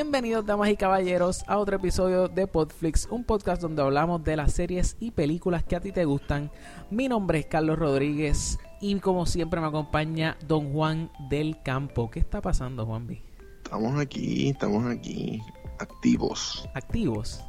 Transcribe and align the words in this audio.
Bienvenidos, 0.00 0.46
damas 0.46 0.70
y 0.70 0.76
caballeros, 0.76 1.42
a 1.48 1.58
otro 1.58 1.74
episodio 1.74 2.28
de 2.28 2.46
Podflix, 2.46 3.08
un 3.10 3.24
podcast 3.24 3.60
donde 3.60 3.82
hablamos 3.82 4.22
de 4.22 4.36
las 4.36 4.52
series 4.52 4.96
y 5.00 5.10
películas 5.10 5.64
que 5.64 5.74
a 5.74 5.80
ti 5.80 5.90
te 5.90 6.04
gustan. 6.04 6.52
Mi 6.88 7.08
nombre 7.08 7.40
es 7.40 7.46
Carlos 7.46 7.80
Rodríguez 7.80 8.60
y 8.80 9.00
como 9.00 9.26
siempre 9.26 9.60
me 9.60 9.66
acompaña 9.66 10.38
Don 10.46 10.72
Juan 10.72 11.10
del 11.28 11.60
Campo. 11.64 12.12
¿Qué 12.12 12.20
está 12.20 12.40
pasando, 12.40 12.86
Juan 12.86 13.08
B? 13.08 13.24
Estamos 13.64 13.98
aquí, 13.98 14.50
estamos 14.50 14.86
aquí, 14.86 15.42
activos. 15.80 16.68
¿Activos? 16.74 17.44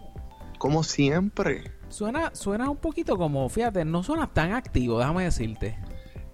Como 0.58 0.82
siempre. 0.82 1.72
Suena, 1.90 2.34
suena 2.34 2.68
un 2.72 2.78
poquito 2.78 3.16
como, 3.16 3.48
fíjate, 3.50 3.86
no 3.86 4.02
suena 4.02 4.26
tan 4.26 4.54
activo, 4.54 4.98
déjame 4.98 5.26
decirte. 5.26 5.78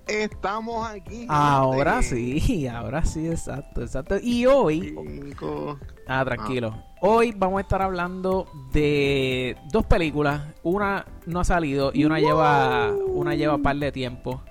Estamos 0.08 0.88
aquí. 0.88 1.26
Ahora 1.30 2.02
sí, 2.02 2.68
ahora 2.68 3.04
sí, 3.06 3.28
exacto, 3.28 3.82
exacto. 3.82 4.18
Y 4.22 4.46
hoy... 4.46 4.96
Cinco. 5.08 5.80
Ah, 6.08 6.24
tranquilo. 6.24 6.76
Hoy 7.02 7.34
vamos 7.36 7.58
a 7.58 7.62
estar 7.62 7.82
hablando 7.82 8.48
de 8.72 9.58
dos 9.72 9.86
películas. 9.86 10.42
Una 10.64 11.06
no 11.26 11.40
ha 11.40 11.44
salido 11.44 11.92
y 11.94 12.06
una 12.06 12.20
lleva 12.20 12.92
una 13.08 13.36
lleva 13.36 13.58
par 13.58 13.76
de 13.78 13.92
tiempo 13.92 14.42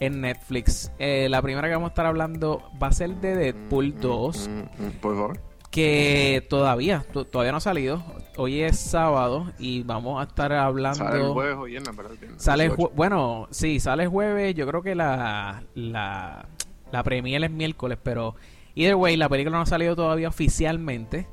en 0.00 0.20
Netflix. 0.20 0.92
Eh, 0.98 1.28
la 1.28 1.42
primera 1.42 1.68
que 1.68 1.74
vamos 1.74 1.88
a 1.88 1.92
estar 1.92 2.06
hablando 2.06 2.62
va 2.80 2.88
a 2.88 2.92
ser 2.92 3.16
de 3.16 3.34
Deadpool 3.34 3.98
2, 4.00 4.48
Mm, 4.48 4.60
mm, 4.86 4.90
Por 5.00 5.14
favor. 5.16 5.40
Que 5.82 6.46
todavía 6.48 7.04
to- 7.12 7.24
todavía 7.24 7.52
no 7.52 7.58
ha 7.58 7.60
salido. 7.60 8.02
Hoy 8.36 8.60
es 8.62 8.78
sábado 8.78 9.52
y 9.58 9.82
vamos 9.82 10.20
a 10.20 10.28
estar 10.28 10.52
hablando. 10.52 10.98
Sale 11.04 11.20
el 11.20 11.32
jueves 11.32 11.56
o 11.56 11.62
viernes, 11.64 11.96
¿verdad? 11.96 12.12
El 12.12 12.18
viernes, 12.18 12.42
Sale 12.42 12.64
18. 12.68 12.82
jue- 12.82 12.92
bueno, 12.94 13.48
sí, 13.50 13.80
sale 13.80 14.06
jueves. 14.06 14.54
Yo 14.54 14.66
creo 14.66 14.82
que 14.82 14.94
la 14.94 15.62
la 15.74 16.46
la 16.90 17.02
premier 17.02 17.42
es 17.44 17.50
miércoles, 17.50 17.98
pero 18.02 18.34
either 18.74 18.94
way 18.94 19.16
la 19.16 19.28
película 19.28 19.56
no 19.56 19.62
ha 19.62 19.66
salido 19.66 19.94
todavía 19.96 20.28
oficialmente. 20.28 21.26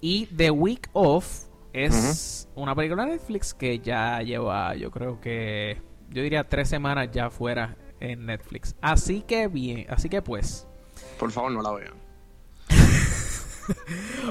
Y 0.00 0.26
The 0.26 0.50
Week 0.50 0.88
Off 0.92 1.44
es 1.72 2.48
una 2.54 2.74
película 2.74 3.04
de 3.04 3.12
Netflix 3.12 3.52
que 3.54 3.78
ya 3.80 4.20
lleva, 4.22 4.74
yo 4.76 4.90
creo 4.90 5.20
que 5.20 5.80
yo 6.10 6.22
diría 6.22 6.48
tres 6.48 6.68
semanas 6.68 7.08
ya 7.12 7.30
fuera 7.30 7.76
en 8.00 8.26
Netflix. 8.26 8.76
Así 8.80 9.22
que 9.22 9.48
bien, 9.48 9.86
así 9.88 10.08
que 10.08 10.20
pues 10.22 10.66
Por 11.18 11.30
favor, 11.32 11.50
no 11.52 11.62
la 11.62 11.72
vean. 11.72 12.03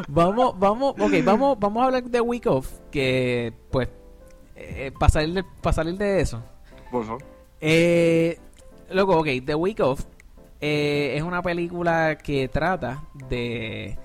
Vamos, 0.07 0.57
vamos, 0.59 0.95
ok, 0.99 1.11
vamos, 1.23 1.59
vamos 1.59 1.81
a 1.81 1.85
hablar 1.85 2.03
de 2.03 2.21
Week 2.21 2.45
Off, 2.47 2.69
que 2.91 3.53
pues 3.71 3.89
eh, 4.55 4.91
para 4.99 5.09
salir 5.11 5.33
de, 5.35 5.43
para 5.61 5.73
salir 5.73 5.97
de 5.97 6.21
eso. 6.21 6.41
Por 6.91 7.03
favor. 7.05 7.23
Eh, 7.61 8.37
loco, 8.91 9.17
ok, 9.17 9.27
The 9.45 9.55
Week 9.55 9.79
Off 9.79 10.05
eh, 10.61 11.13
es 11.17 11.23
una 11.23 11.41
película 11.41 12.17
que 12.17 12.47
trata 12.47 13.03
de... 13.29 13.97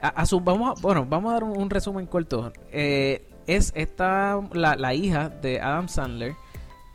A, 0.00 0.08
a 0.08 0.26
su- 0.26 0.40
vamos 0.40 0.78
a, 0.78 0.80
bueno, 0.80 1.04
vamos 1.08 1.30
a 1.30 1.34
dar 1.34 1.44
un, 1.44 1.56
un 1.58 1.70
resumen 1.70 2.06
corto. 2.06 2.52
Eh, 2.70 3.26
es 3.46 3.72
esta, 3.74 4.40
la, 4.52 4.76
la 4.76 4.94
hija 4.94 5.28
de 5.28 5.60
Adam 5.60 5.88
Sandler 5.88 6.34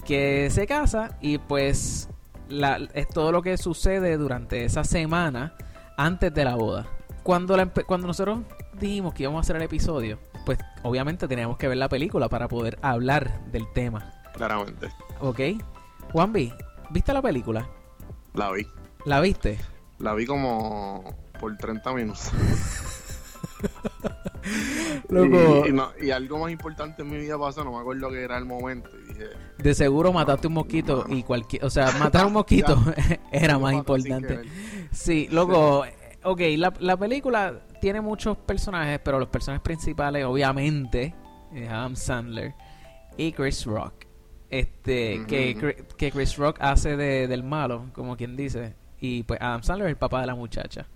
que 0.05 0.49
se 0.51 0.67
casa 0.67 1.17
y 1.19 1.37
pues 1.37 2.09
la, 2.49 2.77
es 2.93 3.07
todo 3.07 3.31
lo 3.31 3.41
que 3.41 3.57
sucede 3.57 4.17
durante 4.17 4.63
esa 4.65 4.83
semana 4.83 5.55
antes 5.97 6.33
de 6.33 6.45
la 6.45 6.55
boda. 6.55 6.87
Cuando, 7.23 7.55
la 7.57 7.65
empe- 7.73 7.85
cuando 7.85 8.07
nosotros 8.07 8.39
dijimos 8.79 9.13
que 9.13 9.23
íbamos 9.23 9.39
a 9.39 9.41
hacer 9.41 9.55
el 9.55 9.61
episodio, 9.63 10.19
pues 10.45 10.59
obviamente 10.83 11.27
teníamos 11.27 11.57
que 11.57 11.67
ver 11.69 11.77
la 11.77 11.87
película 11.89 12.27
para 12.29 12.47
poder 12.47 12.77
hablar 12.81 13.45
del 13.51 13.65
tema. 13.73 14.11
Claramente. 14.33 14.89
Ok. 15.21 15.39
Juanvi, 16.11 16.53
¿viste 16.89 17.13
la 17.13 17.21
película? 17.21 17.67
La 18.33 18.51
vi. 18.51 18.67
¿La 19.05 19.21
viste? 19.21 19.57
La 19.99 20.13
vi 20.13 20.25
como 20.25 21.15
por 21.39 21.55
30 21.57 21.93
minutos. 21.93 22.29
Loco, 25.09 25.65
Y, 25.65 25.69
y 25.69 25.71
no- 25.71 25.91
y 26.01 26.11
algo 26.11 26.39
más 26.39 26.51
importante 26.51 27.01
en 27.03 27.09
mi 27.09 27.17
vida 27.17 27.37
pasó, 27.37 27.63
no 27.63 27.71
me 27.71 27.79
acuerdo 27.79 28.09
que 28.09 28.21
era 28.23 28.37
el 28.37 28.45
momento. 28.45 28.89
Y 29.03 29.07
dije, 29.13 29.25
de 29.57 29.73
seguro 29.73 30.11
mataste 30.11 30.47
un 30.47 30.53
mosquito 30.53 31.05
y 31.07 31.23
cualquier... 31.23 31.63
O 31.63 31.69
sea, 31.69 31.91
matar 31.99 32.25
un 32.25 32.33
mosquito 32.33 32.77
era 33.31 33.57
más 33.59 33.71
"Lo 33.71 33.77
mato 33.79 33.97
sin 33.97 34.07
importante. 34.13 34.49
querer". 34.49 34.87
Sí, 34.91 35.27
loco. 35.31 35.85
Ok, 36.25 36.41
la, 36.57 36.73
la 36.79 36.97
película 36.97 37.61
tiene 37.81 38.01
muchos 38.01 38.37
personajes, 38.37 38.99
pero 39.03 39.19
los 39.19 39.27
personajes 39.29 39.61
principales, 39.63 40.25
obviamente, 40.25 41.13
es 41.53 41.69
Adam 41.69 41.95
Sandler 41.95 42.53
y 43.17 43.31
Chris 43.33 43.65
Rock. 43.65 44.05
Este, 44.49 45.25
que, 45.27 45.85
que 45.97 46.11
Chris 46.11 46.37
Rock 46.37 46.57
hace 46.61 46.95
de, 46.95 47.27
del 47.27 47.43
malo, 47.43 47.87
como 47.93 48.15
quien 48.15 48.35
dice. 48.35 48.75
Y 48.99 49.23
pues 49.23 49.41
Adam 49.41 49.63
Sandler 49.63 49.87
es 49.87 49.91
el 49.93 49.97
papá 49.97 50.21
de 50.21 50.27
la 50.27 50.35
muchacha. 50.35 50.87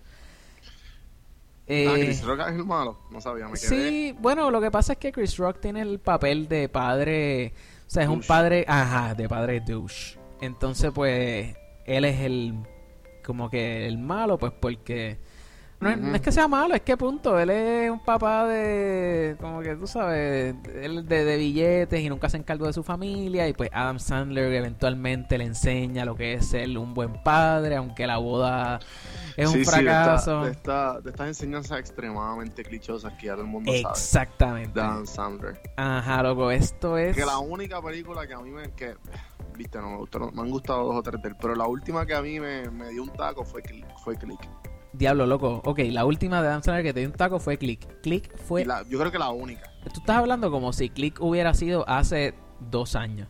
Ah, 1.84 1.98
Eh, 1.98 2.00
Chris 2.06 2.24
Rock 2.24 2.40
es 2.40 2.54
el 2.54 2.64
malo. 2.64 2.98
No 3.10 3.20
sabía, 3.20 3.48
me 3.48 3.58
quedé. 3.58 3.68
Sí, 3.68 4.16
bueno, 4.18 4.50
lo 4.50 4.60
que 4.60 4.70
pasa 4.70 4.94
es 4.94 4.98
que 4.98 5.12
Chris 5.12 5.36
Rock 5.36 5.60
tiene 5.60 5.82
el 5.82 5.98
papel 5.98 6.48
de 6.48 6.68
padre, 6.68 7.52
o 7.86 7.90
sea, 7.90 8.04
es 8.04 8.08
un 8.08 8.22
padre, 8.22 8.64
ajá, 8.66 9.14
de 9.14 9.28
padre 9.28 9.60
douche. 9.60 10.18
Entonces, 10.40 10.90
pues, 10.94 11.54
él 11.84 12.04
es 12.04 12.20
el, 12.20 12.54
como 13.28 13.48
que 13.48 13.86
el 13.86 13.98
malo, 13.98 14.36
pues, 14.38 14.52
porque 14.58 15.18
no, 15.80 15.88
es, 15.90 15.96
no 15.98 16.06
Ujú. 16.08 16.16
es 16.16 16.22
que 16.22 16.32
sea 16.32 16.48
malo, 16.48 16.74
es 16.74 16.80
que 16.80 16.96
punto, 16.96 17.38
él 17.38 17.50
es 17.50 17.88
un 17.88 18.00
papá 18.00 18.44
de, 18.46 19.36
como 19.40 19.60
que 19.60 19.76
tú 19.76 19.86
sabes, 19.86 20.56
él 20.74 21.06
de, 21.06 21.24
de 21.24 21.36
billetes 21.36 22.00
y 22.00 22.08
nunca 22.08 22.28
se 22.28 22.36
encargó 22.38 22.66
de 22.66 22.72
su 22.72 22.82
familia 22.82 23.46
y 23.46 23.52
pues 23.52 23.70
Adam 23.72 24.00
Sandler 24.00 24.52
eventualmente 24.52 25.38
le 25.38 25.44
enseña 25.44 26.04
lo 26.04 26.16
que 26.16 26.32
es 26.34 26.48
ser 26.48 26.76
un 26.76 26.94
buen 26.94 27.22
padre, 27.22 27.76
aunque 27.76 28.08
la 28.08 28.16
boda 28.16 28.80
es 29.36 29.48
Sí, 29.50 29.58
un 29.58 29.64
fracaso. 29.64 30.42
de, 30.42 30.50
esta- 30.50 31.00
de 31.00 31.10
estas 31.10 31.28
enseñanzas 31.28 31.78
extremadamente 31.78 32.64
clichosas 32.64 33.12
que 33.12 33.26
ya 33.26 33.34
todo 33.34 33.42
el 33.42 33.48
mundo 33.48 33.70
sabe. 33.70 33.82
Exactamente. 33.92 34.80
Adam 34.80 35.06
Sandler. 35.06 35.60
Ajá, 35.76 36.24
loco, 36.24 36.50
esto 36.50 36.98
es... 36.98 37.14
Que 37.16 37.24
la 37.24 37.38
única 37.38 37.80
película 37.80 38.26
que 38.26 38.34
a 38.34 38.40
mí 38.40 38.50
me. 38.50 38.72
Que, 38.72 38.96
viste, 39.58 39.78
no 39.80 40.06
me 40.32 40.40
han 40.42 40.50
gustado 40.50 40.84
dos 40.86 40.96
o 40.96 41.02
tres 41.02 41.20
de 41.20 41.28
él, 41.30 41.36
pero 41.40 41.54
la 41.54 41.66
última 41.66 42.06
que 42.06 42.14
a 42.14 42.22
mí 42.22 42.40
me, 42.40 42.70
me 42.70 42.88
dio 42.90 43.02
un 43.02 43.10
taco 43.10 43.44
fue 43.44 43.60
Click. 43.62 43.84
Fue 44.04 44.16
Click. 44.16 44.40
Diablo, 44.94 45.26
loco. 45.26 45.60
Ok, 45.66 45.80
la 45.90 46.06
última 46.06 46.40
de 46.40 46.48
Adam 46.48 46.62
Sandler 46.62 46.82
que 46.84 46.94
te 46.94 47.00
dio 47.00 47.08
un 47.10 47.14
taco 47.14 47.38
fue 47.38 47.58
Click. 47.58 48.00
Click 48.00 48.34
fue... 48.38 48.64
La- 48.64 48.82
yo 48.88 48.98
creo 48.98 49.12
que 49.12 49.18
la 49.18 49.30
única. 49.30 49.70
Tú 49.92 50.00
estás 50.00 50.16
hablando 50.16 50.50
como 50.50 50.72
si 50.72 50.88
Click 50.88 51.20
hubiera 51.20 51.52
sido 51.54 51.86
hace 51.88 52.34
dos 52.70 52.96
años. 52.96 53.28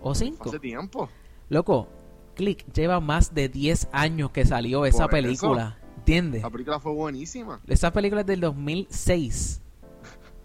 O 0.00 0.14
cinco. 0.14 0.48
Hace 0.50 0.60
tiempo. 0.60 1.08
Loco, 1.48 1.88
Click 2.34 2.64
lleva 2.72 3.00
más 3.00 3.34
de 3.34 3.48
10 3.48 3.88
años 3.92 4.30
que 4.30 4.44
salió 4.44 4.84
esa 4.86 5.06
Por 5.08 5.18
eso. 5.18 5.22
película. 5.26 5.78
¿Entiendes? 5.98 6.42
La 6.42 6.50
película 6.50 6.78
fue 6.80 6.92
buenísima. 6.92 7.60
Esa 7.66 7.92
película 7.92 8.20
es 8.22 8.26
del 8.26 8.40
2006. 8.40 9.60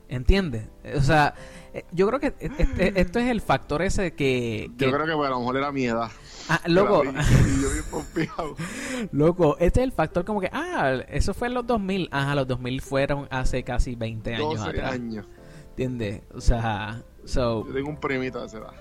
¿Entiendes? 0.08 0.68
O 0.96 1.02
sea, 1.02 1.36
eh, 1.74 1.86
yo 1.92 2.08
creo 2.08 2.20
que 2.20 2.28
e- 2.28 2.52
este- 2.58 3.00
esto 3.02 3.20
es 3.20 3.30
el 3.30 3.42
factor 3.42 3.82
ese 3.82 4.12
que... 4.14 4.72
que- 4.78 4.86
Yo 4.86 4.92
creo 4.92 5.06
que 5.06 5.14
pues, 5.14 5.28
a 5.28 5.32
lo 5.32 5.40
mejor 5.40 5.58
era 5.58 5.72
mi 5.72 5.86
edad. 5.86 6.10
Ah, 6.50 6.62
loco, 6.66 7.04
la 7.04 7.12
vi, 7.12 7.18
Y 7.20 7.62
yo 7.62 8.04
bien 8.16 8.30
loco, 9.12 9.56
este 9.60 9.82
es 9.82 9.84
el 9.84 9.92
factor 9.92 10.26
como 10.26 10.42
que... 10.42 10.50
Ah, 10.52 11.00
eso 11.10 11.34
fue 11.34 11.48
en 11.48 11.54
los 11.54 11.68
2000. 11.68 12.10
Ajá, 12.12 12.34
los 12.36 12.48
2000 12.48 12.82
fueron 12.82 13.28
hace 13.30 13.64
casi 13.64 13.96
20 13.96 14.36
años 14.36 14.56
12 14.58 14.70
atrás. 14.70 14.92
años. 14.94 15.26
¿Entiendes? 15.70 16.22
O 16.34 16.42
sea, 16.42 17.04
so, 17.26 17.66
Yo 17.68 17.74
tengo 17.74 17.90
un 17.90 18.00
primito 18.00 18.40
de 18.40 18.48
esa 18.48 18.58
edad. 18.58 18.74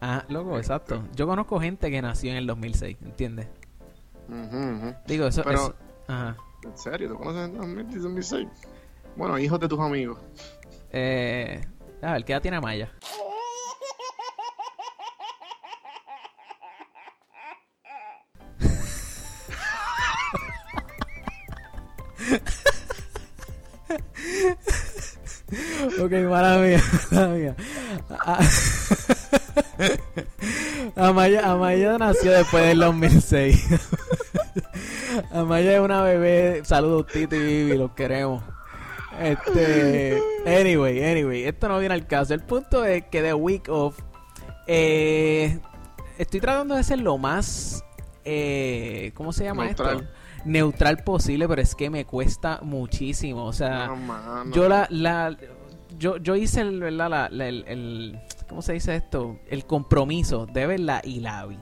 ah, 0.00 0.24
loco, 0.28 0.56
exacto. 0.58 1.02
Yo 1.14 1.26
conozco 1.26 1.60
gente 1.60 1.90
que 1.90 2.00
nació 2.00 2.30
en 2.30 2.36
el 2.36 2.46
2006, 2.46 2.96
¿entiendes? 3.04 3.48
Ujú, 4.28 4.56
ujú. 4.56 4.94
Digo, 5.06 5.26
eso 5.26 5.42
Pero- 5.44 5.56
eso- 5.58 5.74
ajá. 6.08 6.36
¿En 6.64 6.76
serio? 6.78 7.10
¿Te 7.10 7.14
conoces 7.16 7.48
en 7.48 7.56
2010, 7.58 8.02
2006? 8.02 8.48
Bueno, 9.16 9.38
hijos 9.38 9.60
de 9.60 9.68
tus 9.68 9.78
amigos. 9.80 10.18
Eh, 10.90 11.60
a 12.02 12.12
ver, 12.12 12.24
¿qué 12.24 12.32
edad 12.32 12.42
tiene 12.42 12.60
Maya? 12.60 12.90
ok, 26.00 26.12
mala 26.28 26.58
mía, 26.58 26.82
mala 27.10 27.28
mía. 27.28 27.54
Ah, 28.10 28.40
Amaya, 30.96 31.50
Amaya 31.52 31.98
nació 31.98 32.32
después 32.32 32.64
del 32.66 32.80
2006. 32.80 33.66
Amaya 35.32 35.74
es 35.74 35.80
una 35.80 36.02
bebé. 36.02 36.62
Saludos, 36.64 37.06
Titi 37.06 37.36
y 37.36 37.38
Vivi, 37.38 37.76
los 37.76 37.92
queremos. 37.92 38.42
Este. 39.20 40.20
Anyway, 40.46 41.02
anyway, 41.02 41.44
esto 41.44 41.68
no 41.68 41.78
viene 41.78 41.94
al 41.94 42.06
caso. 42.06 42.34
El 42.34 42.40
punto 42.42 42.84
es 42.84 43.04
que 43.06 43.22
The 43.22 43.34
Week 43.34 43.68
of. 43.68 43.98
eh, 44.66 45.58
estoy 46.18 46.40
tratando 46.40 46.74
de 46.74 46.82
ser 46.84 47.00
lo 47.00 47.18
más. 47.18 47.82
Eh, 48.24 49.12
¿Cómo 49.14 49.32
se 49.32 49.44
llama 49.44 49.64
Neutral. 49.66 49.96
esto? 49.96 50.08
Neutral 50.44 50.98
posible, 51.04 51.48
pero 51.48 51.62
es 51.62 51.74
que 51.74 51.90
me 51.90 52.04
cuesta 52.04 52.60
muchísimo. 52.62 53.44
O 53.44 53.52
sea, 53.52 53.86
No, 53.88 54.50
yo 54.52 54.68
la, 54.68 54.86
la 54.90 55.36
yo, 55.98 56.16
yo 56.18 56.36
hice 56.36 56.60
el, 56.60 56.80
¿verdad? 56.80 57.08
La- 57.10 57.28
la- 57.30 57.48
el, 57.48 57.64
el- 57.68 58.20
¿cómo 58.48 58.62
se 58.62 58.72
dice 58.74 58.94
esto? 58.96 59.38
El 59.48 59.64
compromiso 59.66 60.46
de 60.46 60.66
verla 60.66 61.00
y 61.04 61.20
la 61.20 61.46
vi. 61.46 61.58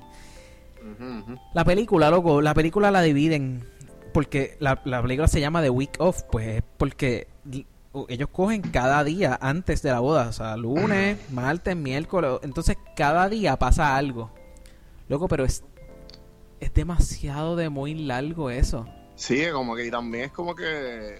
La 1.54 1.64
película, 1.64 2.10
loco, 2.10 2.42
la 2.42 2.52
película 2.52 2.90
la 2.90 3.00
dividen 3.00 3.64
porque 4.12 4.56
la, 4.60 4.80
la 4.84 5.00
película 5.02 5.28
se 5.28 5.40
llama 5.40 5.62
The 5.62 5.70
Week 5.70 5.94
Off, 5.98 6.22
pues 6.30 6.58
es 6.58 6.62
porque 6.76 7.26
ellos 8.08 8.28
cogen 8.30 8.62
cada 8.62 9.04
día 9.04 9.38
antes 9.40 9.82
de 9.82 9.90
la 9.90 10.00
boda, 10.00 10.28
o 10.28 10.32
sea, 10.32 10.56
lunes, 10.56 11.18
martes, 11.30 11.76
miércoles, 11.76 12.40
entonces 12.42 12.76
cada 12.96 13.28
día 13.28 13.56
pasa 13.58 13.96
algo. 13.96 14.30
Loco, 15.08 15.28
pero 15.28 15.44
es, 15.44 15.62
es 16.60 16.72
demasiado 16.74 17.56
de 17.56 17.68
muy 17.68 17.94
largo 17.94 18.50
eso. 18.50 18.86
Sí, 19.14 19.44
como 19.52 19.76
que 19.76 19.86
y 19.86 19.90
también 19.90 20.24
es 20.24 20.32
como 20.32 20.54
que 20.54 21.18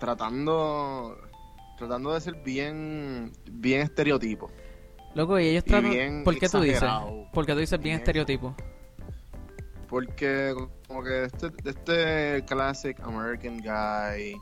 tratando 0.00 1.18
tratando 1.76 2.14
de 2.14 2.20
ser 2.20 2.34
bien 2.42 3.32
bien 3.50 3.82
estereotipo. 3.82 4.50
Loco, 5.14 5.38
y 5.38 5.48
ellos 5.48 5.64
tratan... 5.64 5.90
bien 5.90 6.24
¿Por 6.24 6.38
qué 6.38 6.48
tú 6.48 6.60
dices? 6.60 6.82
¿Por 7.32 7.46
qué 7.46 7.52
tú 7.52 7.58
dices 7.58 7.78
bien 7.78 7.96
Bien. 7.96 7.98
estereotipo? 7.98 8.54
Porque 9.88 10.54
como 10.86 11.02
que 11.02 11.24
este, 11.24 11.50
este 11.64 12.44
classic 12.46 12.98
American 13.00 13.58
guy 13.58 14.36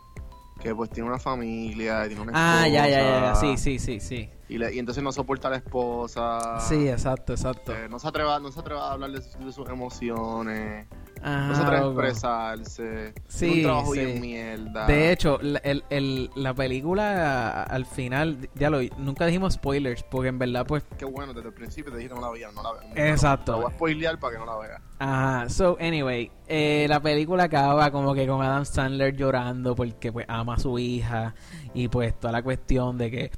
que 0.60 0.74
pues 0.74 0.90
tiene 0.90 1.08
una 1.08 1.18
familia, 1.18 2.06
tiene 2.06 2.22
una 2.22 2.32
Ah, 2.34 2.66
ya, 2.68 2.86
ya, 2.88 2.88
ya, 2.88 2.98
ya, 2.98 3.32
esposa, 3.32 3.56
sí, 3.56 3.56
sí, 3.56 3.78
sí, 3.78 4.00
sí. 4.00 4.28
Y, 4.48 4.58
le- 4.58 4.74
y 4.74 4.78
entonces 4.78 5.02
no 5.02 5.12
soporta 5.12 5.48
a 5.48 5.52
la 5.52 5.56
esposa. 5.58 6.60
Sí, 6.60 6.88
exacto, 6.88 7.32
exacto. 7.32 7.72
eh, 7.74 7.88
no 7.88 7.98
se 7.98 8.08
atreva, 8.08 8.38
no 8.38 8.50
se 8.52 8.60
atreve 8.60 8.80
a 8.80 8.92
hablar 8.92 9.10
de, 9.10 9.22
sus- 9.22 9.38
de 9.44 9.52
sus 9.52 9.68
emociones. 9.68 10.86
Ajá, 11.26 11.46
no 11.48 11.54
se 11.54 11.62
atreve 11.62 11.78
a 11.78 11.80
loco. 11.86 12.02
expresarse. 12.02 13.14
Sí, 13.28 13.46
un 13.50 13.62
trabajo 13.62 13.94
sí. 13.94 14.00
bien 14.04 14.20
mierda. 14.20 14.86
De 14.86 15.10
hecho, 15.10 15.38
la, 15.40 15.58
el, 15.60 15.82
el- 15.88 16.30
la 16.36 16.52
película 16.52 17.62
al 17.62 17.86
final, 17.86 18.50
ya 18.54 18.68
lo 18.68 18.80
nunca 18.98 19.24
dijimos 19.24 19.54
spoilers, 19.54 20.02
porque 20.02 20.28
en 20.28 20.38
verdad 20.38 20.66
pues 20.66 20.84
Qué 20.98 21.06
bueno, 21.06 21.32
desde 21.32 21.48
el 21.48 21.54
principio 21.54 21.90
te 21.92 21.96
dije 21.98 22.10
que 22.10 22.14
no 22.14 22.20
la 22.20 22.30
veas, 22.30 22.52
no 22.52 22.62
la 22.62 22.72
veas. 22.72 22.92
Exacto. 22.94 23.54
Te 23.54 23.60
voy 23.62 23.70
a 23.72 23.74
spoilear 23.74 24.18
para 24.20 24.34
que 24.34 24.38
no 24.38 24.46
la 24.46 24.56
veas. 24.58 24.82
Ajá, 24.98 25.48
so 25.48 25.78
anyway, 25.80 26.30
eh, 26.46 26.86
la 26.90 27.00
película 27.00 27.44
acaba 27.44 27.90
como 27.90 28.14
que 28.14 28.26
con 28.26 28.42
Adam 28.42 28.64
Sandler 28.66 29.16
llorando 29.16 29.74
porque 29.74 30.12
pues 30.12 30.26
ama 30.28 30.54
a 30.54 30.58
su 30.58 30.78
hija 30.78 31.34
y 31.72 31.88
pues 31.88 32.14
toda 32.20 32.32
la 32.32 32.42
cuestión 32.42 32.98
de 32.98 33.10
que, 33.10 33.30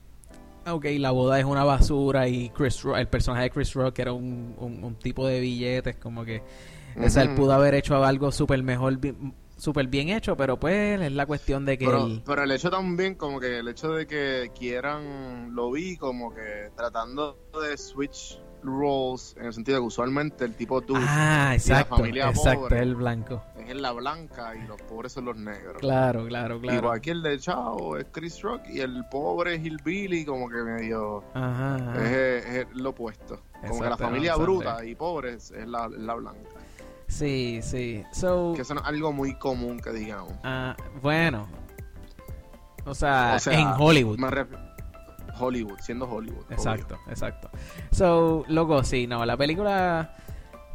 ok, 0.69 0.85
la 0.99 1.12
boda 1.12 1.38
es 1.38 1.44
una 1.44 1.62
basura 1.62 2.27
y 2.27 2.50
Chris 2.50 2.83
Rock, 2.83 2.97
el 2.99 3.06
personaje 3.09 3.44
de 3.44 3.50
Chris 3.50 3.73
Rock 3.75 3.99
era 4.00 4.12
un, 4.12 4.55
un, 4.59 4.83
un 4.83 4.94
tipo 4.97 5.27
de 5.27 5.38
billetes, 5.41 5.97
como 5.97 6.25
que, 6.25 6.43
o 7.05 7.09
sea, 7.11 7.23
él 7.23 7.35
pudo 7.35 7.53
haber 7.53 7.75
hecho 7.75 8.05
algo 8.05 8.31
súper 8.33 8.63
mejor, 8.63 8.99
súper 9.57 9.87
bien 9.89 10.09
hecho, 10.11 10.37
pero 10.37 10.59
pues 10.59 11.01
es 11.01 11.13
la 11.13 11.27
cuestión 11.27 11.65
de 11.65 11.79
que 11.79 11.87
Pero, 11.87 12.07
él... 12.07 12.23
pero 12.27 12.43
el 12.43 12.51
hecho 12.51 12.71
también, 12.71 13.15
como 13.15 13.41
que 13.41 13.59
el 13.59 13.69
hecho 13.69 13.93
de 13.93 14.07
que 14.07 14.51
quieran, 14.59 15.55
lo 15.55 15.71
vi 15.73 15.97
como 15.97 16.35
que 16.35 16.71
tratando 16.77 17.39
de 17.63 17.77
switch 17.77 18.41
roles, 18.63 19.37
en 19.39 19.47
el 19.47 19.53
sentido 19.53 19.77
de 19.77 19.83
que 19.83 19.87
usualmente 19.87 20.45
el 20.45 20.55
tipo 20.55 20.81
tú 20.83 20.95
Ah, 20.99 21.51
exacto, 21.55 21.97
familia 21.97 22.31
exacto, 22.31 22.63
pobre. 22.63 22.81
el 22.81 22.97
blanco. 22.97 23.43
es 23.65 23.77
la 23.77 23.93
blanca 23.93 24.55
y 24.57 24.67
los 24.67 24.81
pobres 24.83 25.13
son 25.13 25.27
los 25.27 25.37
negros. 25.37 25.77
Claro, 25.79 26.27
claro, 26.27 26.61
claro. 26.61 26.81
pues 26.83 26.99
aquí 26.99 27.11
el 27.11 27.23
de 27.23 27.39
Chao 27.39 27.97
es 27.97 28.07
Chris 28.11 28.43
Rock 28.43 28.63
y 28.69 28.81
el 28.81 29.05
pobre 29.09 29.57
Hillbilly 29.57 30.25
como 30.25 30.49
que 30.49 30.57
medio 30.57 31.23
Ajá, 31.35 31.77
ajá. 31.77 32.05
es, 32.05 32.47
es 32.47 32.67
lo 32.75 32.91
opuesto. 32.91 33.41
Como 33.69 33.81
que 33.83 33.89
la 33.89 33.97
familia 33.97 34.35
bruta 34.37 34.85
y 34.85 34.95
pobre 34.97 35.35
es, 35.35 35.51
es 35.53 35.67
la, 35.69 35.87
es 35.87 35.93
la 36.01 36.15
blanca. 36.15 36.56
Sí, 37.08 37.61
sí. 37.62 38.03
So, 38.12 38.53
Que 38.55 38.62
eso 38.62 38.75
no 38.75 38.81
es 38.81 38.87
algo 38.87 39.12
muy 39.12 39.35
común 39.35 39.79
que 39.81 39.91
digamos. 39.93 40.32
ah, 40.44 40.76
bueno. 41.03 41.47
O 42.85 42.94
sea, 42.94 43.35
O 43.37 43.38
sea, 43.38 43.58
en 43.58 43.69
Hollywood. 43.79 44.19
Hollywood, 45.38 45.79
siendo 45.81 46.06
Hollywood. 46.08 46.44
obvio. 46.44 46.56
Exacto, 46.56 46.99
exacto. 47.08 47.50
So, 47.91 48.44
loco, 48.49 48.82
sí, 48.85 49.06
no, 49.06 49.25
la 49.26 49.37
película 49.37 50.14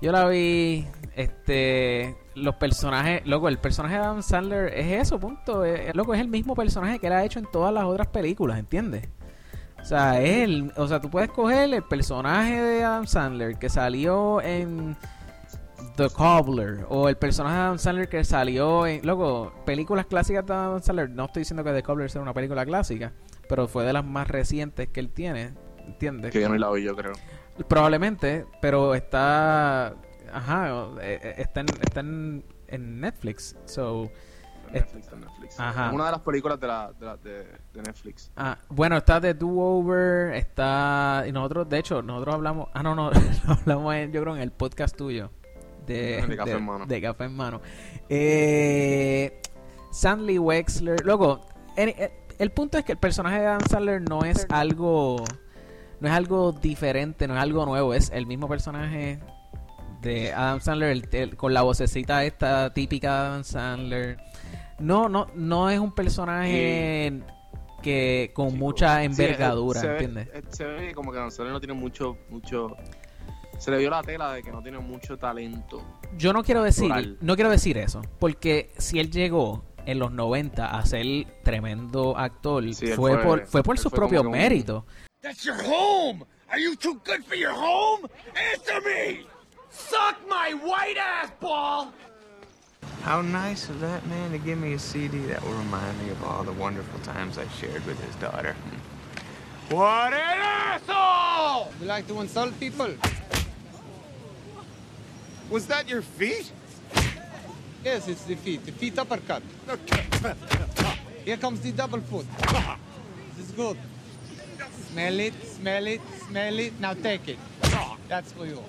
yo 0.01 0.12
la 0.12 0.28
vi 0.28 0.88
este 1.16 2.16
los 2.34 2.56
personajes, 2.56 3.22
loco, 3.25 3.48
el 3.50 3.60
personaje 3.60 3.95
de 3.95 4.01
Adam 4.01 4.24
Sandler 4.24 4.74
es 4.74 5.01
eso, 5.04 5.19
punto. 5.19 5.63
Es, 5.63 5.94
loco, 5.95 6.13
es 6.13 6.22
el 6.22 6.27
mismo 6.27 6.56
personaje 6.56 6.98
que 6.98 7.07
él 7.07 7.13
ha 7.13 7.24
hecho 7.24 7.39
en 7.39 7.45
todas 7.51 7.74
las 7.74 7.84
otras 7.84 8.07
películas, 8.07 8.57
¿entiendes? 8.57 9.07
O 9.80 9.86
sea, 9.86 10.22
es 10.22 10.38
el, 10.38 10.72
o 10.77 10.88
sea, 10.88 11.01
tú 11.01 11.10
puedes 11.10 11.30
coger 11.30 11.74
el 11.74 11.84
personaje 11.84 12.62
de 12.62 12.84
Adam 12.84 13.06
Sandler 13.06 13.57
que 13.57 13.69
salió 13.69 14.42
en 14.42 14.95
The 16.09 16.13
Cobbler 16.15 16.86
o 16.89 17.07
el 17.09 17.15
personaje 17.18 17.56
de 17.56 17.62
Adam 17.62 17.77
Sandler 17.77 18.09
que 18.09 18.24
salió 18.24 18.86
en, 18.88 19.06
loco, 19.06 19.53
películas 19.65 20.06
clásicas 20.06 20.45
de 20.45 20.53
Adam 20.53 20.81
Sandler. 20.81 21.09
No 21.09 21.25
estoy 21.25 21.42
diciendo 21.42 21.63
que 21.63 21.71
The 21.71 21.83
Cobbler 21.83 22.09
sea 22.09 22.21
una 22.21 22.33
película 22.33 22.65
clásica, 22.65 23.13
pero 23.48 23.68
fue 23.68 23.83
de 23.86 23.94
las 23.94 24.06
más 24.06 24.27
recientes 24.27 24.88
que 24.89 25.00
él 25.00 25.09
tiene, 25.09 25.53
¿entiendes? 25.86 26.31
Que 26.31 26.42
yo 26.42 26.50
no 26.50 26.56
la 26.57 26.71
vi, 26.71 26.83
yo 26.83 26.95
creo. 26.95 27.13
Probablemente, 27.68 28.45
pero 28.62 28.95
está, 28.95 29.94
ajá, 30.33 30.69
eh, 31.01 31.19
eh, 31.21 31.33
está 31.38 31.59
en, 31.62 31.65
está 31.81 32.00
en, 32.00 32.45
en 32.68 33.00
Netflix, 33.00 33.56
so, 33.65 34.09
En 34.69 34.77
Es- 34.77 34.83
Netflix, 34.86 35.12
en 35.13 35.19
Netflix. 35.19 35.59
Ajá. 35.59 35.92
Una 35.92 36.06
de 36.06 36.12
las 36.12 36.21
películas 36.21 36.59
de, 36.59 36.68
la, 36.68 36.92
de, 36.98 37.06
la- 37.06 37.18
de, 37.18 37.44
de 37.74 37.81
Netflix. 37.83 38.31
ah, 38.38 38.57
bueno, 38.69 38.98
está 38.98 39.19
The 39.21 39.33
Do 39.33 39.50
Over, 39.50 40.33
está, 40.36 41.25
y 41.27 41.31
nosotros, 41.31 41.68
de 41.69 41.77
hecho, 41.77 42.01
nosotros 42.01 42.36
hablamos, 42.36 42.69
ah, 42.74 42.81
no, 42.81 42.95
no, 42.95 43.12
lo 43.45 43.53
hablamos 43.53 43.95
en- 43.95 44.12
yo 44.13 44.21
creo 44.21 44.36
en 44.36 44.42
el 44.42 44.51
podcast 44.51 44.95
tuyo, 44.95 45.30
de, 45.86 46.25
De 46.28 46.38
Café 46.38 46.51
en 46.54 46.66
Mano. 46.66 46.86
de 46.86 47.01
Café 47.01 47.24
en 47.25 47.36
Mano. 47.36 47.62
Eh, 48.10 49.42
Sandy 49.92 50.38
Wexler, 50.39 51.04
luego, 51.06 51.42
el, 51.75 51.94
el- 52.39 52.51
punto 52.51 52.78
es 52.78 52.86
que 52.86 52.94
el 52.94 52.98
personaje 52.98 53.39
de 53.39 53.48
Adam 53.48 53.62
Sandler 53.69 54.01
no 54.01 54.24
es 54.24 54.45
algo, 54.50 55.24
no 56.00 56.07
es 56.07 56.13
algo 56.13 56.51
diferente, 56.54 57.28
no 57.28 57.36
es 57.36 57.42
algo 57.42 57.66
nuevo, 57.66 57.94
es 57.94 58.10
el 58.12 58.25
mismo 58.25 58.48
personaje 58.48 59.19
de 60.01 60.33
Adam 60.33 60.62
Sandler 60.62 60.89
el- 60.92 61.07
el- 61.12 61.36
con 61.38 61.54
la 61.54 61.62
vocecita 61.62 62.24
esta 62.25 62.74
típica 62.74 63.12
de 63.12 63.27
Adam 63.27 63.44
Sandler. 63.44 64.18
No, 64.80 65.10
no, 65.10 65.27
no 65.36 65.69
es 65.69 65.80
un 65.80 65.94
personaje 65.94 67.22
que 67.84 68.31
con 68.34 68.57
mucha 68.57 69.00
sí, 69.00 69.06
envergadura, 69.06 69.80
eh, 69.80 69.81
se 69.81 69.88
ve- 69.88 69.94
¿entiendes? 69.94 70.27
eh, 70.34 70.42
Se 70.50 70.66
ve 70.66 70.94
como 70.94 71.12
que 71.12 71.19
Gonzalo 71.19 71.50
no 71.51 71.60
tiene 71.60 71.74
mucho, 71.74 72.18
mucho... 72.30 72.75
Se 73.62 73.69
le 73.69 73.78
vio 73.78 73.92
la 73.92 74.02
tela 74.02 74.34
de 74.34 74.41
que 74.41 74.51
no 74.51 74.63
tiene 74.63 74.80
mucho 74.80 75.18
talento. 75.20 75.84
Yo 76.18 76.34
no 76.34 76.44
quiero 76.44 76.63
decir, 76.63 76.91
Actoral. 76.91 77.18
no 77.22 77.36
quiero 77.36 77.51
decir 77.51 77.77
eso, 77.77 78.01
porque 78.18 78.72
si 78.80 79.00
él 79.00 79.12
llegó 79.12 79.63
en 79.86 80.00
los 80.00 80.12
90 80.12 80.65
a 80.80 80.84
ser 80.84 81.06
tremendo 81.44 82.18
actor, 82.18 82.63
Sí, 82.74 82.88
fue, 82.88 83.12
fue- 83.13 83.24
por 83.24 83.46
fue 83.46 83.62
por 83.62 83.77
sus 83.77 83.91
fue 83.91 84.00
propios 84.00 84.25
méritos. 84.25 84.84
That's 85.22 85.44
your 85.44 85.58
home! 85.63 86.25
Are 86.50 86.60
you 86.60 86.75
too 86.75 87.00
good 87.06 87.24
for 87.24 87.36
your 87.36 87.53
home? 87.53 88.10
Answer 88.51 88.82
me! 88.82 89.27
Suck 89.70 90.18
my 90.27 90.56
white 90.56 90.98
ass 90.98 91.32
ball! 91.39 91.91
How 93.06 93.22
nice 93.22 93.70
of 93.70 93.80
that 93.82 94.03
man 94.08 94.32
to 94.32 94.39
give 94.39 94.58
me 94.58 94.74
a 94.74 94.80
CD 94.80 95.20
that 95.27 95.39
will 95.44 95.53
remind 95.53 96.01
me 96.03 96.10
of 96.10 96.24
all 96.24 96.44
the 96.44 96.51
wonderful 96.60 97.00
times 97.01 97.38
I 97.38 97.46
shared 97.60 97.86
with 97.86 98.00
his 98.03 98.15
daughter. 98.15 98.56
What 99.70 100.13
an 100.13 100.41
asshole! 100.41 101.72
You 101.80 101.86
like 101.86 102.08
to 102.08 102.20
insult 102.22 102.60
people? 102.60 102.89
Was 105.51 105.67
that 105.67 105.89
your 105.89 106.01
feet? 106.01 106.51
Yes, 107.84 108.08
it's 108.08 108.24
the 108.24 108.36
feet. 108.36 108.65
The 108.65 108.72
feet 108.72 108.98
uppercut. 108.98 109.43
Okay. 109.67 110.03
Here 111.25 111.38
comes 111.38 111.60
the 111.62 111.72
double 111.72 112.00
foot. 112.01 112.25
This 113.38 113.50
is 113.50 113.51
good. 113.51 113.77
Smell 114.91 115.20
it, 115.20 115.34
smell 115.58 115.88
it, 115.88 116.01
smell 116.27 116.60
it. 116.60 116.74
Now 116.79 116.93
take 116.93 117.27
it. 117.27 117.38
That's 118.08 118.31
for 118.31 118.46
you. 118.46 118.62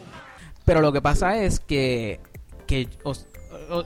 Pero 0.64 0.80
lo 0.80 0.92
que 0.92 1.00
pasa 1.02 1.36
es 1.36 1.58
que, 1.60 2.20
que 2.66 2.88
os- 3.04 3.26
o- 3.26 3.31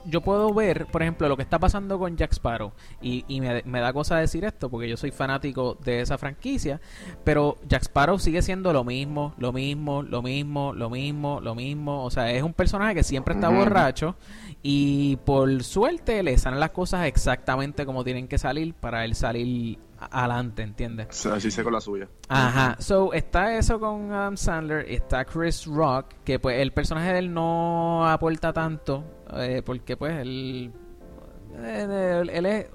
yo 0.05 0.21
puedo 0.21 0.53
ver, 0.53 0.87
por 0.87 1.03
ejemplo, 1.03 1.29
lo 1.29 1.37
que 1.37 1.43
está 1.43 1.59
pasando 1.59 1.99
con 1.99 2.17
Jack 2.17 2.33
Sparrow. 2.33 2.73
Y, 3.01 3.25
y 3.29 3.41
me, 3.41 3.63
me 3.65 3.81
da 3.81 3.93
cosa 3.93 4.17
decir 4.19 4.45
esto 4.45 4.71
porque 4.71 4.89
yo 4.89 4.97
soy 4.97 5.11
fanático 5.11 5.77
de 5.85 6.01
esa 6.01 6.19
franquicia. 6.19 6.81
Pero 7.25 7.59
Jack 7.69 7.83
Sparrow 7.83 8.19
sigue 8.19 8.43
siendo 8.43 8.73
lo 8.73 8.85
mismo, 8.85 9.35
lo 9.39 9.53
mismo, 9.53 10.03
lo 10.03 10.23
mismo, 10.23 10.73
lo 10.73 10.91
mismo, 10.91 11.41
lo 11.41 11.55
mismo. 11.55 12.05
O 12.05 12.11
sea, 12.11 12.31
es 12.31 12.43
un 12.43 12.53
personaje 12.53 12.95
que 12.95 13.03
siempre 13.03 13.35
está 13.35 13.49
borracho. 13.49 14.17
Y 14.63 15.17
por 15.25 15.63
suerte 15.63 16.23
le 16.23 16.37
salen 16.39 16.61
las 16.61 16.71
cosas 16.71 17.07
exactamente 17.07 17.87
como 17.87 18.05
tienen 18.05 18.29
que 18.29 18.39
salir 18.39 18.75
para 18.75 19.05
él 19.05 19.15
salir 19.15 19.79
adelante, 20.11 20.63
¿entiendes? 20.63 21.27
Así 21.27 21.51
sé 21.51 21.63
con 21.65 21.73
la 21.73 21.81
suya. 21.81 22.09
Ajá, 22.29 22.77
so 22.79 23.13
está 23.13 23.57
eso 23.57 23.79
con 23.81 24.13
Adam 24.13 24.37
Sandler, 24.37 24.85
está 24.91 25.25
Chris 25.25 25.67
Rock, 25.67 26.07
que 26.25 26.39
pues 26.39 26.61
el 26.61 26.73
personaje 26.73 27.13
de 27.13 27.19
él 27.21 27.33
no 27.35 28.09
aporta 28.09 28.53
tanto, 28.53 29.05
eh, 29.35 29.63
porque 29.65 29.97
pues 29.97 30.19
él, 30.21 30.73
eh, 31.59 32.19
él, 32.23 32.31
él 32.31 32.47
es 32.47 32.67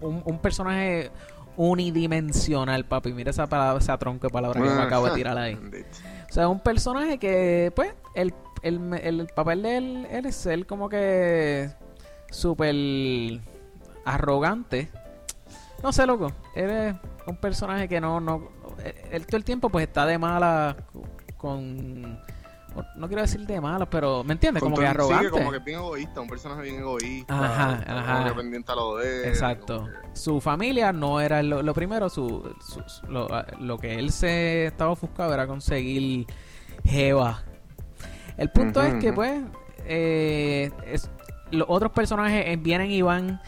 un, 0.00 0.22
un 0.24 0.38
personaje 0.40 1.10
unidimensional, 1.56 2.84
papi, 2.84 3.12
mira 3.12 3.30
esa 3.30 3.46
palabra, 3.46 3.80
esa 3.80 3.96
tronco 3.98 4.26
de 4.26 4.32
palabra 4.32 4.60
que 4.60 4.68
me 4.68 4.82
acabo 4.82 5.06
de 5.06 5.14
tirar 5.14 5.38
ahí. 5.38 5.58
O 6.28 6.32
sea, 6.32 6.48
un 6.48 6.60
personaje 6.60 7.18
que, 7.18 7.72
pues, 7.74 7.94
el, 8.14 8.34
el, 8.62 8.92
el 8.94 9.26
papel 9.34 9.62
de 9.62 9.76
él, 9.76 10.06
él 10.10 10.26
es 10.26 10.44
él 10.46 10.66
como 10.66 10.88
que 10.88 11.70
súper 12.30 12.74
arrogante. 14.04 14.90
No 15.82 15.92
sé, 15.92 16.06
loco. 16.06 16.32
Él 16.54 16.70
es 16.70 16.94
un 17.26 17.36
personaje 17.36 17.88
que 17.88 18.00
no, 18.00 18.20
no, 18.20 18.48
él, 18.84 18.94
él 19.10 19.26
todo 19.26 19.36
el 19.36 19.44
tiempo 19.44 19.68
pues 19.68 19.86
está 19.86 20.06
de 20.06 20.18
mala 20.18 20.76
con, 21.36 22.18
no 22.96 23.06
quiero 23.06 23.22
decir 23.22 23.40
de 23.46 23.60
malos, 23.60 23.88
pero 23.90 24.24
¿me 24.24 24.32
entiendes? 24.32 24.62
Como 24.62 24.76
que 24.76 24.86
arrogante. 24.86 25.30
como 25.30 25.50
que 25.50 25.58
es 25.58 25.64
bien 25.64 25.78
egoísta, 25.78 26.20
un 26.20 26.28
personaje 26.28 26.62
bien 26.62 26.76
egoísta. 26.80 27.34
Ajá, 27.44 27.82
ajá. 27.86 28.34
pendiente 28.34 28.72
a 28.72 28.74
lo 28.74 28.96
de 28.96 29.22
él, 29.22 29.28
Exacto. 29.28 29.84
que- 29.84 30.18
Su 30.18 30.40
familia 30.40 30.92
no 30.92 31.20
era 31.20 31.42
lo, 31.42 31.62
lo 31.62 31.74
primero, 31.74 32.08
su, 32.08 32.54
su- 32.60 32.82
su- 32.88 33.06
lo, 33.06 33.28
lo 33.60 33.78
que 33.78 33.94
él 33.98 34.10
se 34.12 34.66
estaba 34.66 34.90
ofuscado 34.92 35.32
era 35.34 35.46
conseguir 35.46 36.26
Jeva. 36.84 37.42
El 38.36 38.50
punto 38.50 38.82
es 38.82 38.94
que, 38.94 39.12
pues, 39.12 39.42
eh, 39.86 40.70
es- 40.86 41.10
los 41.50 41.66
otros 41.68 41.92
personajes 41.92 42.44
eh, 42.46 42.56
vienen 42.56 42.90
y 42.90 43.02
van. 43.02 43.40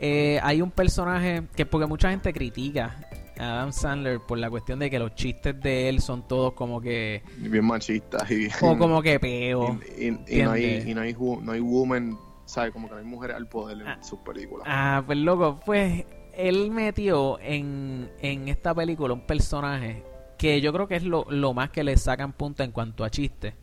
Eh, 0.00 0.40
hay 0.42 0.60
un 0.62 0.70
personaje 0.70 1.42
que, 1.54 1.66
porque 1.66 1.86
mucha 1.86 2.10
gente 2.10 2.32
critica 2.32 2.98
a 3.38 3.42
Adam 3.60 3.72
Sandler 3.72 4.20
por 4.20 4.38
la 4.38 4.50
cuestión 4.50 4.78
de 4.78 4.90
que 4.90 4.98
los 4.98 5.14
chistes 5.14 5.60
de 5.60 5.88
él 5.88 6.00
son 6.00 6.26
todos 6.28 6.52
como 6.54 6.80
que. 6.80 7.22
bien 7.38 7.64
machista 7.64 8.24
y 8.30 8.48
O 8.60 8.76
como 8.78 9.02
que 9.02 9.18
peo. 9.20 9.78
y, 9.98 10.06
y- 10.08 10.40
y 10.40 10.42
no 10.42 10.50
hay 10.52 10.84
y 10.86 10.94
no 10.94 11.00
hay 11.00 11.14
no 11.42 11.52
hay 11.52 11.60
woman 11.60 12.16
sabes 12.44 12.72
como 12.72 12.88
que 12.88 12.94
no 12.94 13.00
hay 13.00 13.06
mujeres 13.06 13.36
al 13.36 13.48
poder 13.48 13.80
en 13.80 13.86
Ah. 13.88 13.98
sus 14.02 14.18
películas 14.20 14.66
Ah, 14.68 15.02
pues 15.06 15.18
loco, 15.18 15.58
pues 15.64 16.04
él 16.36 16.70
metió 16.70 17.38
en, 17.40 18.10
en 18.20 18.48
esta 18.48 18.74
película 18.74 19.14
un 19.14 19.26
personaje 19.26 20.02
que 20.36 20.60
yo 20.60 20.72
creo 20.72 20.88
que 20.88 20.96
es 20.96 21.04
lo, 21.04 21.24
lo 21.30 21.54
más 21.54 21.70
que 21.70 21.84
le 21.84 21.96
sacan 21.96 22.32
punta 22.32 22.64
en 22.64 22.72
cuanto 22.72 23.04
a 23.04 23.10
chistes. 23.10 23.54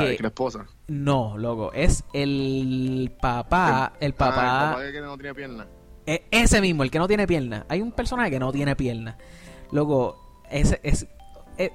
Que- 0.00 0.16
la 0.22 0.28
esposa 0.28 0.66
No, 0.88 1.36
loco, 1.38 1.72
es 1.72 2.04
el 2.12 3.12
papá, 3.20 3.92
el 4.00 4.12
Ah, 4.12 4.16
papá, 4.16 4.42
el 4.42 4.70
papá 4.86 4.92
que 4.92 5.00
no 5.00 5.16
tenía 5.16 5.34
pierna 5.34 5.66
e- 6.06 6.24
ese 6.30 6.60
mismo, 6.60 6.82
el 6.82 6.90
que 6.90 6.98
no 6.98 7.06
tiene 7.06 7.26
pierna. 7.26 7.64
Hay 7.68 7.80
un 7.80 7.92
personaje 7.92 8.30
que 8.30 8.38
no 8.40 8.50
tiene 8.52 8.74
pierna. 8.74 9.16
Loco, 9.70 10.42
ese 10.50 10.80
es, 10.82 11.06
eh, 11.58 11.70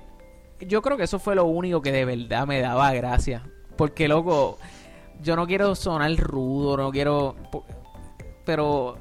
yo 0.59 0.81
creo 0.81 0.97
que 0.97 1.03
eso 1.03 1.17
fue 1.19 1.33
lo 1.36 1.45
único 1.45 1.81
que 1.81 1.91
de 1.93 2.03
verdad 2.05 2.45
me 2.45 2.59
daba 2.59 2.91
gracia. 2.93 3.43
Porque, 3.77 4.07
loco, 4.09 4.57
yo 5.24 5.36
no 5.36 5.47
quiero 5.47 5.75
sonar 5.75 6.13
rudo, 6.17 6.75
no 6.77 6.91
quiero... 6.91 7.36
Pero 8.45 8.97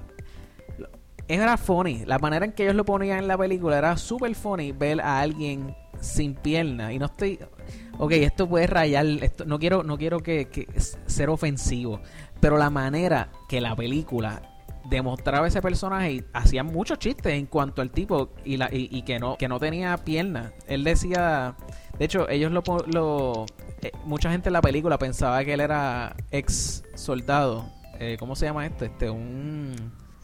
era 1.28 1.56
funny. 1.56 2.04
La 2.04 2.18
manera 2.18 2.44
en 2.44 2.52
que 2.52 2.62
ellos 2.64 2.74
lo 2.76 2.84
ponían 2.84 3.18
en 3.18 3.28
la 3.28 3.36
película 3.36 3.78
era 3.78 3.96
súper 3.96 4.34
funny 4.34 4.72
ver 4.72 5.00
a 5.00 5.20
alguien 5.20 5.74
sin 6.00 6.34
pierna. 6.34 6.92
Y 6.92 6.98
no 6.98 7.06
estoy... 7.06 7.38
Ok, 7.98 8.12
esto 8.12 8.48
puede 8.48 8.66
rayar... 8.66 9.06
Esto, 9.22 9.44
no 9.44 9.58
quiero, 9.58 9.82
no 9.82 9.96
quiero 9.98 10.20
que, 10.20 10.68
ser 11.06 11.28
ofensivo. 11.30 12.00
Pero 12.40 12.58
la 12.58 12.70
manera 12.70 13.30
que 13.48 13.60
la 13.60 13.74
película 13.74 14.42
demostraba 14.88 15.48
ese 15.48 15.60
personaje 15.62 16.12
y 16.12 16.24
hacían 16.32 16.66
muchos 16.66 16.98
chistes 16.98 17.32
en 17.32 17.46
cuanto 17.46 17.82
al 17.82 17.90
tipo 17.90 18.30
y, 18.44 18.56
la, 18.56 18.68
y, 18.72 18.88
y 18.92 19.02
que 19.02 19.18
no 19.18 19.36
que 19.36 19.48
no 19.48 19.58
tenía 19.58 19.96
pierna. 19.98 20.52
Él 20.66 20.84
decía... 20.84 21.54
De 21.98 22.04
hecho, 22.04 22.28
ellos 22.28 22.52
lo... 22.52 23.46
eh, 23.80 23.90
mucha 24.04 24.30
gente 24.30 24.50
en 24.50 24.52
la 24.52 24.60
película 24.60 24.98
pensaba 24.98 25.42
que 25.44 25.54
él 25.54 25.60
era 25.60 26.14
ex 26.30 26.84
soldado. 26.94 27.64
Eh, 27.98 28.16
¿Cómo 28.18 28.36
se 28.36 28.44
llama 28.44 28.66
esto? 28.66 28.84
Este, 28.84 29.08
un 29.08 29.74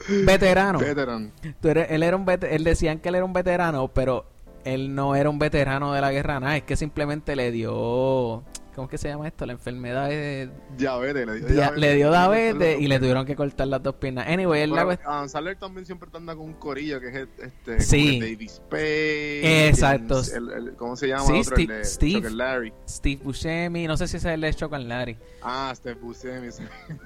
veterano. 0.27 0.79
veteran 0.79 1.33
Tú 1.63 1.69
eres- 1.69 1.91
él 1.91 2.03
era 2.03 2.17
un 2.17 2.27
él 2.29 2.65
decían 2.65 2.99
que 2.99 3.09
él 3.09 3.15
era 3.15 3.25
un 3.25 3.33
veterano, 3.33 3.89
pero 3.89 4.27
él 4.65 4.95
no 4.95 5.15
era 5.17 5.29
un 5.31 5.39
veterano 5.39 5.93
de 5.93 6.01
la 6.01 6.13
guerra, 6.13 6.41
nada, 6.41 6.57
es 6.57 6.63
que 6.65 6.77
simplemente 6.77 7.37
le 7.37 7.51
dio 7.51 8.43
¿cómo 8.75 8.87
es 8.87 8.91
que 8.91 8.97
se 8.97 9.09
llama 9.09 9.29
esto? 9.29 9.45
La 9.45 9.53
enfermedad 9.53 10.09
de 10.09 10.49
diabetes 10.79 11.27
le 11.27 11.35
dio 11.41 11.47
diabetes, 11.49 11.79
le 11.79 11.95
dio 11.95 12.09
diabetes 12.11 12.81
y 12.81 12.87
le 12.89 12.99
tuvieron 12.99 13.27
que 13.27 13.37
cortar 13.37 13.69
las 13.69 13.83
dos 13.83 13.97
piernas. 13.97 14.27
Anyway, 14.29 14.63
él 14.63 14.71
la 14.71 14.77
Pero 14.77 14.89
cuest- 14.93 15.03
Adam 15.05 15.29
Sandler 15.29 15.57
también 15.59 15.85
siempre 15.85 16.09
anda 16.15 16.35
con 16.35 16.47
un 16.47 16.55
corillo 16.55 16.99
que 16.99 17.09
es 17.09 17.29
este 17.39 17.81
Sí. 17.81 18.19
David 18.19 18.49
Spade 18.49 19.69
Exacto. 19.69 20.15
James- 20.23 20.33
el- 20.33 20.51
el- 20.53 20.73
¿cómo 20.77 20.97
se 20.97 21.09
llama 21.09 21.25
Sí, 21.27 21.33
el 21.35 21.41
otro? 21.41 21.55
Steve- 21.57 21.75
el 21.75 21.79
de 21.81 21.85
Steve. 21.85 22.31
Larry 22.31 22.73
Steve 22.89 23.21
Buscemi, 23.23 23.87
no 23.87 23.97
sé 23.99 24.09
si 24.09 24.17
ese 24.17 24.29
es 24.29 24.35
el 24.35 24.41
de 24.41 24.57
and 24.75 24.89
Larry, 24.89 25.19
ah 25.43 25.73
Steve 25.77 25.99
Buscemi 26.01 26.49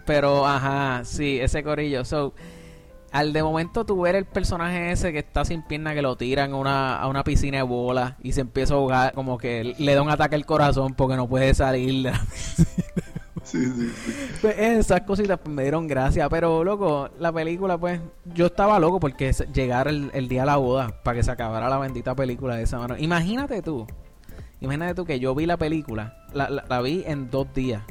pero 0.04 0.46
ajá, 0.46 1.04
sí, 1.04 1.40
ese 1.40 1.64
corillo. 1.64 2.04
So, 2.04 2.32
al 3.16 3.32
de 3.32 3.42
momento 3.42 3.86
tú 3.86 4.02
ver 4.02 4.14
el 4.14 4.26
personaje 4.26 4.92
ese 4.92 5.10
que 5.10 5.20
está 5.20 5.44
sin 5.46 5.62
pierna 5.62 5.94
que 5.94 6.02
lo 6.02 6.16
tiran 6.16 6.52
a 6.52 6.56
una, 6.56 6.96
a 6.98 7.08
una 7.08 7.24
piscina 7.24 7.56
de 7.56 7.62
bola 7.62 8.18
y 8.22 8.32
se 8.32 8.42
empieza 8.42 8.74
a 8.74 8.76
ahogar, 8.76 9.14
como 9.14 9.38
que 9.38 9.74
le 9.78 9.94
da 9.94 10.02
un 10.02 10.10
ataque 10.10 10.34
al 10.34 10.44
corazón 10.44 10.92
porque 10.92 11.16
no 11.16 11.26
puede 11.26 11.54
salir 11.54 12.02
de 12.02 12.10
la 12.10 12.20
sí 13.42 13.64
sí 13.64 13.88
sí 13.88 14.12
Pues 14.42 14.58
esas 14.58 15.00
cositas 15.02 15.38
pues, 15.38 15.54
me 15.54 15.62
dieron 15.62 15.86
gracia, 15.86 16.28
pero 16.28 16.62
loco, 16.62 17.08
la 17.18 17.32
película 17.32 17.78
pues 17.78 18.00
yo 18.34 18.46
estaba 18.46 18.78
loco 18.78 19.00
porque 19.00 19.32
llegara 19.50 19.88
el, 19.88 20.10
el 20.12 20.28
día 20.28 20.42
de 20.42 20.46
la 20.46 20.56
boda 20.56 21.02
para 21.02 21.16
que 21.16 21.22
se 21.22 21.30
acabara 21.30 21.70
la 21.70 21.78
bendita 21.78 22.14
película 22.14 22.56
de 22.56 22.64
esa 22.64 22.78
manera. 22.78 23.00
Imagínate 23.00 23.62
tú, 23.62 23.86
imagínate 24.60 24.94
tú 24.94 25.06
que 25.06 25.18
yo 25.18 25.34
vi 25.34 25.46
la 25.46 25.56
película, 25.56 26.26
la, 26.34 26.50
la, 26.50 26.64
la 26.68 26.80
vi 26.82 27.02
en 27.06 27.30
dos 27.30 27.46
días. 27.54 27.82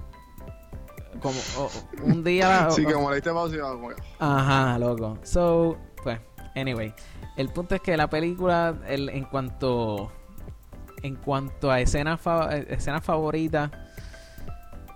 Como 1.21 1.39
o- 1.57 1.65
o- 1.65 2.03
un 2.05 2.23
día... 2.23 2.69
sí 2.71 2.81
le 2.85 2.93
diste 3.15 3.31
pausa 3.31 3.55
y 3.55 3.59
como 3.59 3.89
que, 3.89 3.95
Ajá, 4.19 4.77
loco. 4.79 5.17
So, 5.23 5.77
pues, 6.03 6.19
anyway. 6.55 6.93
El 7.37 7.49
punto 7.49 7.75
es 7.75 7.81
que 7.81 7.97
la 7.97 8.09
película, 8.09 8.75
el, 8.87 9.09
en 9.09 9.25
cuanto 9.25 10.11
en 11.01 11.15
cuanto 11.17 11.69
a 11.69 11.79
escenas 11.81 12.19
fa- 12.19 12.55
escenas 12.55 13.03
favoritas, 13.03 13.69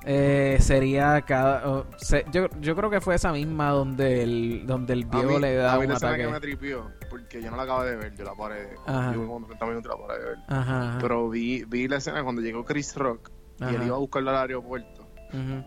eh, 0.05 0.57
sería 0.61 1.21
cada. 1.21 1.83
se- 1.97 2.25
yo, 2.31 2.47
yo 2.61 2.75
creo 2.75 2.89
que 2.89 3.01
fue 3.01 3.15
esa 3.15 3.31
misma 3.33 3.69
donde 3.71 4.23
el, 4.23 4.63
donde 4.65 4.93
el 4.93 5.05
viejo 5.05 5.27
mí, 5.33 5.39
le 5.39 5.55
da 5.55 5.73
a 5.73 5.77
mí 5.77 5.85
un 5.85 5.91
escena 5.91 6.11
ataque. 6.13 6.23
que 6.25 6.31
me 6.31 6.39
tripió 6.39 6.91
porque 7.09 7.41
yo 7.41 7.51
no 7.51 7.57
la 7.57 7.63
acabo 7.63 7.83
de 7.83 7.95
ver 7.97 8.15
yo 8.15 8.23
la 8.23 8.33
paré 8.33 8.69
Ajá. 8.87 9.13
yo 9.13 9.27
como 9.27 9.45
30 9.45 9.65
minutos 9.65 9.91
la 9.99 10.07
paré 10.07 10.19
de 10.19 10.25
ver 10.29 10.37
Ajá. 10.47 10.89
ajá. 10.89 10.97
pero 11.01 11.27
vi, 11.29 11.63
vi 11.65 11.87
la 11.87 11.97
escena 11.97 12.23
cuando 12.23 12.41
llegó 12.41 12.63
Chris 12.63 12.95
Rock 12.95 13.29
y 13.59 13.63
él 13.65 13.75
Ajá. 13.75 13.85
iba 13.85 13.95
a 13.95 13.99
buscarlo 13.99 14.29
al 14.29 14.37
aeropuerto 14.37 15.01
Ujú. 15.33 15.63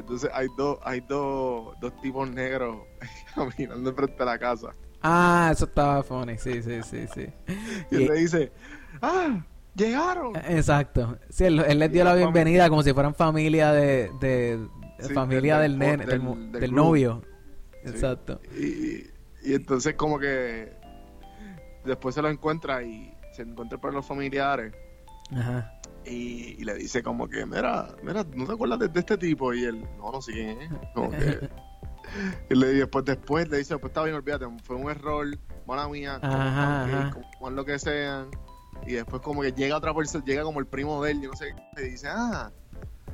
Entonces 0.00 0.30
hay 0.34 0.48
dos 0.56 0.78
hay 0.84 1.00
dos, 1.00 1.74
dos 1.80 2.00
tipos 2.02 2.28
negros 2.30 2.78
caminando 3.34 3.90
enfrente 3.90 4.16
de 4.18 4.24
la 4.24 4.38
casa 4.38 4.74
Ah, 5.02 5.48
eso 5.50 5.64
estaba 5.64 6.02
funny. 6.02 6.36
Sí, 6.36 6.62
sí, 6.62 6.82
sí, 6.82 7.06
sí. 7.14 7.26
y 7.90 7.94
él 7.96 8.02
Y- 8.02 8.08
le 8.08 8.14
dice 8.16 8.52
ah 9.00 9.42
llegaron 9.74 10.36
Exacto. 10.36 11.16
Sí, 11.30 11.44
él, 11.44 11.60
él 11.60 11.78
les 11.78 11.90
dio 11.90 12.04
la 12.04 12.10
la 12.10 12.16
bienvenida 12.16 12.68
como 12.68 12.82
si 12.82 12.92
fueran 12.92 13.14
familia 13.14 13.72
de, 13.72 14.10
de 14.20 14.58
Sí, 14.98 15.14
familia 15.14 15.58
del- 15.58 15.78
del, 15.78 15.78
del- 15.78 15.88
nene, 15.88 16.04
del, 16.04 16.08
del- 16.10 16.20
mu- 16.20 16.34
del 16.36 16.52
del 16.52 16.70
grupo. 16.72 16.76
novio. 16.88 17.22
Sí. 17.84 17.88
Exacto. 17.90 18.40
Y, 18.58 19.06
y 19.48 19.54
entonces 19.54 19.94
como 19.94 20.18
que 20.18 20.70
después 21.86 22.14
se 22.14 22.20
lo 22.20 22.28
encuentra 22.28 22.82
y 22.82 23.10
se 23.34 23.40
encuentra 23.42 23.78
por 23.78 23.94
los 23.94 24.04
familiares 24.06 24.74
Ajá. 25.34 25.79
Y, 26.04 26.56
y 26.60 26.64
le 26.64 26.74
dice 26.74 27.02
como 27.02 27.28
que, 27.28 27.44
mira, 27.46 27.94
mira, 28.02 28.24
¿no 28.34 28.46
te 28.46 28.52
acuerdas 28.52 28.78
de, 28.78 28.88
de 28.88 29.00
este 29.00 29.16
tipo? 29.18 29.52
Y 29.54 29.64
él, 29.64 29.86
no, 29.98 30.10
no 30.12 30.22
sé 30.22 30.32
quién 30.32 30.60
es. 30.62 30.70
Como 30.94 31.10
que... 31.10 31.48
y 32.50 32.54
le, 32.54 32.66
después, 32.68 33.04
después 33.04 33.48
le 33.48 33.58
dice, 33.58 33.78
pues 33.78 33.90
está 33.90 34.02
bien, 34.02 34.16
olvídate, 34.16 34.46
fue 34.64 34.76
un 34.76 34.90
error, 34.90 35.26
mala 35.66 35.88
mía, 35.88 36.18
como, 36.20 36.34
Ajá, 36.34 36.82
ok, 36.84 36.88
ajá. 36.88 37.10
como- 37.10 37.30
como 37.38 37.50
lo 37.50 37.64
que 37.64 37.78
sean. 37.78 38.30
Y 38.86 38.94
después 38.94 39.20
como 39.22 39.42
que 39.42 39.52
llega 39.52 39.76
otra 39.76 39.92
persona, 39.94 40.24
llega 40.24 40.42
como 40.42 40.58
el 40.60 40.66
primo 40.66 41.02
de 41.04 41.10
él, 41.12 41.20
yo 41.22 41.28
no 41.30 41.36
sé, 41.36 41.54
y 41.76 41.82
dice, 41.82 42.08
ah, 42.10 42.50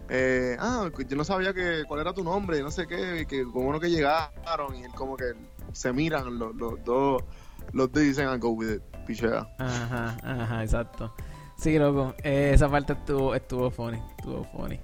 eh, 0.08 0.56
ah, 0.60 0.88
yo 1.08 1.16
no 1.16 1.24
sabía 1.24 1.52
que 1.52 1.82
cuál 1.88 2.00
era 2.00 2.12
tu 2.12 2.22
nombre, 2.22 2.62
no 2.62 2.70
sé 2.70 2.86
qué, 2.86 3.26
que 3.28 3.42
como 3.44 3.68
uno 3.68 3.80
que 3.80 3.90
llegaron 3.90 4.76
y 4.76 4.84
él 4.84 4.92
como 4.94 5.16
que 5.16 5.32
se 5.72 5.92
miran 5.92 6.38
los, 6.38 6.54
los 6.54 6.82
dos, 6.84 7.24
los 7.72 7.90
dos 7.90 8.02
dicen, 8.02 8.28
I 8.32 8.38
go 8.38 8.50
with 8.50 8.74
it, 8.76 8.82
pichea. 9.06 9.48
Ajá, 9.58 10.16
ajá, 10.22 10.62
exacto. 10.62 11.12
Sí, 11.56 11.78
loco, 11.78 12.14
eh, 12.22 12.52
esa 12.54 12.68
parte 12.70 12.92
estuvo, 12.92 13.34
estuvo 13.34 13.70
funny, 13.70 13.98
estuvo 14.18 14.44
funny. 14.44 14.78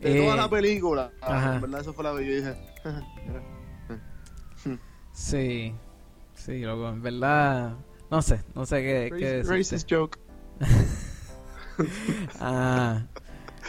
De 0.00 0.16
Eh, 0.18 0.22
toda 0.24 0.36
la 0.36 0.48
película, 0.48 1.10
ajá. 1.20 1.56
en 1.56 1.60
verdad 1.62 1.80
eso 1.80 1.92
fue 1.92 2.04
la 2.04 2.16
que 2.16 2.26
yo 2.26 2.34
dije. 2.36 2.54
Sí, 5.12 5.72
sí, 6.34 6.60
loco, 6.62 6.88
en 6.88 7.00
verdad, 7.02 7.76
no 8.10 8.20
sé, 8.20 8.40
no 8.54 8.66
sé 8.66 8.78
qué, 8.82 9.12
qué 9.16 9.42
Racist, 9.42 9.50
decirte. 9.50 9.56
racist 9.56 9.92
joke. 9.92 10.18
Ah, 12.40 13.04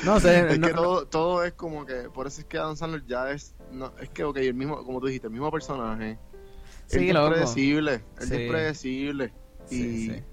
no 0.03 0.19
sé, 0.19 0.51
Es 0.53 0.59
no- 0.59 0.67
que 0.67 0.73
todo, 0.73 1.07
todo 1.07 1.43
es 1.43 1.53
como 1.53 1.85
que, 1.85 2.09
por 2.09 2.27
eso 2.27 2.41
es 2.41 2.45
que 2.47 2.57
Adam 2.59 2.75
Sandler 2.75 3.03
ya 3.07 3.31
es, 3.31 3.55
no, 3.71 3.91
es 3.99 4.09
que, 4.09 4.23
ok, 4.23 4.37
el 4.37 4.53
mismo, 4.53 4.83
como 4.83 4.99
tú 4.99 5.07
dijiste, 5.07 5.25
el 5.27 5.33
mismo 5.33 5.49
personaje. 5.51 6.19
Sí, 6.87 7.07
es 7.07 7.13
loco. 7.15 7.31
predecible, 7.31 7.93
él 8.19 8.27
Sí. 8.27 8.35
es 8.35 8.49
predecible. 8.51 9.33
Sí, 9.65 9.75
y, 9.83 10.05
sí. 10.11 10.23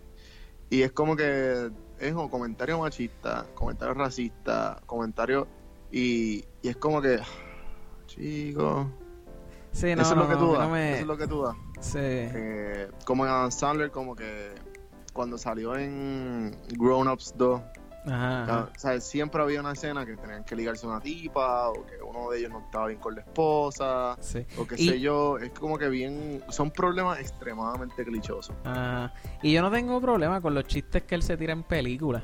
y 0.68 0.82
es 0.82 0.92
como 0.92 1.16
que 1.16 1.70
es 2.02 2.14
un 2.14 2.28
comentario 2.28 2.78
machista, 2.78 3.46
comentario 3.54 3.94
racista, 3.94 4.80
comentario 4.86 5.46
y, 5.90 6.44
y 6.62 6.68
es 6.68 6.76
como 6.76 7.00
que 7.00 7.20
chico, 8.06 8.90
Sí, 9.72 9.94
no, 9.94 10.02
eso 10.02 10.10
es 10.10 10.16
no, 10.16 10.22
lo 10.24 10.28
que 10.28 10.34
no, 10.34 10.40
tú 10.40 10.52
das, 10.52 10.68
no 10.68 10.76
eso 10.76 11.00
es 11.00 11.06
lo 11.06 11.16
que 11.16 11.26
tú 11.26 11.42
das. 11.42 11.56
Sí, 11.80 11.98
Eh, 12.02 12.90
como 13.06 13.24
en 13.24 13.30
Adam 13.32 13.50
Sandler 13.50 13.90
como 13.90 14.14
que 14.14 14.50
cuando 15.14 15.38
salió 15.38 15.76
en 15.76 16.54
Grown 16.76 17.08
Ups 17.08 17.34
2 17.36 17.60
ajá, 18.06 18.42
ajá. 18.44 18.68
o 18.74 18.78
sea, 18.78 19.00
siempre 19.00 19.42
había 19.42 19.60
una 19.60 19.72
escena 19.72 20.04
que 20.06 20.16
tenían 20.16 20.44
que 20.44 20.56
ligarse 20.56 20.86
a 20.86 20.90
una 20.90 21.00
tipa 21.00 21.68
o 21.70 21.84
que 21.86 22.02
uno 22.02 22.30
de 22.30 22.38
ellos 22.40 22.50
no 22.50 22.60
estaba 22.60 22.86
bien 22.88 22.98
con 23.00 23.14
la 23.14 23.20
esposa 23.22 24.16
sí. 24.20 24.44
o 24.58 24.66
qué 24.66 24.74
Y- 24.78 24.88
sé 24.88 25.00
yo, 25.00 25.38
es 25.38 25.50
como 25.50 25.78
que 25.78 25.88
bien 25.88 26.42
son 26.48 26.70
problemas 26.70 27.18
extremadamente 27.20 28.04
clichosos. 28.04 28.54
Ajá. 28.64 29.12
Y 29.42 29.52
yo 29.52 29.62
no 29.62 29.70
tengo 29.70 30.00
problema 30.00 30.40
con 30.40 30.54
los 30.54 30.64
chistes 30.64 31.02
que 31.04 31.14
él 31.14 31.22
se 31.22 31.36
tira 31.36 31.52
en 31.52 31.62
películas. 31.62 32.22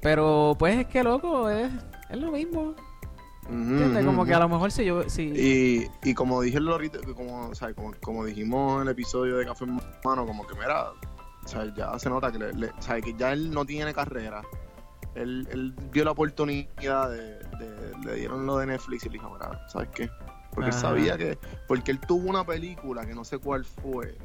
Pero 0.00 0.56
pues 0.58 0.78
es 0.78 0.86
que 0.86 1.02
loco, 1.04 1.50
es, 1.50 1.70
es 2.08 2.16
lo 2.18 2.30
mismo. 2.32 2.74
Como 4.04 4.24
que 4.24 4.32
a 4.34 4.38
lo 4.38 4.48
mejor 4.48 4.70
si 4.70 4.84
yo. 4.84 5.08
Si, 5.08 5.22
Y, 5.22 5.88
y 6.08 6.14
como 6.14 6.40
dije 6.40 6.58
el 6.58 6.68
ahorita, 6.68 7.00
como, 7.14 7.50
como, 7.74 7.92
como 8.00 8.24
dijimos 8.24 8.76
en 8.76 8.82
el 8.82 8.92
episodio 8.92 9.36
de 9.38 9.44
Café 9.44 9.66
Mano, 10.04 10.24
como 10.24 10.46
que 10.46 10.54
mira, 10.54 10.90
o 11.44 11.48
sea, 11.48 11.72
ya 11.74 11.98
se 11.98 12.08
nota 12.08 12.30
que, 12.30 12.38
le, 12.38 12.52
le- 12.52 12.72
sea, 12.78 13.00
que 13.00 13.12
ya 13.14 13.32
él 13.32 13.50
no 13.50 13.64
tiene 13.64 13.92
carrera. 13.92 14.42
Él, 15.14 15.46
él 15.50 15.74
vio 15.92 16.04
la 16.04 16.12
oportunidad 16.12 17.10
de, 17.10 17.38
de- 17.58 17.98
le 18.04 18.14
dieron 18.14 18.46
lo 18.46 18.58
de 18.58 18.66
Netflix 18.66 19.04
y 19.04 19.08
le 19.08 19.14
dijo, 19.14 19.30
mira, 19.30 19.66
¿sabes 19.68 19.88
qué? 19.94 20.08
Porque 20.54 20.70
él 20.70 20.74
sabía 20.80 21.16
que, 21.18 21.38
porque 21.68 21.90
él 21.90 22.00
tuvo 22.00 22.28
una 22.30 22.44
película 22.44 23.04
que 23.06 23.14
no 23.14 23.24
sé 23.24 23.38
cuál 23.38 23.64
fue, 23.64 24.16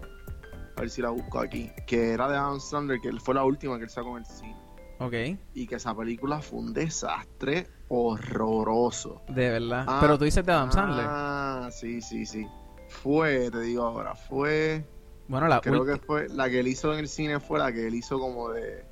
a 0.75 0.81
ver 0.81 0.89
si 0.89 1.01
la 1.01 1.09
busco 1.09 1.39
aquí, 1.39 1.71
que 1.87 2.11
era 2.11 2.27
de 2.29 2.35
Adam 2.37 2.59
Sandler, 2.59 2.99
que 2.99 3.09
él 3.09 3.19
fue 3.21 3.35
la 3.35 3.43
última 3.43 3.77
que 3.77 3.83
él 3.85 3.89
sacó 3.89 4.11
en 4.17 4.23
el 4.23 4.25
cine. 4.25 4.55
Ok, 4.99 5.13
Y 5.53 5.67
que 5.67 5.75
esa 5.75 5.93
película 5.95 6.39
fue 6.41 6.59
un 6.59 6.73
desastre 6.73 7.67
horroroso. 7.89 9.21
de 9.27 9.49
verdad. 9.49 9.85
Ah, 9.87 9.97
Pero 10.01 10.17
tú 10.17 10.25
dices 10.25 10.45
de 10.45 10.51
Adam 10.51 10.71
Sandler. 10.71 11.05
Ah, 11.07 11.69
sí, 11.71 12.01
sí, 12.01 12.25
sí. 12.25 12.47
Fue, 12.89 13.49
te 13.51 13.59
digo 13.61 13.83
ahora, 13.83 14.15
fue. 14.15 14.85
Bueno, 15.27 15.47
la 15.47 15.59
Creo 15.61 15.85
que 15.85 15.97
fue. 15.97 16.29
La 16.29 16.49
que 16.49 16.59
él 16.59 16.67
hizo 16.67 16.93
en 16.93 16.99
el 16.99 17.07
cine 17.07 17.39
fue 17.39 17.59
la 17.59 17.71
que 17.73 17.87
él 17.87 17.95
hizo 17.95 18.19
como 18.19 18.49
de. 18.49 18.85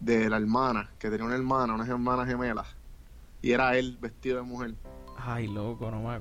De 0.00 0.28
la 0.30 0.38
hermana, 0.38 0.90
que 0.98 1.10
tenía 1.10 1.26
una 1.26 1.34
hermana, 1.34 1.74
unas 1.74 1.88
hermanas 1.88 2.26
gemelas. 2.26 2.66
Y 3.42 3.52
era 3.52 3.76
él 3.76 3.98
vestido 4.00 4.36
de 4.38 4.42
mujer. 4.42 4.74
Ay, 5.18 5.46
loco, 5.46 5.90
no 5.90 6.00
me. 6.02 6.18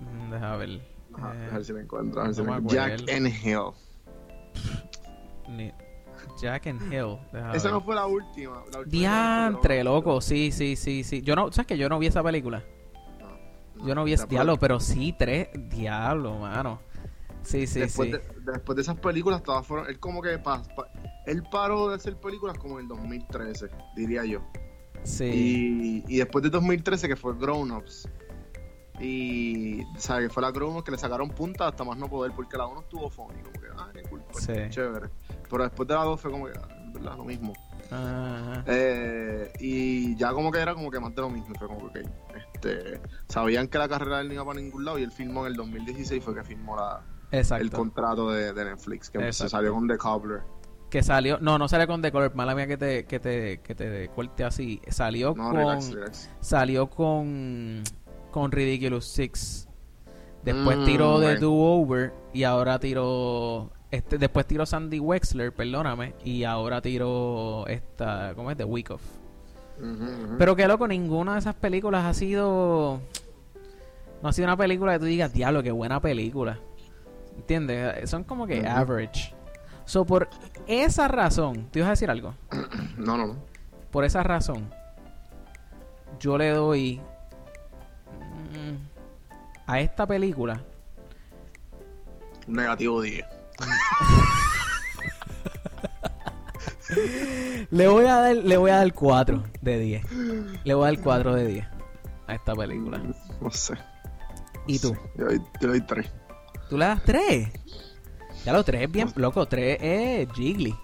Mm, 0.00 0.30
Deja 0.30 0.56
ver. 0.56 0.80
Ajá, 1.14 1.34
Eh, 1.34 1.48
a 1.50 1.54
ver 1.54 1.64
si 1.64 1.72
lo 1.72 1.78
encuentro. 1.78 2.20
a 2.20 2.24
ver 2.24 2.34
si 2.34 2.40
no 2.40 2.46
lo 2.46 2.52
me 2.52 2.58
encuentro. 2.58 2.96
Jack 3.06 3.10
and 3.16 3.26
Hill. 3.28 3.72
ni- 5.48 5.72
Jack 6.40 6.66
and 6.66 6.80
Hill. 6.92 7.18
deja 7.32 7.52
Esa 7.54 7.64
ver. 7.68 7.72
no 7.74 7.80
fue 7.80 7.94
la 7.94 8.06
última. 8.06 8.54
La 8.72 8.78
última 8.80 8.86
Diantre, 8.86 9.84
loco. 9.84 10.20
Sí, 10.20 10.50
sí, 10.52 10.76
sí, 10.76 11.04
sí. 11.04 11.22
Yo 11.22 11.36
no, 11.36 11.50
¿sabes 11.52 11.66
que 11.66 11.78
yo 11.78 11.88
no 11.88 11.98
vi 11.98 12.06
esa 12.06 12.22
película? 12.22 12.62
No, 13.76 13.86
Yo 13.86 13.94
no 13.94 14.04
vi 14.04 14.12
ese 14.14 14.26
diablo, 14.26 14.56
pero 14.58 14.80
sí, 14.80 15.14
tres. 15.18 15.48
Diablo, 15.68 16.38
mano. 16.38 16.80
Sí, 17.42 17.66
sí, 17.66 17.80
después, 17.80 18.08
sí. 18.10 18.12
De, 18.44 18.52
después 18.52 18.76
de 18.76 18.82
esas 18.82 18.96
películas, 18.98 19.42
todas 19.42 19.66
fueron. 19.66 19.88
Él 19.88 19.98
como 19.98 20.22
que. 20.22 20.38
pa- 20.38 20.62
pa- 20.62 20.88
él 21.26 21.42
paró 21.50 21.88
de 21.88 21.96
hacer 21.96 22.16
películas 22.16 22.56
como 22.58 22.74
en 22.78 22.82
el 22.82 22.88
2013, 22.88 23.68
diría 23.96 24.24
yo. 24.24 24.40
Sí. 25.04 25.24
Y, 26.08 26.14
y 26.14 26.18
después 26.18 26.42
de 26.44 26.50
2013 26.50 27.08
que 27.08 27.16
fue 27.16 27.34
Grown 27.36 27.70
Ups. 27.72 28.08
Y, 29.00 29.82
¿sabes? 29.98 30.28
Que 30.28 30.34
fue 30.34 30.42
la 30.42 30.50
Grown 30.52 30.76
Ups 30.76 30.84
que 30.84 30.90
le 30.92 30.98
sacaron 30.98 31.30
punta 31.30 31.68
hasta 31.68 31.82
más 31.82 31.96
no 31.96 32.08
poder, 32.08 32.32
porque 32.36 32.56
la 32.56 32.66
1 32.66 32.82
estuvo 32.82 33.10
funny, 33.10 33.40
como 33.42 33.52
que, 33.60 33.66
ah, 33.76 33.90
qué 33.92 34.02
cool, 34.02 34.22
Sí. 34.38 34.52
chévere. 34.68 35.08
Pero 35.50 35.64
después 35.64 35.88
de 35.88 35.94
la 35.94 36.04
2 36.04 36.20
fue 36.20 36.30
como 36.30 36.46
que, 36.46 36.52
ah, 36.56 36.68
en 36.84 36.92
verdad, 36.92 37.16
lo 37.16 37.24
mismo. 37.24 37.52
Ajá. 37.90 38.62
Eh, 38.66 39.52
y 39.60 40.14
ya 40.16 40.32
como 40.32 40.52
que 40.52 40.60
era 40.60 40.74
como 40.74 40.90
que 40.90 41.00
más 41.00 41.14
de 41.14 41.20
lo 41.22 41.30
mismo, 41.30 41.54
fue 41.58 41.66
como 41.68 41.90
que, 41.92 42.04
este, 42.54 43.00
sabían 43.28 43.66
que 43.66 43.78
la 43.78 43.88
carrera 43.88 44.16
de 44.16 44.22
él 44.22 44.28
no 44.28 44.34
iba 44.34 44.44
para 44.44 44.60
ningún 44.60 44.84
lado 44.84 44.98
y 44.98 45.02
él 45.02 45.10
firmó 45.10 45.40
en 45.46 45.52
el 45.52 45.56
2016 45.56 46.22
fue 46.22 46.34
que 46.34 46.44
firmó 46.44 46.76
la, 46.76 47.02
el 47.32 47.38
Exacto. 47.40 47.76
contrato 47.76 48.30
de, 48.30 48.52
de 48.52 48.64
Netflix, 48.64 49.10
que 49.10 49.18
se 49.18 49.26
Exacto. 49.26 49.50
salió 49.50 49.74
con 49.74 49.88
The 49.88 49.98
Cobbler. 49.98 50.42
Que 50.90 51.02
salió. 51.02 51.38
No, 51.40 51.56
no 51.58 51.68
salió 51.68 51.86
con 51.86 52.02
The 52.02 52.12
Color. 52.12 52.34
Mala 52.34 52.54
mía 52.54 52.66
que 52.66 52.76
te, 52.76 53.04
que 53.06 53.18
te, 53.18 53.60
que 53.60 53.74
te 53.74 54.08
corte 54.14 54.44
así. 54.44 54.80
Salió 54.90 55.34
No, 55.34 55.44
con. 55.44 55.56
relax, 55.56 55.90
relax. 55.92 56.30
Salió 56.40 56.88
con. 56.90 57.82
Con 58.30 58.52
Ridiculous 58.52 59.06
Six. 59.06 59.68
Después 60.44 60.76
Mm, 60.78 60.84
tiró 60.84 61.18
de. 61.18 61.36
Do 61.36 61.52
Over. 61.54 62.12
Y 62.34 62.44
ahora 62.44 62.78
tiró. 62.78 63.70
Este, 63.90 64.18
después 64.18 64.46
tiró 64.46 64.66
Sandy 64.66 65.00
Wexler, 65.00 65.52
perdóname. 65.54 66.14
Y 66.24 66.44
ahora 66.44 66.82
tiró 66.82 67.66
esta. 67.68 68.34
¿Cómo 68.34 68.50
es? 68.50 68.56
The 68.58 68.64
Week 68.64 68.90
Off. 68.90 69.02
Ujú, 69.78 69.88
ujú. 69.88 70.36
Pero 70.38 70.54
que 70.56 70.68
loco, 70.68 70.86
ninguna 70.86 71.32
de 71.34 71.38
esas 71.38 71.54
películas 71.54 72.04
ha 72.04 72.12
sido. 72.12 73.00
No 74.22 74.28
ha 74.28 74.32
sido 74.32 74.46
una 74.46 74.56
película 74.58 74.92
que 74.92 74.98
tú 74.98 75.04
digas, 75.06 75.32
diablo, 75.32 75.62
qué 75.62 75.72
buena 75.72 76.00
película. 76.00 76.58
¿Entiendes? 77.36 78.08
Son 78.10 78.24
como 78.24 78.46
que 78.46 78.60
Ujú. 78.60 78.68
average. 78.68 79.34
So, 79.84 80.04
por 80.04 80.28
esa 80.66 81.08
razón, 81.08 81.68
¿te 81.70 81.78
ibas 81.80 81.88
a 81.88 81.92
decir 81.92 82.10
algo? 82.10 82.34
No, 82.96 83.16
no, 83.16 83.26
no. 83.26 83.36
Por 83.90 84.04
esa 84.04 84.22
razón, 84.22 84.70
yo 86.20 86.38
le 86.38 86.50
doy 86.50 87.00
mm, 88.52 88.76
a 89.66 89.80
esta 89.80 90.06
película 90.06 90.62
negativo 92.46 93.02
10. 93.02 93.24
le 97.70 97.88
voy 97.88 98.06
a 98.06 98.16
dar 98.16 98.36
le 98.36 98.56
voy 98.56 98.70
a 98.70 98.76
dar 98.76 98.92
4 98.92 99.42
de 99.60 99.78
10. 99.78 100.04
Le 100.64 100.74
voy 100.74 100.84
a 100.84 100.92
dar 100.92 101.00
4 101.02 101.34
de 101.34 101.46
10 101.46 101.66
a 102.26 102.34
esta 102.34 102.54
película. 102.54 103.00
No 103.40 103.50
sé. 103.50 103.74
¿Y 104.66 104.78
tú? 104.78 104.96
Yo 105.16 105.26
doy, 105.26 105.42
yo 105.60 105.68
doy 105.68 105.80
3. 105.80 106.12
¿Tú 106.72 106.78
le 106.78 106.86
das 106.86 107.02
3? 107.04 107.48
Ya 108.46 108.52
lo 108.54 108.64
3 108.64 108.84
es 108.84 108.90
bien 108.90 109.08
loco, 109.16 109.44
3 109.44 109.76
es 109.78 110.32
Jiggly. 110.32 110.74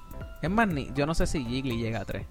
Es 0.43 0.51
más, 0.51 0.69
ni- 0.69 0.93
yo 0.95 1.07
no 1.07 1.15
sé 1.15 1.27
si 1.27 1.43
Jiggly 1.43 1.79
llega 1.79 2.01
a 2.03 2.05
3. 2.05 2.27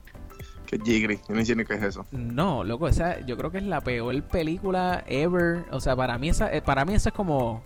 Que 0.68 0.78
Jiggly. 0.78 1.20
Yo 1.28 1.34
no 1.34 1.44
sé 1.44 1.56
ni 1.56 1.66
qué 1.66 1.74
es 1.74 1.82
eso. 1.82 2.06
No, 2.12 2.64
loco, 2.64 2.88
esa 2.88 3.20
yo 3.26 3.36
creo 3.36 3.50
que 3.50 3.58
es 3.58 3.64
la 3.64 3.82
peor 3.82 4.22
película 4.26 5.04
ever. 5.08 5.66
O 5.72 5.80
sea, 5.80 5.96
para 5.96 6.20
mí 6.20 6.30
esa, 6.30 6.54
eh, 6.54 6.62
para 6.62 6.86
mí 6.86 6.94
eso 6.94 7.10
es 7.10 7.16
como, 7.16 7.64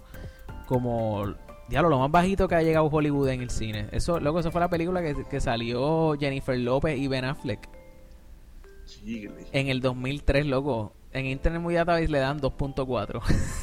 como, 0.66 1.26
diablo, 1.68 1.90
lo 1.90 2.00
más 2.00 2.10
bajito 2.10 2.48
que 2.48 2.56
ha 2.56 2.62
llegado 2.62 2.86
Hollywood 2.86 3.28
en 3.28 3.42
el 3.42 3.50
cine. 3.50 3.90
Eso, 3.92 4.18
loco, 4.22 4.40
eso 4.40 4.50
fue 4.50 4.62
la 4.62 4.70
película 4.70 5.02
que, 5.02 5.26
que 5.30 5.42
salió 5.42 6.16
Jennifer 6.18 6.58
López 6.58 6.98
y 6.98 7.10
Ben 7.10 7.26
Affleck 7.26 7.68
Jiggly. 8.88 9.48
en 9.52 9.68
el 9.68 9.82
2003, 9.82 10.46
loco. 10.46 10.94
En 11.12 11.26
Internet 11.26 11.62
Movie 11.62 11.76
Database 11.76 12.08
le 12.08 12.20
dan 12.20 12.40
2.4. 12.40 13.22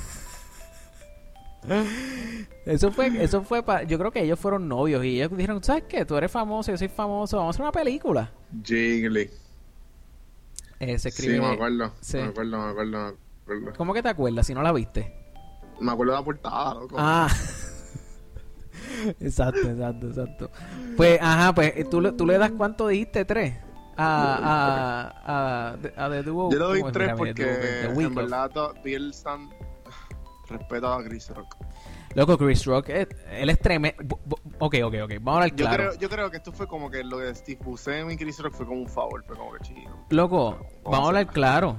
Eso 2.66 2.90
fue, 2.92 3.06
eso 3.22 3.42
fue 3.42 3.62
pa- 3.62 3.82
yo 3.84 3.98
creo 3.98 4.10
que 4.10 4.20
ellos 4.22 4.38
fueron 4.38 4.68
novios 4.68 5.02
y 5.04 5.16
ellos 5.22 5.34
dijeron, 5.34 5.62
¿sabes 5.64 5.84
qué? 5.88 6.04
Tú 6.04 6.16
eres 6.16 6.30
famoso, 6.30 6.70
yo 6.70 6.76
soy 6.76 6.88
famoso, 6.88 7.38
vamos 7.38 7.54
a 7.54 7.56
hacer 7.56 7.62
una 7.62 7.72
película. 7.72 8.30
Jiggly. 8.62 9.30
Eh, 10.80 10.98
se 10.98 11.10
Sí, 11.10 11.22
escribe, 11.22 11.40
me 11.40 11.54
acuerdo. 11.54 11.92
sí. 12.00 12.18
Me 12.18 12.24
acuerdo, 12.24 12.58
me 12.58 12.70
acuerdo, 12.70 12.98
me 13.46 13.54
acuerdo. 13.54 13.72
¿Cómo 13.78 13.94
que 13.94 14.02
te 14.02 14.08
acuerdas 14.10 14.46
si 14.46 14.52
no 14.54 14.62
la 14.62 14.72
viste? 14.72 15.14
Me 15.80 15.90
acuerdo 15.92 16.12
de 16.12 16.18
la 16.18 16.24
portada, 16.24 16.74
loco. 16.74 16.96
Ah. 16.98 17.28
exacto, 19.20 19.70
exacto, 19.70 20.08
exacto. 20.08 20.50
Pues, 20.96 21.18
ajá, 21.22 21.54
pues 21.54 21.72
eh, 21.74 21.84
tú, 21.90 22.00
le- 22.02 22.12
tú 22.12 22.26
le 22.26 22.36
das 22.38 22.50
cuánto 22.52 22.88
dijiste, 22.88 23.24
tres. 23.24 23.54
A, 23.96 25.10
a, 25.26 25.72
a, 25.96 26.04
a 26.04 26.10
The 26.10 26.22
Duo. 26.22 26.52
Yo 26.52 26.58
le 26.58 26.64
doy 26.64 26.78
¿cómo 26.80 26.88
es? 26.88 26.92
3 26.92 27.06
Mira, 27.06 27.16
mira, 27.16 27.34
porque 27.94 28.04
en 28.04 28.14
verdad 28.14 28.50
vi 28.84 28.94
el 28.94 29.12
stand. 29.12 29.50
Respeto 30.48 30.92
a 30.92 31.02
Chris 31.04 31.30
Rock. 31.30 31.56
Loco, 32.14 32.38
Chris 32.38 32.64
Rock, 32.64 32.88
eh, 32.88 33.08
él 33.30 33.50
es 33.50 33.60
tremendo. 33.60 34.18
Ok, 34.58 34.76
ok, 34.82 34.94
ok, 35.04 35.12
vamos 35.20 35.28
a 35.28 35.34
hablar 35.34 35.50
Yo, 35.50 35.66
claro. 35.66 35.76
creo, 35.76 35.98
yo 36.00 36.08
creo 36.08 36.30
que 36.30 36.38
esto 36.38 36.52
fue 36.52 36.66
como 36.66 36.90
que 36.90 37.04
lo 37.04 37.18
de 37.18 37.34
Steve 37.34 37.60
Buscemi 37.62 38.14
y 38.14 38.16
Chris 38.16 38.38
Rock 38.40 38.54
fue 38.54 38.66
como 38.66 38.80
un 38.80 38.88
favor. 38.88 39.22
Fue 39.24 39.36
como 39.36 39.52
que 39.52 39.60
chido. 39.60 39.94
Loco, 40.10 40.50
Vamos 40.52 40.82
vamos 40.84 41.00
a 41.00 41.06
hablar 41.08 41.26
claro. 41.28 41.78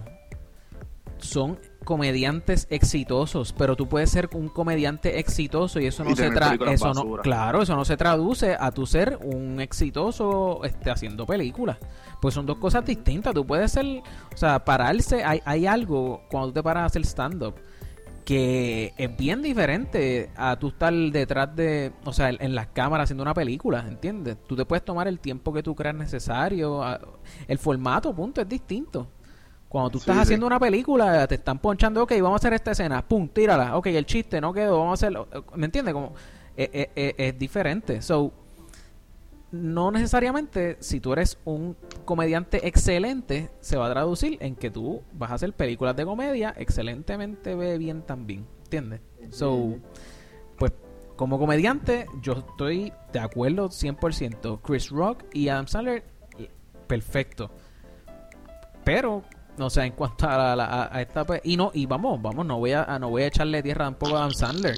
Son 1.18 1.60
comediantes 1.84 2.68
exitosos, 2.70 3.52
pero 3.52 3.76
tú 3.76 3.90
puedes 3.90 4.10
ser 4.10 4.30
un 4.34 4.48
comediante 4.48 5.20
exitoso 5.20 5.80
y 5.80 5.88
eso 5.88 6.04
no 6.04 6.12
Y 6.12 6.16
se 6.16 6.30
tra 6.30 6.56
eso 6.72 6.94
no, 6.94 7.18
claro, 7.18 7.64
eso 7.64 7.76
no 7.76 7.84
se 7.84 7.98
traduce 7.98 8.56
a 8.58 8.72
tu 8.72 8.86
ser 8.86 9.18
un 9.22 9.60
exitoso 9.60 10.64
este 10.64 10.92
haciendo 10.92 11.26
películas. 11.26 11.78
Pues 12.22 12.36
son 12.36 12.46
dos 12.46 12.58
cosas 12.60 12.86
distintas. 12.86 13.34
Tú 13.34 13.46
puedes 13.46 13.72
ser, 13.72 13.86
o 13.86 14.38
sea, 14.38 14.64
pararse, 14.64 15.24
hay, 15.24 15.42
hay 15.44 15.66
algo 15.66 16.22
cuando 16.30 16.50
tú 16.50 16.54
te 16.54 16.64
paras 16.64 16.84
a 16.84 16.86
hacer 16.86 17.02
stand 17.02 17.44
up 17.44 17.56
que 18.30 18.94
es 18.96 19.18
bien 19.18 19.42
diferente 19.42 20.30
a 20.36 20.56
tú 20.60 20.68
estar 20.68 20.94
detrás 20.94 21.56
de, 21.56 21.94
o 22.06 22.14
sea, 22.14 22.30
en 22.30 22.54
las 22.54 22.68
cámaras 22.68 23.06
haciendo 23.06 23.24
una 23.24 23.34
película, 23.34 23.84
¿entiendes? 23.88 24.38
Tú 24.46 24.56
te 24.56 24.66
puedes 24.66 24.86
tomar 24.86 25.08
el 25.08 25.20
tiempo 25.20 25.52
que 25.52 25.64
tú 25.64 25.74
creas 25.74 25.96
necesario, 25.96 26.84
el 27.48 27.58
formato, 27.58 28.14
punto, 28.14 28.40
es 28.40 28.48
distinto. 28.48 29.08
Cuando 29.68 29.90
tú 29.90 29.98
estás 29.98 30.16
sí. 30.16 30.22
haciendo 30.22 30.46
una 30.46 30.60
película, 30.60 31.26
te 31.26 31.34
están 31.34 31.58
ponchando, 31.58 32.04
ok, 32.04 32.12
vamos 32.22 32.34
a 32.34 32.36
hacer 32.36 32.54
esta 32.54 32.70
escena, 32.70 33.02
pum, 33.02 33.28
tírala, 33.30 33.76
ok, 33.76 33.88
el 33.88 34.06
chiste 34.06 34.40
no 34.40 34.54
quedó, 34.54 34.78
vamos 34.78 34.92
a 34.92 34.94
hacerlo, 34.94 35.28
¿me 35.56 35.66
entiendes? 35.66 35.96
Como, 35.96 36.14
eh, 36.56 36.70
eh, 36.72 36.90
eh, 36.96 37.16
es 37.18 37.40
diferente. 37.40 38.00
So, 38.04 38.32
no 39.52 39.92
necesariamente 39.92 40.78
si 40.80 41.00
tú 41.00 41.14
eres 41.14 41.40
un 41.46 41.76
comediante 42.06 42.68
excelente 42.68 43.50
se 43.62 43.78
va 43.78 43.88
a 43.88 43.92
traducir 43.92 44.38
en 44.42 44.56
que 44.56 44.70
tú 44.70 45.02
vas 45.14 45.32
a 45.32 45.36
hacer 45.36 45.54
películas 45.54 45.96
de 45.96 46.06
comedia 46.06 46.54
excelentemente 46.58 47.56
bien 47.78 48.04
también, 48.04 48.46
¿entiendes? 48.64 49.02
So, 49.32 49.76
pues 50.58 50.72
como 51.16 51.38
comediante 51.40 52.06
yo 52.22 52.34
estoy 52.34 52.94
de 53.12 53.20
acuerdo 53.20 53.70
100%. 53.70 54.60
Chris 54.62 54.90
Rock 54.90 55.24
y 55.34 55.50
Adam 55.50 55.68
Sandler 55.68 56.04
perfecto. 56.88 57.52
Pero 58.84 59.24
o 59.60 59.70
sea, 59.70 59.86
en 59.86 59.92
cuanto 59.92 60.28
a, 60.30 60.56
la- 60.56 60.84
a- 60.92 61.02
esta 61.02 61.26
y 61.44 61.58
no 61.58 61.72
y 61.74 61.86
vamos, 61.86 62.22
vamos, 62.22 62.46
no 62.46 62.60
voy 62.60 62.72
a 62.72 62.84
a- 62.84 62.98
no 62.98 63.10
voy 63.10 63.24
a 63.24 63.28
echarle 63.28 63.62
tierra 63.62 63.86
tampoco 63.86 64.16
a 64.16 64.20
Adam 64.20 64.32
Sandler. 64.32 64.76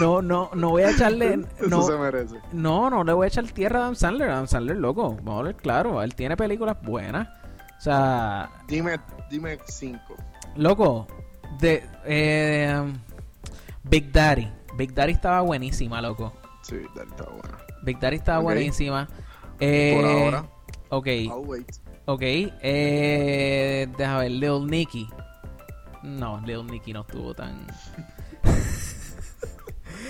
No, 0.00 0.22
no, 0.22 0.50
no 0.54 0.70
voy 0.70 0.82
a 0.82 0.90
echarle. 0.90 1.34
Eso 1.58 1.68
No, 1.68 1.82
se 1.82 1.96
merece. 1.96 2.36
no, 2.52 2.90
no 2.90 3.04
le 3.04 3.12
voy 3.12 3.24
a 3.24 3.28
echar 3.28 3.44
tierra 3.46 3.80
a 3.80 3.82
Adam 3.84 3.94
Sandler. 3.94 4.30
Adam 4.30 4.46
Sandler, 4.46 4.76
loco. 4.76 5.16
Vamos 5.22 5.40
a 5.40 5.44
ver, 5.44 5.56
claro. 5.56 6.02
Él 6.02 6.14
tiene 6.14 6.36
películas 6.36 6.76
buenas. 6.82 7.28
O 7.78 7.80
sea, 7.80 8.50
Dime, 8.68 8.98
dime 9.30 9.58
cinco. 9.66 10.14
loco. 10.56 11.06
De. 11.60 11.84
Eh, 12.04 12.82
Big 13.84 14.10
Daddy. 14.12 14.50
Big 14.76 14.92
Daddy 14.94 15.12
estaba 15.12 15.40
buenísima, 15.42 16.00
loco. 16.02 16.32
Sí, 16.62 16.76
dale, 16.94 17.10
está 17.10 17.24
buena. 17.24 17.58
Big 17.82 17.98
Daddy 18.00 18.16
estaba 18.16 18.38
buenísima. 18.40 19.08
Eh, 19.60 19.94
Por 19.96 20.04
ahora. 20.10 20.44
Ok, 20.88 21.06
I'll 21.06 21.32
wait. 21.46 21.70
ok. 22.06 22.20
Eh, 22.22 23.88
deja 23.96 24.18
ver, 24.18 24.30
Lil 24.30 24.66
Nicky. 24.66 25.08
No, 26.02 26.40
Lil 26.44 26.66
Nicky 26.66 26.92
no 26.92 27.00
estuvo 27.02 27.32
tan. 27.34 27.66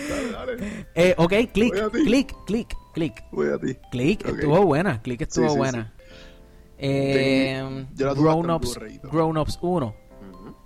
Dale, 0.09 0.57
dale. 0.57 0.87
Eh, 0.95 1.15
ok, 1.19 1.33
click, 1.53 1.75
click, 1.93 2.35
click, 2.47 2.75
click. 2.95 3.25
Voy 3.33 3.49
a 3.49 3.59
ti. 3.59 3.75
Click 3.91 4.21
Ok. 4.27 4.35
estuvo 4.35 4.63
buena, 4.63 5.01
Click 5.03 5.21
estuvo 5.23 5.47
Sí, 5.47 5.53
sí, 5.53 5.59
buena. 5.59 5.93
Eh, 6.79 7.87
yo 7.95 8.07
la 8.07 8.15
tuve 8.15 8.23
Grown 8.25 8.51
Ups. 8.51 8.79
Grown 9.05 9.39
Ups 9.39 9.59
1. 9.61 9.87
Ujú. 9.87 10.57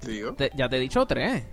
Sigo. 0.00 0.32
Te- 0.34 0.50
ya 0.56 0.68
te 0.68 0.76
he 0.76 0.80
dicho 0.80 1.04
tres. 1.06 1.44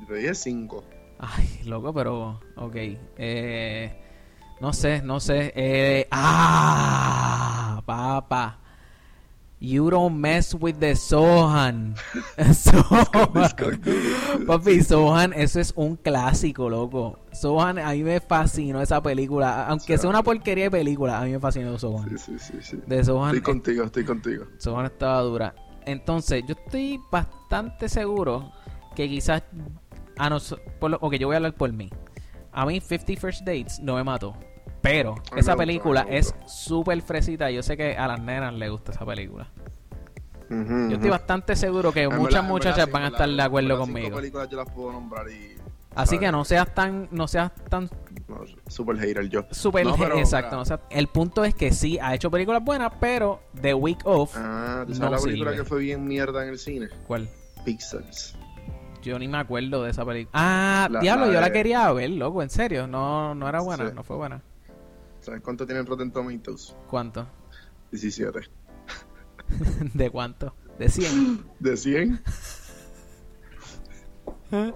Yo 0.00 0.06
te 0.06 0.14
dije 0.14 0.34
cinco. 0.34 0.84
Ay, 1.18 1.60
loco, 1.64 1.92
pero. 1.92 2.40
Ok. 2.56 2.76
Eh, 2.76 3.92
no 4.60 4.72
sé, 4.72 5.02
no 5.02 5.18
sé. 5.20 5.52
Eh, 5.56 6.06
ah, 6.10 7.82
papá. 7.84 8.60
You 9.64 9.88
don't 9.88 10.20
mess 10.20 10.54
with 10.54 10.78
the 10.78 10.94
Sohan. 10.94 11.94
Sohan. 12.52 13.80
Papi, 14.46 14.82
Sohan, 14.82 15.32
eso 15.32 15.58
es 15.58 15.72
un 15.74 15.96
clásico, 15.96 16.68
loco. 16.68 17.18
Sohan, 17.32 17.78
a 17.78 17.92
mí 17.92 18.02
me 18.02 18.20
fascinó 18.20 18.82
esa 18.82 19.02
película. 19.02 19.66
Aunque 19.66 19.96
sea 19.96 20.10
una 20.10 20.22
porquería 20.22 20.64
de 20.64 20.70
película, 20.70 21.18
a 21.18 21.24
mí 21.24 21.32
me 21.32 21.40
fascinó 21.40 21.78
Sohan. 21.78 22.10
Sí, 22.10 22.18
sí, 22.18 22.38
sí, 22.38 22.58
sí. 22.60 22.78
De 22.86 23.02
Sohan, 23.02 23.34
Estoy 23.34 23.54
contigo, 23.54 23.84
estoy 23.84 24.04
contigo. 24.04 24.44
Sohan 24.58 24.84
estaba 24.84 25.22
dura. 25.22 25.54
Entonces, 25.86 26.44
yo 26.46 26.54
estoy 26.62 27.00
bastante 27.10 27.88
seguro 27.88 28.52
que 28.94 29.08
quizás 29.08 29.44
a 30.18 30.28
nos, 30.28 30.54
por 30.78 30.90
lo, 30.90 30.98
ok, 31.00 31.14
yo 31.14 31.28
voy 31.28 31.34
a 31.34 31.38
hablar 31.38 31.54
por 31.54 31.72
mí. 31.72 31.88
A 32.52 32.66
mí 32.66 32.82
50 32.82 33.18
First 33.18 33.40
Dates 33.46 33.80
no 33.80 33.94
me 33.94 34.04
mató. 34.04 34.36
Pero 34.84 35.14
me 35.32 35.40
esa 35.40 35.56
película 35.56 36.06
es 36.08 36.34
súper 36.46 37.00
fresita. 37.02 37.50
Yo 37.50 37.62
sé 37.62 37.76
que 37.76 37.96
a 37.96 38.06
las 38.06 38.20
nenas 38.20 38.52
les 38.54 38.70
gusta 38.70 38.92
esa 38.92 39.04
película. 39.06 39.48
Yo 40.50 40.96
estoy 40.96 41.08
bastante 41.10 41.56
seguro 41.56 41.90
que 41.90 42.02
En 42.02 42.10
muchas 42.16 42.34
verdad- 42.42 42.48
muchachas 42.48 42.90
van 42.92 43.04
a 43.04 43.08
estar 43.08 43.28
de 43.28 43.42
acuerdo 43.42 43.78
conmigo. 43.78 44.06
Cinco 44.08 44.16
películas 44.18 44.48
yo 44.50 44.56
las 44.58 44.70
puedo 44.70 44.92
nombrar 44.92 45.26
y. 45.28 45.56
Así 45.96 46.18
que 46.18 46.30
no 46.30 46.44
seas 46.44 46.74
tan, 46.74 47.08
no 47.12 47.26
seas 47.28 47.50
tan 47.70 47.88
No, 48.28 48.40
super 48.66 48.98
hater 48.98 49.28
yo. 49.28 49.46
súper 49.52 49.86
No, 49.86 49.96
pero, 49.96 50.18
exacto. 50.18 50.62
el 50.90 51.06
punto 51.06 51.44
es 51.44 51.54
que 51.54 51.72
sí 51.72 51.98
ha 52.02 52.14
hecho 52.14 52.30
películas 52.30 52.62
buenas, 52.62 52.92
pero 53.00 53.40
The 53.60 53.72
Week 53.74 54.00
Off, 54.04 54.34
Ah, 54.36 54.84
¿tú 54.86 54.94
sabes 54.94 54.98
No 55.00 55.10
la 55.16 55.22
película 55.22 55.50
sirve. 55.52 55.62
que 55.64 55.68
fue 55.68 55.78
bien 55.80 56.04
mierda 56.06 56.42
en 56.42 56.50
el 56.50 56.58
cine? 56.58 56.88
¿cuál? 57.06 57.28
Pixels. 57.64 58.36
Yo 59.02 59.18
ni 59.18 59.28
me 59.28 59.38
acuerdo 59.38 59.82
de 59.84 59.90
esa 59.92 60.04
película. 60.04 60.32
Ah, 60.34 60.88
La- 60.90 61.00
diablo, 61.00 61.26
la 61.26 61.32
yo 61.34 61.40
la 61.40 61.52
quería 61.52 61.90
ver, 61.92 62.10
loco, 62.10 62.42
en 62.42 62.50
serio. 62.50 62.86
No, 62.86 63.34
no 63.34 63.48
era 63.48 63.60
buena, 63.60 63.88
Sí. 63.88 63.94
no 63.94 64.02
fue 64.02 64.16
buena. 64.16 64.42
¿Sabes 65.24 65.40
cuánto 65.40 65.64
tienen 65.64 65.86
Rotten 65.86 66.12
Tomatoes? 66.12 66.76
¿Cuánto? 66.86 67.26
17. 67.90 68.40
¿De 69.94 70.10
cuánto? 70.10 70.54
¿De 70.78 70.90
100? 70.90 71.46
¿De 71.60 71.76
100? 71.78 72.22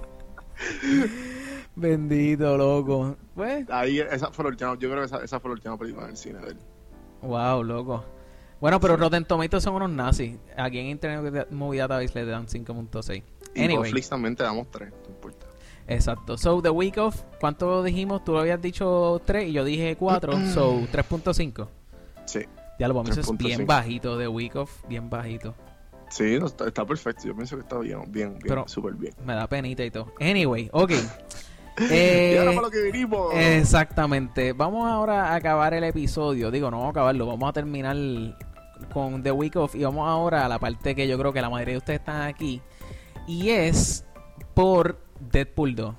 Bendito, 1.77 2.57
loco. 2.57 3.17
Pues, 3.35 3.69
Ahí, 3.69 4.01
esa 4.01 4.33
fue 4.33 4.45
la 4.45 4.49
última, 4.49 4.79
yo 4.79 4.89
creo 4.89 5.01
que 5.01 5.05
esa, 5.05 5.23
esa 5.23 5.39
fue 5.39 5.51
la 5.51 5.55
última 5.57 5.77
película 5.79 6.07
en 6.07 6.13
el 6.13 6.17
cine 6.17 6.39
de 6.39 6.49
él. 6.49 6.57
wow, 7.21 7.63
loco. 7.63 8.05
Bueno, 8.59 8.81
pero 8.81 8.97
Rotten 8.97 9.27
Tomatoes 9.27 9.63
son 9.63 9.75
unos 9.75 9.91
nazis. 9.91 10.39
Aquí 10.57 10.79
en 10.79 10.87
Internet 10.87 11.49
Movie 11.51 11.81
Database 11.81 12.15
le 12.15 12.25
dan 12.25 12.47
5.6. 12.47 13.23
Y 13.55 13.65
Anyway, 13.65 13.77
por 13.77 13.87
Flix 13.89 14.09
también 14.09 14.35
te 14.35 14.45
damos 14.45 14.71
3, 14.71 14.91
no 14.91 15.11
importa. 15.11 15.38
Exacto. 15.89 16.39
So, 16.39 16.63
The 16.63 16.71
Week 16.71 16.97
Off, 16.99 17.23
¿cuánto 17.41 17.83
dijimos? 17.83 18.23
Tú 18.25 18.37
habías 18.39 18.61
dicho 18.63 19.21
3 19.25 19.49
y 19.49 19.53
yo 19.53 19.65
dije 19.65 19.97
4. 19.97 20.33
so, 20.55 20.81
3.5. 20.93 21.67
Sí, 22.27 22.41
Ya 22.79 22.87
lo 22.89 22.95
vamos, 22.95 23.11
eso 23.17 23.21
es 23.33 23.39
bien 23.39 23.61
3.5. 23.63 23.67
bajito. 23.67 24.19
The 24.19 24.29
Week 24.29 24.55
Off, 24.57 24.85
bien 24.89 25.09
bajito. 25.11 25.55
sí, 26.11 26.39
no, 26.39 26.47
está, 26.47 26.67
está 26.67 26.85
perfecto. 26.87 27.23
Yo 27.27 27.35
pienso 27.35 27.57
que 27.57 27.63
está 27.63 27.79
bien, 27.79 28.01
bien, 28.09 28.31
bien, 28.35 28.39
Pero- 28.47 28.69
súper 28.69 28.95
bien. 28.95 29.15
Me 29.27 29.35
da 29.35 29.47
penita 29.47 29.85
y 29.85 29.91
todo. 29.91 30.13
Anyway, 30.21 30.69
ok. 30.73 30.91
y 31.81 31.85
Eh, 31.91 32.37
ahora 32.39 32.51
para 32.53 32.63
lo 32.63 32.71
que 32.71 32.83
vinimos. 32.83 33.33
Exactamente. 33.35 34.53
Vamos 34.53 34.91
ahora 34.91 35.29
a 35.29 35.35
acabar 35.37 35.75
el 35.75 35.85
episodio. 35.85 36.51
Digo, 36.51 36.71
no 36.71 36.79
vamos 36.79 36.89
a 36.89 36.91
acabarlo. 36.91 37.27
Vamos 37.27 37.49
a 37.49 37.53
terminar 37.53 37.97
con 38.93 39.23
The 39.23 39.31
Week 39.33 39.55
Off. 39.57 39.75
Y 39.77 39.85
vamos 39.85 40.09
ahora 40.09 40.45
a 40.45 40.49
la 40.49 40.59
parte 40.59 40.95
que 40.95 41.07
yo 41.07 41.17
creo 41.19 41.33
que 41.33 41.41
la 41.41 41.51
mayoría 41.51 41.75
de 41.75 41.79
ustedes 41.79 42.01
están 42.01 42.23
aquí. 42.23 42.61
Y 43.29 43.51
es 43.51 44.05
por 44.55 44.99
Deadpool 45.21 45.77
2. 45.77 45.95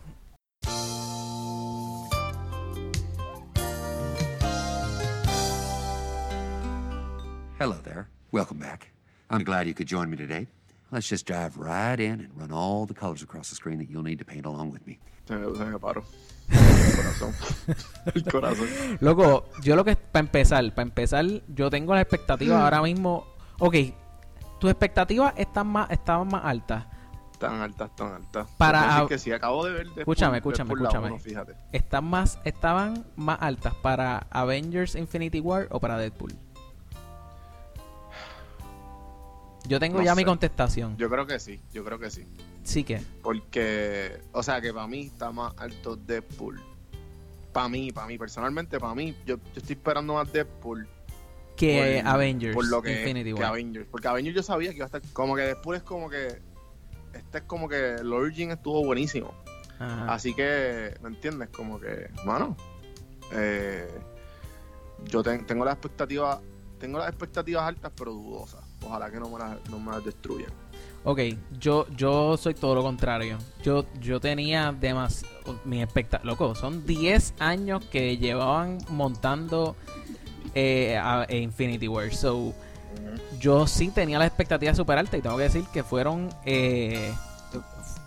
Hello 7.60 7.76
there. 7.84 8.08
Welcome 8.32 8.58
back. 8.60 8.92
I'm 9.30 9.44
glad 9.44 9.68
you 9.68 9.74
could 9.74 9.88
join 9.88 10.10
me 10.10 10.16
today. 10.16 10.48
Let's 10.92 11.08
just 11.08 11.28
dive 11.28 11.58
right 11.58 12.00
in 12.00 12.22
and 12.22 12.30
run 12.36 12.52
all 12.52 12.86
the 12.86 12.94
colors 12.94 13.22
across 13.22 13.50
the 13.50 13.56
screen 13.56 13.78
that 13.80 13.90
you'll 13.90 14.04
need 14.04 14.20
to 14.20 14.26
paint 14.26 14.46
along 14.46 14.72
with 14.72 14.88
me. 14.88 14.98
Se 15.28 15.36
me, 15.36 15.56
se 15.56 15.66
me 15.66 15.78
paró. 15.78 16.04
El 16.50 16.96
corazón. 16.96 17.34
El 18.16 18.24
corazón. 18.24 18.68
Loco, 19.02 19.46
yo 19.62 19.76
lo 19.76 19.84
que 19.84 19.96
para 19.96 20.26
empezar, 20.26 20.74
para 20.74 20.88
empezar, 20.88 21.26
yo 21.48 21.70
tengo 21.70 21.94
las 21.94 22.02
expectativas 22.02 22.60
ahora 22.62 22.82
mismo. 22.82 23.28
Ok, 23.60 23.76
tus 24.60 24.72
expectativas 24.72 25.34
están 25.38 25.68
más, 25.68 25.92
estaban 25.92 26.28
más 26.30 26.44
altas. 26.44 26.86
Tan 27.40 27.62
altas, 27.62 27.96
tan 27.96 28.14
altas. 28.14 28.48
Para- 28.58 29.06
que 29.08 29.18
sí, 29.18 29.32
acabo 29.32 29.66
de 29.66 29.72
ver 29.74 29.88
Deadpool- 29.88 30.00
Escúchame, 30.00 30.38
escúchame, 30.38 30.74
escúchame. 30.74 31.08
uno, 31.08 31.20
fíjate. 31.20 31.56
Están 31.72 32.04
más, 32.06 32.38
estaban 32.44 33.06
más 33.16 33.38
altas 33.42 33.74
para 33.76 34.28
Avengers 34.30 34.96
Infinity 34.96 35.40
War 35.40 35.68
o 35.72 35.80
para 35.80 35.98
Deadpool. 35.98 36.34
Yo 39.68 39.80
tengo 39.80 40.00
No 40.00 40.04
ya 40.04 40.16
mi 40.16 40.26
contestación. 40.26 40.98
Yo 40.98 41.10
creo 41.10 41.28
que 41.28 41.40
sí, 41.40 41.62
yo 41.74 41.84
creo 41.84 42.00
que 42.00 42.10
sí. 42.10 42.26
Sí 42.64 42.84
que. 42.84 43.02
Porque, 43.22 44.20
o 44.32 44.42
sea, 44.44 44.62
que 44.62 44.74
para 44.74 44.88
mí 44.88 45.02
está 45.08 45.32
más 45.32 45.54
alto 45.58 45.96
Deadpool. 45.96 46.60
Para 47.54 47.68
mí, 47.70 47.92
para 47.92 48.08
mí, 48.08 48.18
personalmente, 48.18 48.80
para 48.80 48.94
mí, 48.96 49.16
yo, 49.26 49.38
yo 49.38 49.42
estoy 49.56 49.76
esperando 49.76 50.14
más 50.16 50.32
Deadpool. 50.32 50.88
Que 51.56 52.00
por- 52.04 52.12
Avengers 52.14 52.56
Por 52.56 52.68
lo 52.70 52.82
que, 52.82 53.00
Infinity 53.00 53.30
que 53.34 53.42
War. 53.42 53.46
Avengers. 53.52 53.88
Porque 53.92 54.08
Avengers 54.08 54.36
yo 54.36 54.44
sabía 54.44 54.70
que 54.72 54.78
iba 54.78 54.86
a 54.86 54.88
estar. 54.88 55.02
Como 55.14 55.36
que 55.36 55.42
Deadpool 55.44 55.76
es 55.76 55.84
como 55.84 56.10
que. 56.10 56.42
Este 57.30 57.38
es 57.38 57.44
como 57.44 57.70
que. 57.70 57.94
El 57.96 58.12
Origin 58.12 58.50
estuvo 58.50 58.84
buenísimo. 58.84 59.32
Ajá. 59.78 60.12
Así 60.14 60.34
que, 60.34 60.96
¿me 61.04 61.10
entiendes? 61.10 61.50
Como 61.50 61.80
que, 61.80 62.10
mano, 62.26 62.58
eh, 63.32 63.88
yo 65.06 65.22
ten- 65.22 65.46
tengo 65.46 65.64
las 65.64 65.76
expectativas, 65.76 66.40
tengo 66.80 66.98
las 66.98 67.08
expectativas 67.08 67.64
altas 67.68 67.92
pero 67.96 68.12
dudosas. 68.14 68.62
Ojalá 68.84 69.12
que 69.12 69.20
no 69.20 69.30
me 69.30 69.38
las, 69.38 69.70
no 69.70 69.80
me 69.80 69.92
las 69.92 70.04
destruyan. 70.04 70.50
Ok, 71.04 71.20
yo, 71.60 71.86
yo 71.96 72.36
soy 72.36 72.56
todo 72.56 72.74
lo 72.76 72.82
contrario. 72.82 73.38
Yo, 73.62 73.86
yo 74.02 74.20
tenía 74.20 74.72
demasiado. 74.72 75.60
Mi 75.66 75.84
expectativa. 75.84 76.30
Loco, 76.32 76.56
son 76.56 76.84
10 76.88 77.36
años 77.40 77.86
que 77.86 78.18
llevaban 78.18 78.80
montando 78.90 79.76
eh, 80.56 80.98
a- 80.98 81.22
a 81.30 81.34
Infinity 81.36 81.88
War. 81.88 82.12
So, 82.12 82.56
yo 83.40 83.66
sí 83.68 83.90
tenía 83.90 84.20
las 84.20 84.28
expectativas 84.28 84.78
super 84.78 84.98
altas 84.98 85.20
y 85.20 85.24
tengo 85.24 85.38
que 85.38 85.44
decir 85.44 85.64
que 85.74 85.84
fueron. 85.84 86.30
eh, 86.46 87.14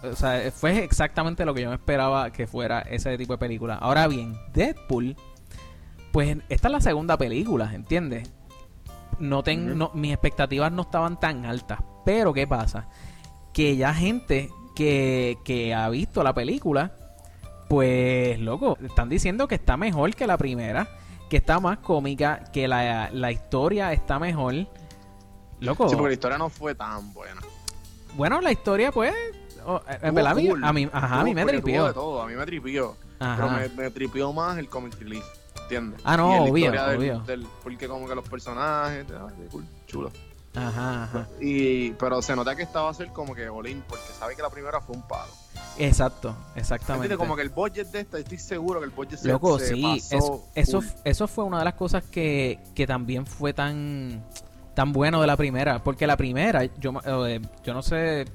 o 0.04 0.16
sea, 0.16 0.50
fue 0.52 0.82
exactamente 0.82 1.44
lo 1.44 1.54
que 1.54 1.62
yo 1.62 1.68
me 1.68 1.76
esperaba 1.76 2.30
que 2.32 2.46
fuera 2.46 2.80
ese 2.80 3.16
tipo 3.16 3.34
de 3.34 3.38
película. 3.38 3.76
Ahora 3.76 4.08
bien, 4.08 4.36
Deadpool, 4.52 5.16
pues 6.10 6.38
esta 6.48 6.68
es 6.68 6.72
la 6.72 6.80
segunda 6.80 7.16
película, 7.16 7.72
¿entiendes? 7.72 8.28
No 9.20 9.42
ten- 9.44 9.78
no- 9.78 9.92
mis 9.94 10.12
expectativas 10.12 10.72
no 10.72 10.82
estaban 10.82 11.20
tan 11.20 11.46
altas. 11.46 11.78
Pero, 12.04 12.32
¿qué 12.32 12.46
pasa? 12.48 12.88
Que 13.52 13.76
ya 13.76 13.94
gente 13.94 14.50
que, 14.74 15.38
que 15.44 15.72
ha 15.72 15.88
visto 15.88 16.24
la 16.24 16.34
película, 16.34 16.92
pues, 17.68 18.38
loco, 18.40 18.76
están 18.84 19.08
diciendo 19.08 19.46
que 19.46 19.54
está 19.54 19.76
mejor 19.76 20.14
que 20.16 20.26
la 20.26 20.36
primera, 20.36 20.88
que 21.30 21.36
está 21.36 21.60
más 21.60 21.78
cómica, 21.78 22.44
que 22.52 22.66
la, 22.66 23.08
la 23.12 23.30
historia 23.30 23.92
está 23.92 24.18
mejor. 24.18 24.66
Loco, 25.62 25.88
Sí, 25.88 25.94
porque 25.94 26.08
la 26.08 26.14
historia 26.14 26.38
no 26.38 26.48
fue 26.50 26.74
tan 26.74 27.12
buena. 27.12 27.40
bueno, 28.16 28.40
la 28.40 28.52
historia, 28.52 28.92
pues, 28.92 29.14
oh, 29.64 29.80
en 30.02 30.14
verdad, 30.14 30.32
a 30.32 30.34
mí- 30.34 30.48
cool. 30.48 30.64
a 30.64 30.72
mí, 30.72 30.88
ajá, 30.92 31.20
a 31.20 31.24
mí 31.24 31.30
Estuvo- 31.30 31.34
me 31.46 31.52
de 31.52 31.58
tripió. 31.62 31.92
todo, 31.94 32.22
a 32.22 32.26
mí 32.26 32.34
me 32.34 32.44
tripió. 32.46 32.96
Pero 33.18 33.50
me, 33.50 33.68
me 33.68 33.90
tripió 33.90 34.32
más 34.32 34.58
el 34.58 34.68
comic 34.68 34.98
relief, 34.98 35.24
¿entiendes? 35.62 36.00
Ah, 36.04 36.16
no, 36.16 36.32
Y 36.32 36.34
la 36.34 36.42
obvio, 36.42 36.56
historia 36.64 36.86
del- 36.88 36.98
obvio. 36.98 37.18
del- 37.20 37.46
porque 37.62 37.86
como 37.88 38.08
que 38.08 38.14
los 38.16 38.28
personajes, 38.28 39.06
cool, 39.50 39.64
chulo. 39.86 40.10
Ajá, 40.54 41.04
ajá. 41.04 41.28
Y, 41.40 41.92
pero 41.92 42.20
se 42.20 42.36
nota 42.36 42.54
que 42.54 42.62
esta 42.64 42.82
va 42.82 42.90
a 42.90 42.94
ser 42.94 43.08
como 43.12 43.34
que 43.34 43.48
Olin, 43.48 43.82
porque 43.88 44.04
sabe 44.18 44.36
que 44.36 44.42
la 44.42 44.50
primera 44.50 44.80
fue 44.82 44.96
un 44.96 45.02
palo. 45.08 45.32
Exacto, 45.78 46.28
¿Entiendes? 46.30 46.56
exactamente. 46.62 47.16
Como 47.16 47.36
que 47.36 47.42
el 47.42 47.48
budget 47.48 47.86
de 47.90 48.00
esta, 48.00 48.18
estoy 48.18 48.36
seguro 48.38 48.80
que 48.80 48.84
el 48.86 48.90
budget 48.90 49.18
se, 49.18 49.28
Loco, 49.28 49.58
se 49.58 49.68
sí, 49.74 49.82
pasó 49.82 50.44
eso, 50.54 50.82
eso, 51.04 51.26
fue 51.28 51.44
una 51.44 51.60
de 51.60 51.64
las 51.64 51.74
cosas 51.74 52.02
que, 52.04 52.58
que 52.74 52.86
también 52.86 53.24
fue 53.24 53.54
tan, 53.54 54.22
tan 54.74 54.92
bueno 54.92 55.20
de 55.20 55.26
la 55.26 55.36
primera. 55.36 55.82
Porque 55.82 56.06
la 56.06 56.16
primera, 56.16 56.64
yo, 56.78 56.92
eh, 57.26 57.40
yo 57.64 57.74
no 57.74 57.82
sé 57.82 58.26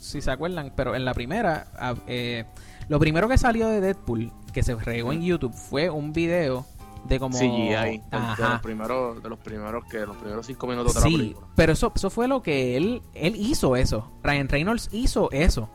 si 0.00 0.20
se 0.20 0.30
acuerdan, 0.30 0.72
pero 0.76 0.94
en 0.94 1.04
la 1.04 1.14
primera, 1.14 1.66
ah, 1.78 1.94
eh, 2.06 2.44
lo 2.88 2.98
primero 2.98 3.28
que 3.28 3.38
salió 3.38 3.68
de 3.68 3.80
Deadpool, 3.80 4.32
que 4.52 4.62
se 4.62 4.74
regó 4.74 5.12
en 5.12 5.22
YouTube, 5.22 5.52
fue 5.54 5.88
un 5.90 6.12
video 6.12 6.66
de 7.06 7.18
como... 7.18 7.38
CGI, 7.38 7.72
de, 7.74 8.02
los 8.38 8.60
primeros, 8.62 9.22
de 9.22 9.28
los 9.28 9.38
primeros 9.38 9.84
que 9.86 10.00
los 10.06 10.16
primeros 10.16 10.46
cinco 10.46 10.66
minutos 10.66 10.94
de 10.94 11.00
la 11.00 11.06
Sí, 11.06 11.16
película. 11.16 11.46
pero 11.54 11.72
eso, 11.72 11.92
eso 11.94 12.10
fue 12.10 12.28
lo 12.28 12.42
que 12.42 12.76
él, 12.76 13.02
él 13.14 13.34
hizo 13.36 13.76
eso. 13.76 14.10
Ryan 14.22 14.48
Reynolds 14.48 14.88
hizo 14.92 15.30
eso. 15.32 15.68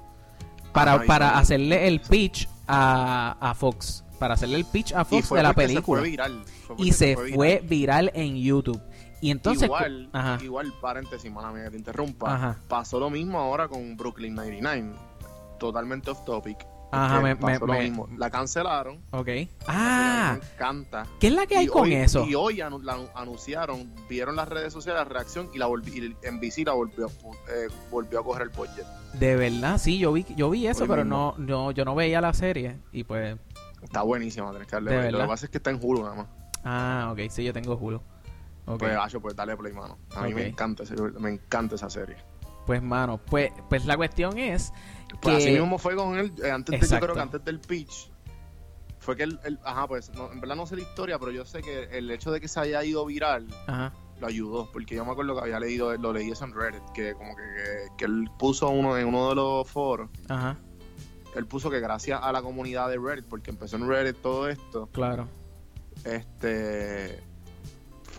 Para, 0.74 0.94
Ajá, 0.94 1.04
para 1.06 1.38
hacerle 1.40 1.88
el 1.88 2.00
pitch 2.00 2.48
a, 2.68 3.36
a 3.40 3.56
Fox. 3.56 4.04
Para 4.20 4.36
hacerle 4.36 4.58
el 4.58 4.66
pitch 4.66 4.94
a 4.94 5.06
Fox 5.06 5.30
de 5.32 5.42
la 5.44 5.54
película. 5.54 6.02
Se 6.02 6.04
fue 6.04 6.10
viral. 6.12 6.44
fue 6.68 6.76
y 6.78 6.92
se 6.92 7.18
fue 7.34 7.64
viral 7.68 8.12
en 8.14 8.36
YouTube. 8.36 8.80
Y 9.22 9.32
entonces. 9.32 9.64
igual, 9.64 10.10
Ajá. 10.14 10.38
igual, 10.44 10.74
paréntesis, 10.82 11.32
mala 11.32 11.52
mía 11.52 11.66
que 11.66 11.72
te 11.72 11.78
interrumpa. 11.78 12.34
Ajá. 12.36 12.58
Pasó 12.68 13.00
lo 13.00 13.10
mismo 13.10 13.40
ahora 13.40 13.68
con 13.68 13.96
Brooklyn 13.98 14.34
99. 14.36 14.94
Totalmente 15.60 16.10
off 16.12 16.24
topic. 16.26 16.58
Ajá, 16.92 17.20
me- 17.22 17.36
pasó 17.36 17.66
me- 17.66 17.74
lo 17.74 17.80
me- 17.80 17.84
mismo. 17.84 18.08
La 18.18 18.32
cancelaron. 18.32 19.00
Ok. 19.12 19.28
Me 19.28 19.50
Ah, 19.68 20.40
encanta. 20.56 21.06
¿qué 21.20 21.28
es 21.28 21.34
la 21.34 21.46
que 21.46 21.56
hay 21.58 21.66
Y 21.66 21.68
con 21.68 21.84
hoy- 21.84 21.94
eso? 21.94 22.26
Y 22.26 22.34
hoy 22.34 22.58
anu- 22.62 22.82
la 22.82 22.98
anunciaron, 23.14 23.94
vieron 24.10 24.36
las 24.36 24.48
redes 24.50 24.74
sociales, 24.74 25.04
la 25.04 25.06
reacción 25.14 25.50
y 25.54 25.60
la 25.60 25.68
volvi- 25.68 25.94
y 26.24 26.28
NBC 26.28 26.66
la 26.66 26.72
volvió, 26.74 27.06
eh, 27.08 27.68
volvió 27.92 28.22
a 28.22 28.24
coger 28.24 28.42
el 28.44 28.50
budget. 28.50 28.86
De 29.14 29.36
verdad, 29.36 29.78
sí, 29.78 30.00
yo 30.00 30.14
vi, 30.14 30.26
yo 30.36 30.50
vi 30.50 30.66
eso, 30.66 30.84
Hoy 30.84 30.90
pero 30.90 31.04
mismo. 31.04 31.36
no, 31.38 31.46
no, 31.46 31.72
yo 31.72 31.86
no 31.86 31.94
veía 31.94 32.22
la 32.22 32.34
serie. 32.34 32.78
Y 32.92 33.04
pues. 33.04 33.38
Está 33.84 34.02
buenísima, 34.02 34.52
tenés 34.52 34.68
que 34.68 34.76
darle 34.78 34.92
¿De 34.92 35.00
play. 35.00 35.12
Lo 35.12 35.20
que 35.20 35.28
pasa 35.28 35.46
es 35.46 35.52
que 35.52 35.58
está 35.58 35.70
en 35.70 35.80
Hulu 35.82 36.02
nada 36.04 36.16
más. 36.16 36.28
Ah, 36.64 37.10
ok, 37.14 37.20
sí, 37.30 37.44
yo 37.44 37.54
tengo 37.54 37.76
Hulu. 37.76 38.02
Ok. 38.70 38.80
Pues, 38.80 38.96
Acho, 38.98 39.20
pues 39.20 39.36
dale 39.36 39.58
play, 39.58 39.74
mano. 39.74 39.98
A 40.16 40.22
mí 40.24 40.34
me 40.34 40.48
encanta, 40.48 40.84
ese- 40.84 40.96
me 40.96 41.32
encanta 41.32 41.76
esa 41.76 41.90
serie. 41.90 42.16
Pues, 42.66 42.82
mano, 42.84 43.18
pues, 43.18 43.52
pues 43.68 43.86
la 43.86 43.98
cuestión 43.98 44.38
es 44.38 44.72
Pues 45.22 45.38
que. 45.38 45.44
así 45.44 45.52
mismo 45.60 45.78
fue 45.80 45.96
con 45.96 46.18
él, 46.20 46.32
eh, 46.44 46.52
antes 46.52 46.80
de, 46.80 46.88
yo 46.88 47.00
creo 47.00 47.16
que 47.16 47.22
antes 47.22 47.44
del 47.44 47.60
pitch, 47.60 48.12
fue 49.00 49.16
que 49.16 49.24
él, 49.24 49.40
él- 49.44 49.60
ajá, 49.64 49.88
pues, 49.88 50.12
no, 50.14 50.32
en 50.32 50.40
verdad 50.40 50.56
no 50.56 50.68
sé 50.68 50.76
la 50.76 50.84
historia, 50.84 51.18
pero 51.18 51.32
yo 51.32 51.46
sé 51.46 51.62
que 51.64 51.86
el 51.98 52.12
hecho 52.12 52.32
de 52.32 52.40
que 52.40 52.48
se 52.48 52.60
haya 52.60 52.84
ido 52.84 53.04
viral 53.08 53.48
Ajá. 53.66 53.92
lo 54.20 54.28
ayudó, 54.28 54.70
porque 54.72 54.94
yo 54.94 55.04
me 55.04 55.12
acuerdo 55.14 55.34
que 55.34 55.42
había 55.42 55.60
leído, 55.60 55.96
lo 55.98 56.14
leí 56.14 56.30
eso 56.30 56.46
en 56.46 56.54
Reddit, 56.54 56.84
que 56.94 57.14
como 57.16 57.36
que, 57.36 57.42
que, 57.44 57.88
que 57.98 58.06
él 58.06 58.30
puso 58.38 58.70
uno 58.70 58.98
en 59.00 59.08
uno 59.08 59.30
de 59.30 59.36
los 59.36 59.68
foros, 59.68 60.12
Ajá. 60.28 60.58
él 61.36 61.48
puso 61.48 61.72
que 61.72 61.80
gracias 61.80 62.20
a 62.22 62.32
la 62.32 62.44
comunidad 62.44 62.88
de 62.90 63.00
Reddit, 63.00 63.26
porque 63.26 63.50
empezó 63.50 63.78
en 63.78 63.88
Reddit 63.88 64.18
todo 64.22 64.48
esto, 64.48 64.88
Claro. 64.92 65.28
este 66.04 67.24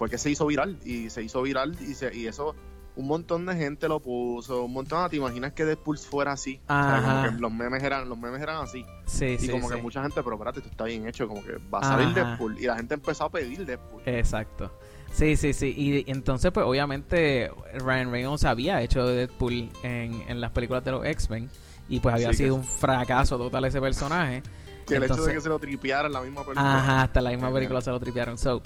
fue 0.01 0.09
que 0.09 0.17
se 0.17 0.31
hizo 0.31 0.47
viral 0.47 0.79
y 0.83 1.11
se 1.11 1.23
hizo 1.23 1.43
viral 1.43 1.77
y, 1.79 1.93
se, 1.93 2.17
y 2.17 2.27
eso 2.27 2.55
un 2.97 3.07
montón 3.07 3.45
de 3.45 3.55
gente 3.55 3.87
lo 3.87 4.01
puso, 4.01 4.65
un 4.65 4.73
montón, 4.73 5.11
¿te 5.11 5.17
imaginas 5.17 5.53
que 5.53 5.67
Deadpool 5.67 5.99
fuera 5.99 6.33
así? 6.33 6.59
O 6.65 6.69
sea, 6.69 7.03
como 7.05 7.23
que 7.37 7.41
los 7.43 7.53
memes 7.53 7.83
eran, 7.83 8.09
los 8.09 8.17
memes 8.19 8.41
eran 8.41 8.63
así. 8.63 8.83
Sí, 9.05 9.27
Y 9.27 9.39
sí, 9.39 9.49
como 9.51 9.69
sí. 9.69 9.75
que 9.75 9.83
mucha 9.83 10.01
gente, 10.01 10.23
pero 10.23 10.37
espérate, 10.37 10.61
esto 10.61 10.71
está 10.71 10.85
bien 10.85 11.07
hecho, 11.07 11.29
como 11.29 11.45
que 11.45 11.59
va 11.73 11.81
a 11.81 11.85
salir 11.85 12.07
Ajá. 12.07 12.15
Deadpool. 12.15 12.59
Y 12.59 12.63
la 12.65 12.77
gente 12.77 12.95
empezó 12.95 13.25
a 13.25 13.31
pedir 13.31 13.67
Deadpool. 13.67 14.03
Exacto. 14.07 14.73
Sí, 15.13 15.37
sí, 15.37 15.53
sí. 15.53 15.75
Y, 15.77 15.99
y 15.99 16.05
entonces, 16.11 16.51
pues, 16.51 16.65
obviamente, 16.65 17.51
Ryan 17.75 18.11
Reynolds 18.11 18.45
había 18.45 18.81
hecho 18.81 19.07
de 19.07 19.27
Deadpool 19.27 19.69
en, 19.83 20.23
en 20.29 20.41
las 20.41 20.51
películas 20.53 20.83
de 20.83 20.93
los 20.93 21.05
X-Men. 21.05 21.51
Y 21.91 22.01
pues 22.01 22.15
había 22.15 22.31
Sí, 22.31 22.39
sido 22.45 22.55
un 22.55 22.65
fracaso 22.65 23.37
total 23.37 23.67
ese 23.67 23.81
personaje. 23.83 24.43
Que 24.87 24.97
el 24.97 25.05
hecho 25.05 25.23
de 25.25 25.35
que 25.35 25.41
se 25.41 25.49
lo 25.49 25.59
tripeara 25.59 26.07
en 26.09 26.13
la 26.13 26.21
misma 26.23 26.43
película. 26.43 26.77
Ajá, 26.79 27.03
hasta 27.03 27.21
la 27.21 27.31
misma 27.31 27.53
película 27.53 27.81
se 27.81 27.91
lo 27.91 28.01
tripearon. 28.01 28.37
So, 28.39 28.63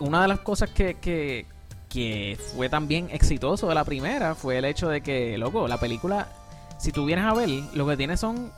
una 0.00 0.22
de 0.22 0.28
las 0.28 0.40
cosas 0.40 0.70
que, 0.70 0.94
que, 0.94 1.46
que 1.88 2.38
fue 2.54 2.68
también 2.68 3.08
exitoso 3.10 3.68
de 3.68 3.74
la 3.74 3.84
primera 3.84 4.34
fue 4.34 4.58
el 4.58 4.64
hecho 4.64 4.88
de 4.88 5.00
que, 5.00 5.38
loco, 5.38 5.68
la 5.68 5.78
película, 5.78 6.28
si 6.78 6.92
tú 6.92 7.04
vienes 7.04 7.24
a 7.24 7.34
ver, 7.34 7.48
lo 7.74 7.86
que 7.86 7.96
tiene 7.96 8.16
son 8.16 8.52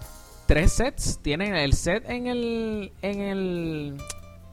tres 0.46 0.72
sets. 0.72 1.20
Tienen 1.22 1.54
el 1.54 1.72
set 1.74 2.08
en 2.08 2.26
el, 2.26 2.92
en 3.02 3.20
el, 3.20 3.96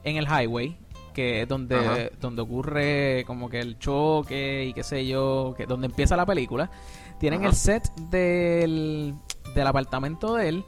en 0.04 0.16
el 0.16 0.26
highway, 0.26 0.76
que 1.12 1.42
es 1.42 1.48
donde, 1.48 1.76
Ajá. 1.76 1.96
donde 2.20 2.42
ocurre 2.42 3.24
como 3.26 3.50
que 3.50 3.58
el 3.58 3.78
choque 3.78 4.66
y 4.66 4.72
qué 4.72 4.84
sé 4.84 5.06
yo, 5.06 5.54
que 5.56 5.66
donde 5.66 5.86
empieza 5.86 6.16
la 6.16 6.24
película. 6.26 6.70
Tienen 7.18 7.40
Ajá. 7.40 7.48
el 7.48 7.54
set 7.56 7.92
del, 8.10 9.14
del 9.54 9.66
apartamento 9.66 10.36
de 10.36 10.48
él 10.48 10.64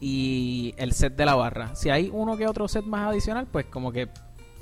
y 0.00 0.74
el 0.76 0.92
set 0.92 1.16
de 1.16 1.24
la 1.24 1.34
barra. 1.34 1.74
Si 1.74 1.88
hay 1.88 2.10
uno 2.12 2.36
que 2.36 2.46
otro 2.46 2.68
set 2.68 2.84
más 2.84 3.08
adicional, 3.08 3.46
pues 3.50 3.64
como 3.66 3.90
que 3.90 4.08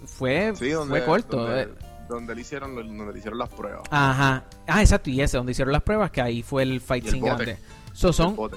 fue, 0.06 0.52
Sí, 0.56 0.70
donde, 0.70 0.98
fue 0.98 1.06
corto. 1.06 1.36
Donde, 1.38 1.62
eh. 1.62 1.68
donde 2.08 2.34
le 2.34 2.40
hicieron, 2.40 2.74
donde 2.74 3.12
le 3.12 3.18
hicieron 3.18 3.38
las 3.38 3.48
pruebas. 3.48 3.82
Ajá. 3.90 4.44
Ah, 4.66 4.80
exacto, 4.82 5.10
y 5.10 5.20
ese, 5.20 5.36
donde 5.36 5.52
hicieron 5.52 5.72
las 5.72 5.82
pruebas, 5.82 6.10
que 6.10 6.20
ahí 6.20 6.42
fue 6.42 6.62
el 6.62 6.80
fight 6.80 7.04
bote. 7.04 7.20
grande. 7.20 7.58
So, 7.92 8.12
son 8.12 8.30
El 8.30 8.34
bote. 8.36 8.56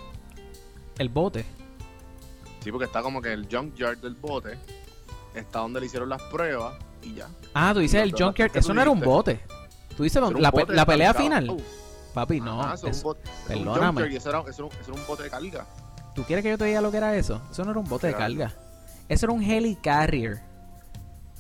el 1.00 1.10
bote. 1.10 1.46
Sí, 2.62 2.72
porque 2.72 2.86
está 2.86 3.02
como 3.02 3.22
que 3.22 3.32
el 3.34 3.48
junkyard 3.52 3.98
del 4.00 4.16
bote 4.16 4.58
está 5.36 5.60
donde 5.60 5.80
le 5.80 5.86
hicieron 5.86 6.10
las 6.10 6.22
pruebas 6.24 6.74
y 7.04 7.14
ya. 7.16 7.28
Ah, 7.54 7.72
tú 7.74 7.80
dices 7.80 8.02
el 8.02 8.12
junkyard. 8.12 8.52
¿qué 8.52 8.60
Eso 8.60 8.74
no 8.74 8.82
era 8.82 8.90
un 8.90 9.00
bote. 9.02 9.40
Tú 9.96 10.04
dices 10.04 10.22
un 10.22 10.42
la, 10.42 10.52
pe- 10.52 10.62
bote 10.62 10.74
la 10.74 10.86
pelea 10.86 11.14
final. 11.14 11.50
Uh, 11.50 11.62
Papi, 12.14 12.40
no. 12.42 12.62
ajá, 12.62 12.74
eso 12.76 12.88
era 12.88 12.92
es- 12.92 12.98
un 12.98 13.04
bote. 13.04 13.22
eso 13.24 13.34
era 13.50 13.58
un 13.58 13.64
perdóname. 13.66 14.16
eso 14.16 14.30
era, 14.30 14.44
eso, 14.50 14.66
un 14.94 15.06
bote 15.08 15.24
de 15.24 15.30
carga. 15.30 15.66
¿Tú 16.16 16.24
quieres 16.24 16.44
que 16.44 16.50
yo 16.50 16.58
te 16.58 16.66
diga 16.66 16.82
lo 16.82 16.90
que 16.92 16.98
era 16.98 17.16
eso? 17.16 17.42
Eso 17.52 17.64
no 17.66 17.72
era 17.72 17.80
un 17.80 17.88
bote 17.88 18.08
de 18.08 18.14
carga. 18.14 18.54
Eso 19.10 19.26
era 19.28 19.34
un 19.34 19.44
helicarrier. 19.44 20.42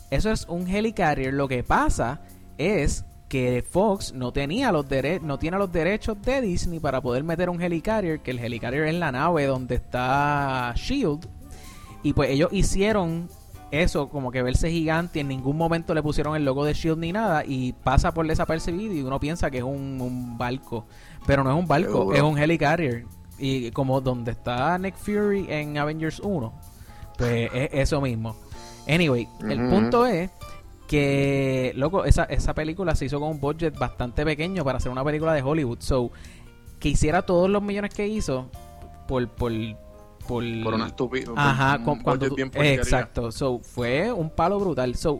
Eso 0.09 0.31
es 0.31 0.45
un 0.47 0.67
helicarrier. 0.67 1.33
Lo 1.33 1.47
que 1.47 1.63
pasa 1.63 2.21
es 2.57 3.05
que 3.27 3.63
Fox 3.67 4.13
no 4.13 4.31
tenía 4.31 4.71
los 4.71 4.87
dere 4.87 5.19
no 5.19 5.39
tiene 5.39 5.57
los 5.57 5.71
derechos 5.71 6.21
de 6.21 6.41
Disney 6.41 6.79
para 6.79 7.01
poder 7.01 7.23
meter 7.23 7.49
un 7.49 7.61
helicarrier, 7.61 8.19
que 8.19 8.31
el 8.31 8.39
helicarrier 8.39 8.85
es 8.85 8.95
la 8.95 9.11
nave 9.11 9.45
donde 9.45 9.75
está 9.75 10.73
Shield. 10.75 11.27
Y 12.03 12.13
pues 12.13 12.29
ellos 12.29 12.49
hicieron 12.51 13.27
eso 13.71 14.09
como 14.09 14.31
que 14.31 14.43
verse 14.43 14.69
gigante, 14.69 15.19
en 15.21 15.27
ningún 15.27 15.57
momento 15.57 15.93
le 15.93 16.03
pusieron 16.03 16.35
el 16.35 16.45
logo 16.45 16.63
de 16.65 16.73
Shield 16.73 16.99
ni 16.99 17.11
nada 17.11 17.43
y 17.45 17.73
pasa 17.73 18.13
por 18.13 18.27
desapercibido 18.27 18.93
y 18.93 19.01
uno 19.01 19.19
piensa 19.19 19.49
que 19.49 19.57
es 19.57 19.63
un, 19.63 19.99
un 19.99 20.37
barco, 20.37 20.85
pero 21.25 21.43
no 21.43 21.51
es 21.51 21.57
un 21.57 21.67
barco, 21.67 21.91
Seguro. 21.91 22.15
es 22.15 22.21
un 22.21 22.37
helicarrier. 22.37 23.05
Y 23.37 23.71
como 23.71 23.99
donde 23.99 24.31
está 24.31 24.77
Nick 24.77 24.95
Fury 24.95 25.47
en 25.49 25.77
Avengers 25.77 26.21
1, 26.21 26.53
pues 27.17 27.49
es 27.53 27.69
eso 27.73 27.99
mismo. 27.99 28.35
Anyway, 28.87 29.27
el 29.49 29.67
punto 29.69 30.05
es 30.05 30.29
que, 30.87 31.71
loco, 31.75 32.05
esa, 32.05 32.25
esa 32.25 32.53
película 32.53 32.95
se 32.95 33.05
hizo 33.05 33.19
con 33.19 33.29
un 33.29 33.39
budget 33.39 33.77
bastante 33.77 34.23
pequeño 34.23 34.63
para 34.63 34.77
hacer 34.77 34.91
una 34.91 35.03
película 35.03 35.33
de 35.33 35.41
Hollywood. 35.41 35.79
So, 35.79 36.11
que 36.79 36.89
hiciera 36.89 37.23
todos 37.23 37.49
los 37.49 37.61
millones 37.63 37.93
que 37.93 38.07
hizo 38.07 38.49
por... 39.07 39.27
por, 39.29 39.51
por, 40.27 40.43
Por 40.63 40.73
una 40.73 40.87
estúpida. 40.87 41.31
Ajá, 41.35 41.77
un 41.77 41.83
con- 41.85 41.99
cuando 42.01 42.27
tú- 42.29 42.35
exacto. 42.63 43.31
So, 43.31 43.59
fue 43.59 44.11
un 44.11 44.29
palo 44.29 44.59
brutal. 44.59 44.95
So, 44.95 45.19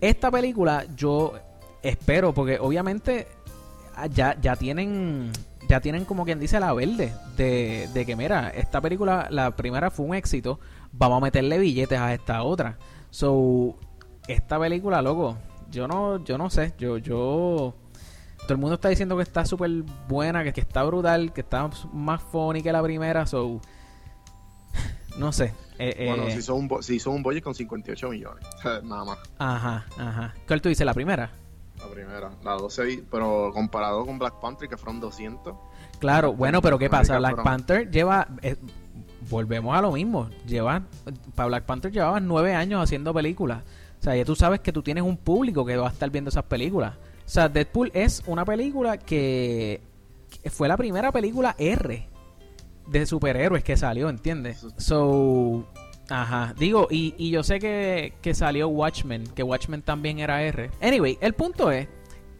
esta 0.00 0.30
película 0.30 0.84
yo 0.96 1.34
espero 1.82 2.32
porque 2.34 2.58
obviamente 2.58 3.28
ah, 3.94 4.06
ya 4.08 4.36
ya 4.40 4.56
tienen 4.56 5.30
ya 5.68 5.80
tienen 5.80 6.04
como 6.04 6.24
quien 6.24 6.38
dice 6.40 6.58
la 6.60 6.72
verde 6.74 7.14
de, 7.36 7.88
de 7.94 8.04
que 8.06 8.14
mira, 8.16 8.50
esta 8.50 8.80
película 8.80 9.28
la 9.30 9.54
primera 9.56 9.90
fue 9.90 10.04
un 10.06 10.14
éxito, 10.14 10.60
vamos 10.92 11.18
a 11.18 11.20
meterle 11.24 11.58
billetes 11.58 11.98
a 11.98 12.12
esta 12.14 12.42
otra. 12.42 12.78
So, 13.10 13.76
esta 14.28 14.58
película, 14.58 15.02
loco, 15.02 15.36
yo 15.70 15.86
no 15.88 16.22
yo 16.24 16.36
no 16.38 16.50
sé, 16.50 16.74
yo 16.78 16.98
yo 16.98 17.74
todo 18.42 18.52
el 18.52 18.58
mundo 18.58 18.74
está 18.74 18.88
diciendo 18.88 19.16
que 19.16 19.22
está 19.22 19.44
súper 19.44 19.70
buena, 20.08 20.44
que, 20.44 20.52
que 20.52 20.60
está 20.60 20.82
brutal, 20.84 21.32
que 21.32 21.40
está 21.40 21.68
más 21.92 22.22
funny 22.22 22.62
que 22.62 22.70
la 22.72 22.82
primera, 22.82 23.26
so 23.26 23.60
no 25.18 25.32
sé. 25.32 25.52
Eh, 25.78 26.06
Bueno, 26.08 26.24
eh, 26.24 26.32
se 26.32 26.38
hizo, 26.38 26.54
un, 26.54 26.68
bo- 26.68 26.82
se 26.82 26.94
hizo 26.94 27.10
un 27.10 27.22
budget 27.22 27.42
con 27.42 27.54
58 27.54 28.08
millones. 28.08 28.44
Nada 28.84 29.04
más. 29.04 29.18
Ajá, 29.38 29.84
ajá. 29.98 30.34
¿Cuál 30.46 30.62
tú 30.62 30.68
dices? 30.68 30.86
¿La 30.86 30.94
primera? 30.94 31.30
La 31.78 31.86
primera. 31.88 32.30
La 32.42 32.52
12, 32.52 33.04
pero 33.10 33.50
comparado 33.52 34.06
con 34.06 34.18
Black 34.18 34.40
Panther, 34.40 34.68
que 34.68 34.76
fueron 34.76 35.00
200. 35.00 35.54
Claro, 35.98 36.32
bueno, 36.32 36.62
pero 36.62 36.78
¿qué 36.78 36.88
pasa? 36.88 37.18
Black 37.18 37.32
fueron- 37.32 37.44
Panther 37.44 37.90
lleva... 37.90 38.26
eh, 38.42 38.56
volvemos 39.28 39.76
a 39.76 39.82
lo 39.82 39.92
mismo. 39.92 40.30
Lleva... 40.46 40.82
Para 41.34 41.48
Black 41.48 41.64
Panther 41.64 41.92
llevaba 41.92 42.20
nueve 42.20 42.54
años 42.54 42.82
haciendo 42.82 43.12
películas. 43.14 43.62
O 44.00 44.02
sea, 44.02 44.16
ya 44.16 44.24
tú 44.24 44.36
sabes 44.36 44.60
que 44.60 44.72
tú 44.72 44.82
tienes 44.82 45.04
un 45.04 45.16
público 45.16 45.64
que 45.64 45.76
va 45.76 45.88
a 45.88 45.92
estar 45.92 46.10
viendo 46.10 46.30
esas 46.30 46.44
películas. 46.44 46.94
O 46.94 47.28
sea, 47.28 47.48
Deadpool 47.48 47.90
es 47.94 48.22
una 48.26 48.44
película 48.44 48.98
que, 48.98 49.80
que 50.42 50.50
fue 50.50 50.68
la 50.68 50.76
primera 50.76 51.10
película 51.10 51.56
R 51.58 52.08
de 52.86 53.06
superhéroes 53.06 53.64
que 53.64 53.76
salió, 53.76 54.08
¿entiendes? 54.08 54.64
So, 54.76 55.66
ajá, 56.08 56.54
digo, 56.56 56.86
y, 56.88 57.14
y 57.18 57.30
yo 57.30 57.42
sé 57.42 57.58
que, 57.58 58.14
que 58.22 58.32
salió 58.34 58.68
Watchmen, 58.68 59.24
que 59.34 59.42
Watchmen 59.42 59.82
también 59.82 60.20
era 60.20 60.42
R. 60.42 60.70
Anyway, 60.80 61.18
el 61.20 61.32
punto 61.32 61.70
es 61.72 61.88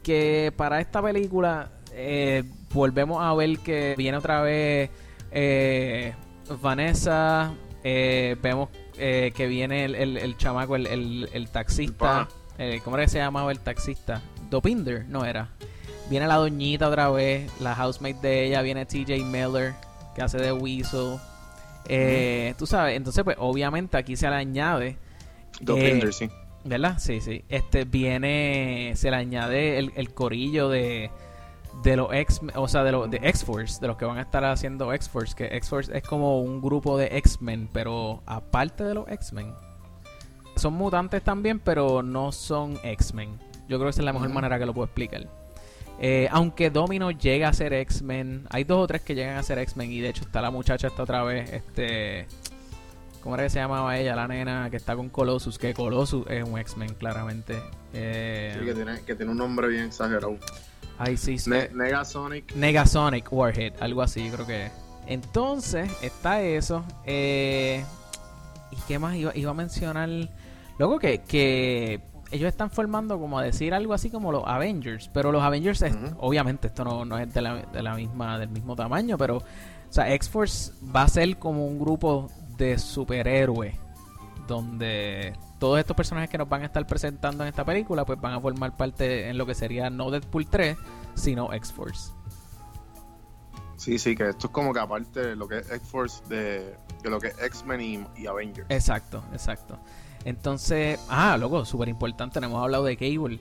que 0.05 0.53
para 0.57 0.81
esta 0.81 1.03
película 1.03 1.73
eh, 1.93 2.45
volvemos 2.73 3.21
a 3.25 3.35
ver 3.35 3.59
que 3.59 3.95
viene 3.99 4.19
otra 4.19 4.41
vez 4.43 4.91
eh, 5.33 6.15
Vanessa, 6.61 7.53
eh, 7.85 8.37
vemos 8.43 8.69
eh, 8.99 9.33
que 9.35 9.47
viene 9.47 9.85
el, 9.85 9.95
el, 9.95 10.17
el 10.17 10.37
chamaco, 10.37 10.77
el, 10.77 10.87
el, 10.87 11.29
el 11.33 11.49
taxista. 11.49 12.29
Eh, 12.59 12.81
¿Cómo 12.85 12.97
era 12.97 13.05
que 13.07 13.11
se 13.11 13.19
llamaba 13.19 13.53
el 13.53 13.61
taxista? 13.61 14.23
Dopinder, 14.51 15.05
no 15.07 15.25
era. 15.25 15.51
Viene 16.09 16.27
la 16.27 16.37
doñita 16.37 16.89
otra 16.89 17.11
vez, 17.11 17.51
la 17.61 17.75
housemate 17.75 18.27
de 18.27 18.47
ella, 18.47 18.63
viene 18.63 18.87
TJ 18.87 19.25
Miller, 19.25 19.75
que 20.15 20.23
hace 20.23 20.39
de 20.39 20.53
Weasel. 20.53 21.19
Eh, 21.89 22.55
Tú 22.59 22.67
sabes, 22.67 22.97
entonces 22.97 23.23
pues 23.25 23.37
obviamente 23.39 23.97
aquí 23.97 24.17
se 24.17 24.29
le 24.29 24.37
añade... 24.37 24.97
Dopinder, 25.61 26.09
eh, 26.09 26.13
sí. 26.13 26.31
¿Verdad? 26.65 26.99
Sí, 26.99 27.21
sí. 27.21 27.45
Este 27.49 27.85
viene, 27.85 28.93
se 28.97 29.11
le 29.11 29.17
añade 29.17 29.79
el, 29.79 29.93
el 29.97 30.13
corillo 30.13 30.69
de, 30.69 31.11
de 31.83 31.97
los 31.97 32.13
X, 32.13 32.41
o 32.55 32.69
sea, 32.69 32.85
de 32.85 32.93
los 32.93 33.11
de 33.11 33.19
X-Force, 33.23 33.81
de 33.81 33.87
los 33.87 33.97
que 33.97 34.05
van 34.05 34.19
a 34.19 34.23
estar 34.23 34.45
haciendo 34.45 34.93
X-Force, 34.93 35.35
que 35.35 35.47
X-Force 35.57 35.97
es 35.97 36.03
como 36.03 36.41
un 36.41 36.61
grupo 36.61 36.97
de 36.99 37.17
X-Men, 37.19 37.69
pero 37.73 38.23
aparte 38.27 38.85
de 38.85 38.95
los 38.95 39.09
X-Men. 39.09 39.55
Son 40.57 40.73
mutantes 40.73 41.23
también, 41.23 41.61
pero 41.61 42.03
no 42.03 42.33
son 42.33 42.79
X-Men. 42.83 43.39
Yo 43.69 43.79
creo 43.79 43.85
que 43.85 43.91
esa 43.91 44.01
es 44.01 44.07
la 44.07 44.13
mejor 44.13 44.31
manera 44.31 44.59
que 44.59 44.67
lo 44.67 44.73
puedo 44.73 44.87
explicar. 44.87 45.27
Eh, 45.99 46.29
aunque 46.31 46.71
Domino 46.71 47.11
llega 47.11 47.49
a 47.49 47.53
ser 47.53 47.73
X-Men, 47.73 48.47
hay 48.51 48.65
dos 48.65 48.85
o 48.85 48.87
tres 48.87 49.03
que 49.03 49.15
llegan 49.15 49.37
a 49.37 49.43
ser 49.43 49.59
X-Men 49.59 49.93
y 49.93 50.01
de 50.01 50.11
hecho 50.11 50.25
está 50.25 50.43
la 50.43 50.51
muchacha 50.51 50.89
esta 50.89 51.03
otra 51.03 51.23
vez, 51.25 51.53
este... 51.53 52.27
¿Cómo 53.23 53.35
era 53.35 53.45
que 53.45 53.51
se 53.51 53.59
llamaba 53.59 53.99
ella? 53.99 54.15
La 54.15 54.29
nena 54.29 54.71
que 54.71 54.77
está 54.77 54.95
con 54.95 55.09
Colossus, 55.09 55.59
que 55.59 55.75
Colossus 55.75 56.25
es 56.29 56.45
un 56.45 56.61
X-Men 56.61 56.95
claramente. 56.95 57.61
Eh, 57.93 58.55
Sí, 58.57 58.65
que 58.65 58.73
tiene, 58.73 59.01
que 59.01 59.15
tiene 59.17 59.33
un 59.33 59.39
nombre 59.39 59.67
bien 59.67 59.87
exagerado. 59.87 60.37
Ay, 60.99 61.17
sí, 61.17 61.39
sí. 61.39 61.51
Ne- 61.51 61.69
Negasonic. 61.75 62.55
Negasonic 62.55 63.33
Warhead, 63.33 63.75
algo 63.81 64.03
así, 64.03 64.29
creo 64.31 64.47
que 64.47 64.67
es. 64.67 64.73
Entonces, 65.07 65.91
está 66.03 66.41
eso. 66.43 66.85
Eh, 67.05 67.85
¿Y 68.73 68.77
qué 68.89 68.99
más 68.99 69.15
iba, 69.17 69.37
iba 69.37 69.51
a 69.51 69.55
mencionar? 69.55 70.09
Luego 70.79 70.99
que, 70.99 71.19
que 71.23 72.01
ellos 72.31 72.49
están 72.49 72.71
formando, 72.71 73.19
como 73.19 73.39
a 73.39 73.43
decir 73.43 73.73
algo 73.75 73.95
así 73.95 74.11
como 74.11 74.33
los 74.33 74.43
Avengers. 74.47 75.09
Pero 75.13 75.31
los 75.33 75.43
Avengers, 75.43 75.83
es- 75.83 75.95
obviamente, 76.19 76.69
esto 76.69 76.85
no, 76.85 77.05
no 77.05 77.19
es 77.19 77.33
de 77.33 77.41
la, 77.43 77.55
de 77.57 77.83
la 77.83 77.95
misma, 77.95 78.39
del 78.39 78.49
mismo 78.49 78.75
tamaño, 78.77 79.17
pero. 79.19 79.37
O 79.89 79.93
sea, 79.97 80.13
X-Force 80.15 80.73
va 80.95 81.03
a 81.03 81.09
ser 81.09 81.39
como 81.39 81.65
un 81.67 81.79
grupo 81.79 82.29
de 82.59 82.79
superhéroes. 82.79 83.75
Donde 84.49 85.33
todos 85.59 85.79
estos 85.79 85.97
personajes 85.97 86.29
que 86.31 86.39
nos 86.39 86.49
van 86.49 86.63
a 86.63 86.67
estar 86.67 86.87
presentando 86.87 87.43
en 87.45 87.49
esta 87.49 87.65
película, 87.65 88.05
pues 88.05 88.21
van 88.21 88.35
a 88.35 88.41
formar 88.41 88.77
parte 88.77 89.29
en 89.29 89.39
lo 89.39 89.47
que 89.47 89.55
sería 89.55 89.89
no 89.91 90.11
Deadpool 90.11 90.47
3, 90.47 90.77
sino 91.15 91.53
X-Force. 91.53 92.13
Sí, 93.77 93.99
sí, 93.99 94.17
que 94.17 94.31
esto 94.31 94.47
es 94.47 94.53
como 94.53 94.73
que 94.73 94.81
aparte 94.81 95.21
de 95.21 95.37
lo 95.37 95.47
que 95.47 95.59
es 95.59 95.71
X-Force, 95.71 96.23
de, 96.29 96.75
de 97.03 97.11
lo 97.11 97.21
que 97.21 97.29
es 97.29 97.39
X-Men 97.43 97.81
y, 97.81 98.07
y 98.23 98.27
Avengers. 98.27 98.67
Exacto, 98.71 99.23
exacto. 99.33 99.79
Entonces, 100.25 100.99
ah, 101.09 101.37
loco, 101.39 101.65
súper 101.65 101.89
importante, 101.89 102.41
no 102.41 102.47
hemos 102.47 102.63
hablado 102.63 102.85
de 102.85 102.97
Cable. 102.97 103.39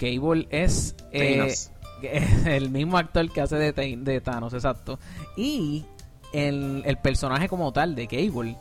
Cable 0.00 0.48
es 0.50 0.96
eh, 1.12 1.54
el 2.46 2.70
mismo 2.70 2.96
actor 2.98 3.30
que 3.30 3.40
hace 3.42 3.56
de, 3.56 3.72
Thanos- 3.74 4.04
de 4.04 4.20
Thanos, 4.20 4.54
exacto. 4.54 4.98
Y 5.36 5.84
el, 6.32 6.82
el 6.86 6.96
personaje 6.96 7.48
como 7.48 7.72
tal 7.72 7.94
de 7.94 8.08
Cable, 8.08 8.56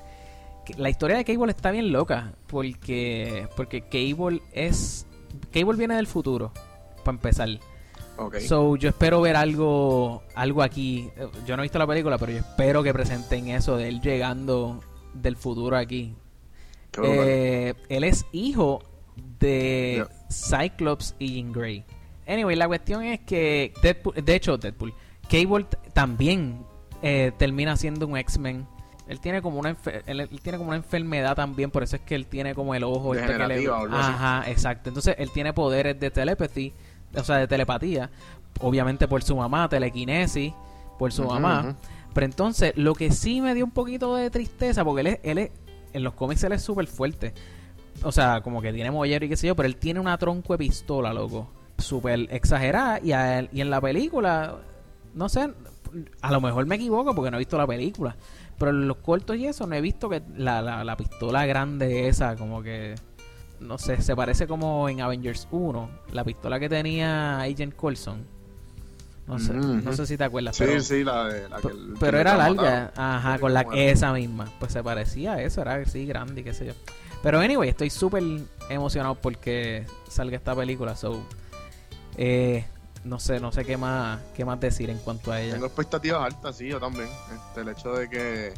la 0.77 0.89
historia 0.89 1.17
de 1.17 1.25
Cable 1.25 1.51
está 1.51 1.71
bien 1.71 1.91
loca, 1.91 2.33
porque, 2.47 3.47
porque 3.55 3.81
Cable 3.81 4.41
es... 4.53 5.07
Cable 5.51 5.77
viene 5.77 5.95
del 5.95 6.07
futuro, 6.07 6.51
para 7.03 7.15
empezar. 7.15 7.49
Ok. 8.17 8.37
So, 8.39 8.75
yo 8.75 8.89
espero 8.89 9.21
ver 9.21 9.35
algo 9.35 10.23
algo 10.35 10.61
aquí. 10.61 11.09
Yo 11.45 11.55
no 11.55 11.63
he 11.63 11.65
visto 11.65 11.79
la 11.79 11.87
película, 11.87 12.17
pero 12.17 12.33
yo 12.33 12.39
espero 12.39 12.83
que 12.83 12.93
presenten 12.93 13.47
eso 13.47 13.77
de 13.77 13.87
él 13.87 14.01
llegando 14.01 14.81
del 15.13 15.35
futuro 15.35 15.77
aquí. 15.77 16.13
Eh, 17.01 17.73
él 17.89 18.03
es 18.03 18.25
hijo 18.31 18.83
de 19.39 20.05
Yeah. 20.05 20.09
Cyclops 20.29 21.15
y 21.19 21.35
Jean 21.35 21.51
Grey. 21.51 21.85
Anyway, 22.27 22.55
la 22.55 22.67
cuestión 22.67 23.03
es 23.03 23.21
que 23.21 23.73
Deadpool, 23.81 24.15
de 24.23 24.35
hecho 24.35 24.57
Deadpool, 24.57 24.93
Cable 25.29 25.65
también 25.93 26.63
eh, 27.01 27.31
termina 27.37 27.75
siendo 27.77 28.07
un 28.07 28.17
X-Men. 28.17 28.67
Él 29.11 29.19
tiene 29.19 29.41
como 29.41 29.59
una 29.59 29.75
él, 30.05 30.21
él 30.21 30.29
tiene 30.41 30.57
como 30.57 30.69
una 30.69 30.77
enfermedad 30.77 31.35
también, 31.35 31.69
por 31.69 31.83
eso 31.83 31.97
es 31.97 32.01
que 32.01 32.15
él 32.15 32.25
tiene 32.27 32.55
como 32.55 32.73
el 32.73 32.83
ojo 32.83 33.13
este 33.13 33.27
que 33.33 33.47
le-. 33.47 33.55
Ajá, 33.99 34.49
exacto. 34.49 34.89
Entonces 34.89 35.15
él 35.19 35.29
tiene 35.31 35.51
poderes 35.53 35.99
de 35.99 36.09
telepathy, 36.11 36.73
o 37.15 37.23
sea, 37.23 37.35
de 37.37 37.47
telepatía, 37.47 38.09
obviamente 38.61 39.07
por 39.07 39.21
su 39.21 39.35
mamá, 39.35 39.67
telequinesis, 39.69 40.53
por 40.97 41.11
su 41.11 41.23
mamá. 41.25 41.75
Pero 42.13 42.25
entonces, 42.25 42.73
lo 42.75 42.93
que 42.95 43.11
sí 43.11 43.41
me 43.41 43.53
dio 43.53 43.65
un 43.65 43.71
poquito 43.71 44.15
de 44.15 44.29
tristeza, 44.29 44.83
porque 44.85 45.01
él 45.01 45.07
es, 45.07 45.19
él 45.23 45.37
es 45.37 45.51
en 45.93 46.03
los 46.03 46.13
cómics 46.13 46.43
él 46.43 46.53
es 46.53 46.61
súper 46.61 46.87
fuerte. 46.87 47.33
O 48.03 48.11
sea, 48.13 48.39
como 48.41 48.61
que 48.61 48.71
tiene 48.71 48.91
mollero 48.91 49.25
y 49.25 49.29
qué 49.29 49.35
sé 49.35 49.47
yo, 49.47 49.55
pero 49.57 49.67
él 49.67 49.75
tiene 49.75 49.99
una 49.99 50.17
tronco 50.17 50.53
de 50.53 50.57
pistola, 50.59 51.13
loco. 51.13 51.49
Súper 51.77 52.27
exagerada. 52.31 52.99
Y, 53.03 53.11
a 53.11 53.39
él- 53.39 53.49
y 53.51 53.59
en 53.61 53.69
la 53.69 53.81
película, 53.81 54.55
no 55.13 55.27
sé, 55.29 55.49
a 56.21 56.31
lo 56.31 56.39
mejor 56.41 56.65
me 56.65 56.75
equivoco 56.75 57.13
porque 57.13 57.29
no 57.31 57.37
he 57.37 57.39
visto 57.39 57.57
la 57.57 57.67
película. 57.67 58.15
Pero 58.61 58.71
en 58.71 58.87
los 58.87 58.97
cortos 58.97 59.35
y 59.35 59.45
eso, 59.47 59.67
no 59.67 59.75
he 59.75 59.81
visto 59.81 60.07
que 60.09 60.21
la, 60.37 60.61
la, 60.61 60.83
la 60.85 60.95
pistola 60.95 61.45
grande 61.45 62.07
esa, 62.07 62.35
como 62.37 62.61
que. 62.63 62.95
No 63.59 63.77
sé, 63.77 64.01
se 64.01 64.15
parece 64.15 64.47
como 64.47 64.87
en 64.89 65.01
Avengers 65.01 65.47
1, 65.51 65.89
la 66.13 66.23
pistola 66.23 66.59
que 66.59 66.67
tenía 66.69 67.39
Agent 67.41 67.75
Coulson. 67.75 68.25
No 69.27 69.37
sé, 69.39 69.53
no 69.53 69.93
sé 69.93 70.05
si 70.07 70.17
te 70.17 70.23
acuerdas. 70.23 70.55
Sí, 70.57 70.63
pero- 70.65 70.81
sí, 70.81 71.03
la 71.03 71.25
de 71.25 71.47
la 71.47 71.57
que 71.57 71.67
P- 71.69 71.73
el- 71.73 71.93
pero 71.99 72.11
que 72.17 72.21
era 72.21 72.35
larga, 72.37 72.91
ajá, 72.95 73.35
Sí, 73.35 73.41
con 73.41 73.53
la 73.53 73.61
era. 73.61 73.75
esa 73.75 74.13
misma. 74.13 74.45
Pues 74.59 74.71
se 74.73 74.83
parecía 74.83 75.33
a 75.33 75.41
eso, 75.41 75.61
era 75.61 75.75
así 75.75 76.05
grande 76.05 76.41
y 76.41 76.43
qué 76.43 76.53
sé 76.53 76.65
yo. 76.65 76.73
Pero 77.23 77.39
anyway, 77.39 77.69
estoy 77.69 77.89
súper 77.91 78.23
emocionado 78.69 79.13
porque 79.15 79.85
salga 80.09 80.37
esta 80.37 80.55
película, 80.55 80.95
so 80.95 81.21
eh, 82.17 82.65
no 83.03 83.19
sé, 83.19 83.39
no 83.39 83.51
sé 83.51 83.65
qué 83.65 83.77
más 83.77 84.19
qué 84.33 84.45
más 84.45 84.59
decir 84.59 84.89
en 84.89 84.99
cuanto 84.99 85.31
a 85.31 85.41
ella. 85.41 85.53
Tengo 85.53 85.67
expectativas 85.67 86.21
altas, 86.21 86.55
sí, 86.57 86.67
yo 86.67 86.79
también. 86.79 87.09
Este, 87.33 87.61
el 87.61 87.69
hecho 87.69 87.93
de 87.93 88.09
que. 88.09 88.53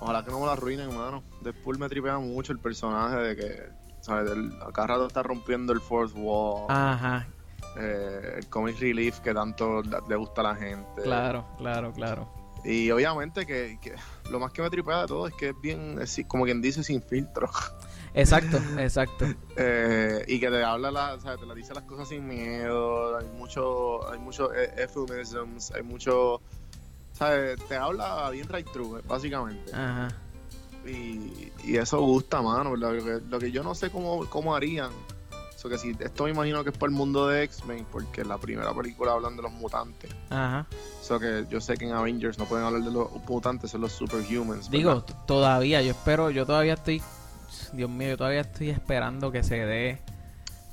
Ojalá 0.00 0.24
que 0.24 0.30
no 0.30 0.40
me 0.40 0.46
la 0.46 0.52
arruinen, 0.52 0.90
hermano. 0.90 1.22
Deadpool 1.40 1.78
me 1.78 1.88
tripea 1.88 2.18
mucho 2.18 2.52
el 2.52 2.58
personaje 2.58 3.16
de 3.16 3.36
que. 3.36 3.68
¿Sabes? 4.00 4.30
El, 4.30 4.52
a 4.62 4.70
cada 4.72 4.88
rato 4.88 5.06
está 5.06 5.22
rompiendo 5.22 5.72
el 5.72 5.80
fourth 5.80 6.12
wall. 6.14 6.66
Ajá, 6.68 7.26
eh, 7.78 8.36
el 8.38 8.48
comic 8.48 8.78
relief 8.78 9.20
que 9.20 9.34
tanto 9.34 9.82
le 9.82 9.98
le 10.08 10.16
gusta 10.16 10.40
a 10.40 10.44
la 10.44 10.54
gente. 10.54 11.02
claro, 11.02 11.46
claro, 11.58 11.92
claro. 11.92 12.28
Y 12.64 12.90
obviamente 12.90 13.46
que, 13.46 13.78
que 13.80 13.94
lo 14.30 14.40
más 14.40 14.50
que 14.52 14.62
me 14.62 14.70
tripea 14.70 15.02
de 15.02 15.06
todo 15.06 15.28
es 15.28 15.34
que 15.34 15.50
es 15.50 15.60
bien, 15.60 15.98
es 16.00 16.20
como 16.26 16.44
quien 16.44 16.60
dice, 16.60 16.82
sin 16.82 17.02
filtro. 17.02 17.48
Exacto, 18.16 18.56
exacto. 18.78 19.26
Eh, 19.56 20.24
y 20.26 20.40
que 20.40 20.48
te 20.48 20.64
habla, 20.64 20.90
la, 20.90 21.14
o 21.14 21.20
sea, 21.20 21.36
te 21.36 21.44
la 21.44 21.54
dice 21.54 21.74
las 21.74 21.84
cosas 21.84 22.08
sin 22.08 22.26
miedo. 22.26 23.16
Hay 23.18 23.26
mucho, 23.38 24.10
hay 24.10 24.18
mucho 24.18 24.52
eh, 24.54 24.72
euphemisms, 24.78 25.70
hay 25.72 25.82
mucho, 25.82 26.40
¿sabes? 27.12 27.62
Te 27.68 27.76
habla 27.76 28.28
bien 28.30 28.48
right 28.48 28.66
through, 28.72 29.06
básicamente. 29.06 29.70
Ajá. 29.74 30.08
Y, 30.86 31.52
y 31.64 31.76
eso 31.76 32.00
gusta, 32.00 32.40
mano. 32.40 32.74
Lo 32.74 32.92
que, 32.92 33.20
lo 33.28 33.38
que 33.38 33.52
yo 33.52 33.62
no 33.62 33.74
sé 33.74 33.90
cómo, 33.90 34.24
cómo 34.30 34.54
harían. 34.54 34.90
So 35.56 35.68
que 35.68 35.78
si 35.78 35.96
esto 35.98 36.24
me 36.24 36.30
imagino 36.30 36.62
que 36.62 36.70
es 36.70 36.76
por 36.76 36.88
el 36.88 36.94
mundo 36.94 37.26
de 37.28 37.42
X-Men, 37.44 37.86
porque 37.90 38.20
en 38.20 38.28
la 38.28 38.38
primera 38.38 38.72
película 38.72 39.12
hablan 39.12 39.36
de 39.36 39.42
los 39.42 39.52
mutantes. 39.52 40.10
Ajá. 40.30 40.66
So 41.02 41.18
que 41.18 41.46
yo 41.50 41.60
sé 41.60 41.76
que 41.76 41.86
en 41.86 41.92
Avengers 41.92 42.38
no 42.38 42.44
pueden 42.44 42.64
hablar 42.66 42.82
de 42.82 42.90
los 42.90 43.10
mutantes, 43.26 43.70
son 43.70 43.80
los 43.82 43.92
superhumans. 43.92 44.70
Digo, 44.70 45.02
todavía, 45.26 45.82
yo 45.82 45.90
espero, 45.90 46.30
yo 46.30 46.46
todavía 46.46 46.74
estoy 46.74 47.02
Dios 47.72 47.90
mío, 47.90 48.10
yo 48.10 48.16
todavía 48.16 48.40
estoy 48.40 48.70
esperando 48.70 49.30
que 49.32 49.42
se 49.42 49.64
dé 49.66 49.98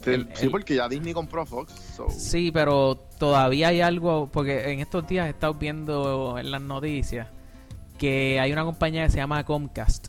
Sí, 0.04 0.10
el- 0.12 0.28
sí, 0.34 0.46
el- 0.46 0.52
porque 0.52 0.76
ya 0.76 0.90
Disney 0.90 1.14
compró 1.14 1.46
Fox. 1.46 1.72
So. 1.96 2.10
Sí, 2.10 2.52
pero 2.52 2.96
todavía 3.18 3.70
hay 3.70 3.80
algo, 3.82 4.30
porque 4.32 4.72
en 4.74 4.80
estos 4.82 5.08
días 5.08 5.28
he 5.28 5.30
estado 5.30 5.54
viendo 5.54 6.38
en 6.38 6.52
las 6.52 6.62
noticias 6.62 7.28
que 7.98 8.38
hay 8.40 8.52
una 8.52 8.66
compañía 8.66 9.06
que 9.06 9.12
se 9.12 9.18
llama 9.18 9.44
Comcast 9.46 10.08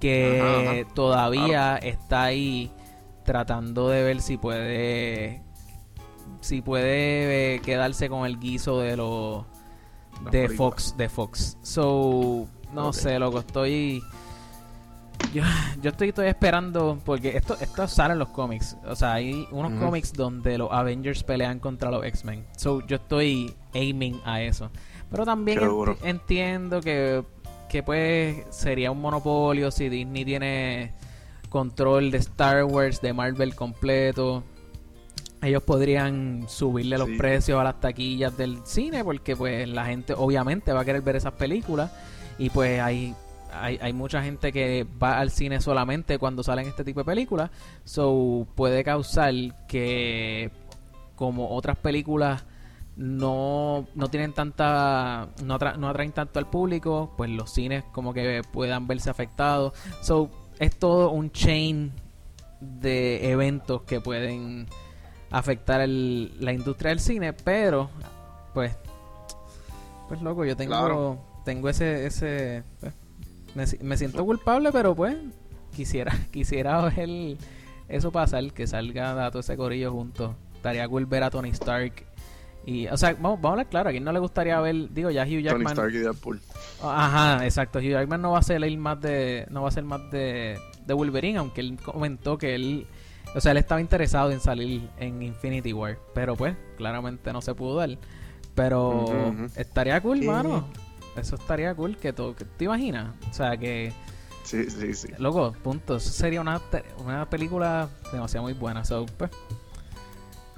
que 0.00 0.40
Ajá, 0.40 0.70
ajá. 0.80 0.94
todavía 0.94 1.76
está 1.76 2.24
ahí 2.24 2.72
tratando 3.24 3.88
de 3.88 4.02
ver 4.02 4.20
si 4.20 4.36
puede 4.36 5.40
si 6.40 6.60
puede 6.60 7.54
eh, 7.54 7.60
quedarse 7.60 8.08
con 8.10 8.26
el 8.26 8.38
guiso 8.38 8.80
de 8.80 8.96
los 8.96 9.44
de. 10.30 10.48
Fox 10.50 10.94
de 10.96 11.08
Fox. 11.08 11.56
So, 11.62 12.46
no 12.72 12.88
Ok. 12.88 12.94
sé, 12.94 13.18
loco, 13.18 13.38
estoy 13.38 14.02
yo, 15.34 15.42
yo 15.82 15.90
estoy, 15.90 16.08
estoy 16.08 16.28
esperando 16.28 16.98
porque 17.04 17.36
esto 17.36 17.56
esto 17.60 17.86
sale 17.88 18.12
en 18.14 18.18
los 18.20 18.28
cómics, 18.30 18.76
o 18.86 18.96
sea, 18.96 19.14
hay 19.14 19.46
unos 19.50 19.78
cómics 19.80 20.12
donde 20.14 20.56
los 20.56 20.70
Avengers 20.72 21.22
pelean 21.22 21.58
contra 21.58 21.90
los 21.90 22.04
X-Men. 22.04 22.46
So, 22.56 22.86
yo 22.86 22.96
estoy 22.96 23.54
aiming 23.74 24.20
a 24.24 24.40
eso. 24.40 24.70
Pero 25.10 25.24
también 25.26 25.60
entiendo 26.02 26.80
que 26.80 27.22
que 27.68 27.82
pues 27.82 28.36
sería 28.50 28.90
un 28.92 29.00
monopolio 29.00 29.70
si 29.72 29.88
Disney 29.88 30.24
tiene 30.24 30.94
control 31.48 32.10
de 32.12 32.18
Star 32.18 32.64
Wars, 32.64 33.00
de 33.00 33.12
Marvel 33.12 33.54
completo. 33.56 34.44
Ellos 35.42 35.62
podrían 35.62 36.44
subirle 36.48 36.96
los 36.98 37.08
Sí. 37.08 37.16
precios 37.16 37.60
a 37.60 37.64
las 37.64 37.80
taquillas 37.80 38.36
del 38.36 38.60
cine 38.64 39.02
porque 39.04 39.34
pues 39.36 39.68
la 39.68 39.84
gente 39.86 40.14
obviamente 40.16 40.72
va 40.72 40.80
a 40.80 40.84
querer 40.84 41.02
ver 41.02 41.16
esas 41.16 41.32
películas 41.34 41.90
y 42.38 42.48
pues 42.50 42.80
hay, 42.80 43.14
hay, 43.54 43.78
hay 43.80 43.92
mucha 43.92 44.22
gente 44.22 44.52
que 44.52 44.86
va 45.02 45.18
al 45.18 45.30
cine 45.30 45.60
solamente 45.60 46.18
cuando 46.18 46.42
salen 46.42 46.66
este 46.66 46.84
tipo 46.84 47.00
de 47.00 47.04
películas, 47.04 47.50
so 47.84 48.46
puede 48.54 48.82
causar 48.84 49.32
que 49.68 50.50
como 51.14 51.50
otras 51.50 51.76
películas 51.78 52.44
no, 52.96 53.86
no 53.94 54.08
tienen 54.08 54.32
tanta 54.32 55.28
no, 55.44 55.58
atra- 55.58 55.76
no 55.76 55.88
atraen 55.88 56.12
tanto 56.12 56.38
al 56.38 56.46
público 56.48 57.12
pues 57.16 57.28
los 57.30 57.50
cines 57.52 57.82
como 57.92 58.12
que 58.14 58.42
puedan 58.52 58.86
verse 58.86 59.10
afectados 59.10 59.72
so 60.00 60.30
es 60.60 60.76
todo 60.78 61.10
un 61.10 61.32
chain 61.32 61.92
de 62.60 63.30
eventos 63.32 63.82
que 63.82 64.00
pueden 64.00 64.66
afectar 65.30 65.80
el- 65.80 66.36
la 66.38 66.52
industria 66.52 66.90
del 66.90 67.00
cine 67.00 67.32
pero 67.32 67.90
pues 68.54 68.76
pues 70.08 70.22
loco 70.22 70.44
yo 70.44 70.56
tengo 70.56 70.70
Claro. 70.76 71.18
tengo 71.44 71.68
ese 71.68 72.06
ese 72.06 72.62
pues, 72.80 72.94
me, 73.54 73.66
si- 73.66 73.78
me 73.78 73.96
siento 73.96 74.24
culpable 74.24 74.70
pero 74.72 74.94
pues 74.94 75.16
quisiera 75.74 76.12
quisiera 76.30 76.80
ver 76.82 77.36
eso 77.88 78.10
pasar 78.12 78.52
que 78.52 78.66
salga 78.66 79.30
todo 79.30 79.40
ese 79.40 79.56
corillo 79.56 79.92
juntos 79.92 80.32
estaría 80.56 80.88
cool 80.88 81.06
ver 81.06 81.22
a 81.24 81.30
Tony 81.30 81.50
Stark 81.50 81.92
y 82.66 82.86
o 82.88 82.96
sea 82.96 83.12
vamos, 83.14 83.40
vamos 83.40 83.44
a 83.44 83.50
hablar 83.50 83.66
claro 83.68 83.88
a 83.90 83.92
quién 83.92 84.04
no 84.04 84.12
le 84.12 84.18
gustaría 84.18 84.58
ver 84.60 84.90
digo 84.92 85.10
ya 85.10 85.22
Hugh 85.24 85.28
Tony 85.28 85.42
Jackman 85.42 85.66
Stark 85.72 85.94
y 85.94 85.98
Deadpool. 85.98 86.40
Ajá, 86.82 87.44
exacto. 87.44 87.78
Hugh 87.78 87.90
Jackman 87.92 88.20
no 88.22 88.32
va 88.32 88.38
a 88.38 88.42
ser 88.42 88.62
el 88.64 88.76
más 88.78 89.00
de, 89.00 89.46
no 89.50 89.62
va 89.62 89.68
a 89.68 89.70
ser 89.70 89.84
más 89.84 90.10
de, 90.10 90.58
de 90.86 90.94
Wolverine, 90.94 91.38
aunque 91.38 91.60
él 91.60 91.78
comentó 91.82 92.36
que 92.38 92.54
él, 92.54 92.86
o 93.34 93.40
sea, 93.40 93.52
él 93.52 93.58
estaba 93.58 93.80
interesado 93.80 94.30
en 94.32 94.40
salir 94.40 94.88
en 94.98 95.22
Infinity 95.22 95.72
War, 95.72 95.98
pero 96.14 96.36
pues 96.36 96.56
claramente 96.76 97.32
no 97.32 97.40
se 97.42 97.54
pudo 97.54 97.76
dar. 97.76 97.96
Pero 98.54 99.04
estaría 99.56 100.00
cool, 100.00 100.20
¿Qué? 100.20 100.26
mano. 100.26 100.68
Eso 101.16 101.36
estaría 101.36 101.74
cool 101.74 101.96
que 101.96 102.12
todo, 102.12 102.34
que- 102.34 102.44
¿te 102.44 102.64
imaginas? 102.64 103.14
O 103.30 103.32
sea, 103.34 103.56
que 103.56 103.92
Sí, 104.42 104.68
sí, 104.70 104.92
sí. 104.94 105.08
loco, 105.18 105.52
punto. 105.62 105.96
Eso 105.96 106.10
sería 106.10 106.40
una, 106.40 106.60
una 106.98 107.28
película 107.30 107.88
demasiado 108.12 108.44
muy 108.44 108.52
buena. 108.52 108.84
So, 108.84 109.06
pues, 109.16 109.30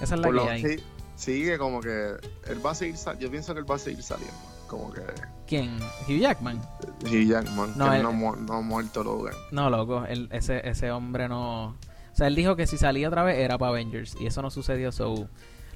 esa 0.00 0.14
es 0.14 0.20
la 0.20 0.26
Por 0.28 0.34
que 0.36 0.44
lo- 0.44 0.50
hay. 0.50 0.82
sí, 1.14 1.44
que 1.44 1.58
como 1.58 1.80
que 1.80 2.14
él 2.48 2.64
va 2.64 2.70
a 2.72 2.74
seguir, 2.74 2.96
yo 3.18 3.30
pienso 3.30 3.54
que 3.54 3.60
él 3.60 3.70
va 3.70 3.76
a 3.76 3.78
seguir 3.78 4.02
saliendo. 4.02 4.34
Como 4.66 4.92
que 4.92 5.02
¿Quién? 5.46 5.76
Hugh 6.08 6.18
Jackman. 6.18 6.60
Hugh 7.04 7.28
Jackman, 7.28 7.72
No, 7.76 7.88
que 7.90 7.96
él- 7.98 8.02
no, 8.02 8.08
ha 8.08 8.12
mu- 8.12 8.34
no 8.36 8.54
ha 8.54 8.60
muerto 8.62 9.04
Logan. 9.04 9.34
No, 9.52 9.70
loco, 9.70 10.04
él- 10.06 10.28
ese, 10.32 10.68
ese 10.68 10.90
hombre 10.90 11.28
no... 11.28 11.66
O 11.68 12.16
sea, 12.16 12.26
él 12.26 12.34
dijo 12.34 12.56
que 12.56 12.66
si 12.66 12.76
salía 12.78 13.06
otra 13.08 13.22
vez 13.22 13.38
era 13.38 13.56
para 13.58 13.70
Avengers 13.70 14.16
y 14.18 14.26
eso 14.26 14.42
no 14.42 14.50
sucedió, 14.50 14.90
so... 14.90 15.28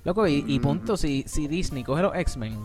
Loco, 0.03 0.27
y, 0.27 0.45
y 0.49 0.59
Mm. 0.59 0.63
punto, 0.63 0.97
si, 0.97 1.23
si 1.29 1.47
Disney 1.47 1.85
coge 1.85 2.03
los 2.03 2.17
X-Men, 2.17 2.59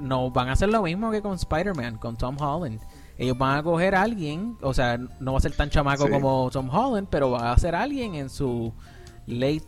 no 0.00 0.30
van 0.30 0.48
a 0.48 0.52
hacer 0.52 0.68
lo 0.68 0.82
mismo 0.82 1.10
que 1.10 1.20
con 1.22 1.34
Spider-Man, 1.34 1.98
con 1.98 2.16
Tom 2.16 2.36
Holland. 2.40 2.80
Ellos 3.18 3.36
van 3.36 3.58
a 3.58 3.62
coger 3.62 3.94
a 3.94 4.02
alguien, 4.02 4.56
o 4.62 4.72
sea, 4.74 4.96
no 5.20 5.32
va 5.32 5.38
a 5.38 5.40
ser 5.42 5.52
tan 5.54 5.68
chamaco 5.70 6.06
Sí. 6.06 6.10
como 6.10 6.48
Tom 6.50 6.68
Holland, 6.74 7.08
pero 7.10 7.30
va 7.30 7.52
a 7.52 7.58
ser 7.58 7.74
alguien 7.74 8.14
en 8.14 8.30
su 8.30 8.72
late, 9.26 9.62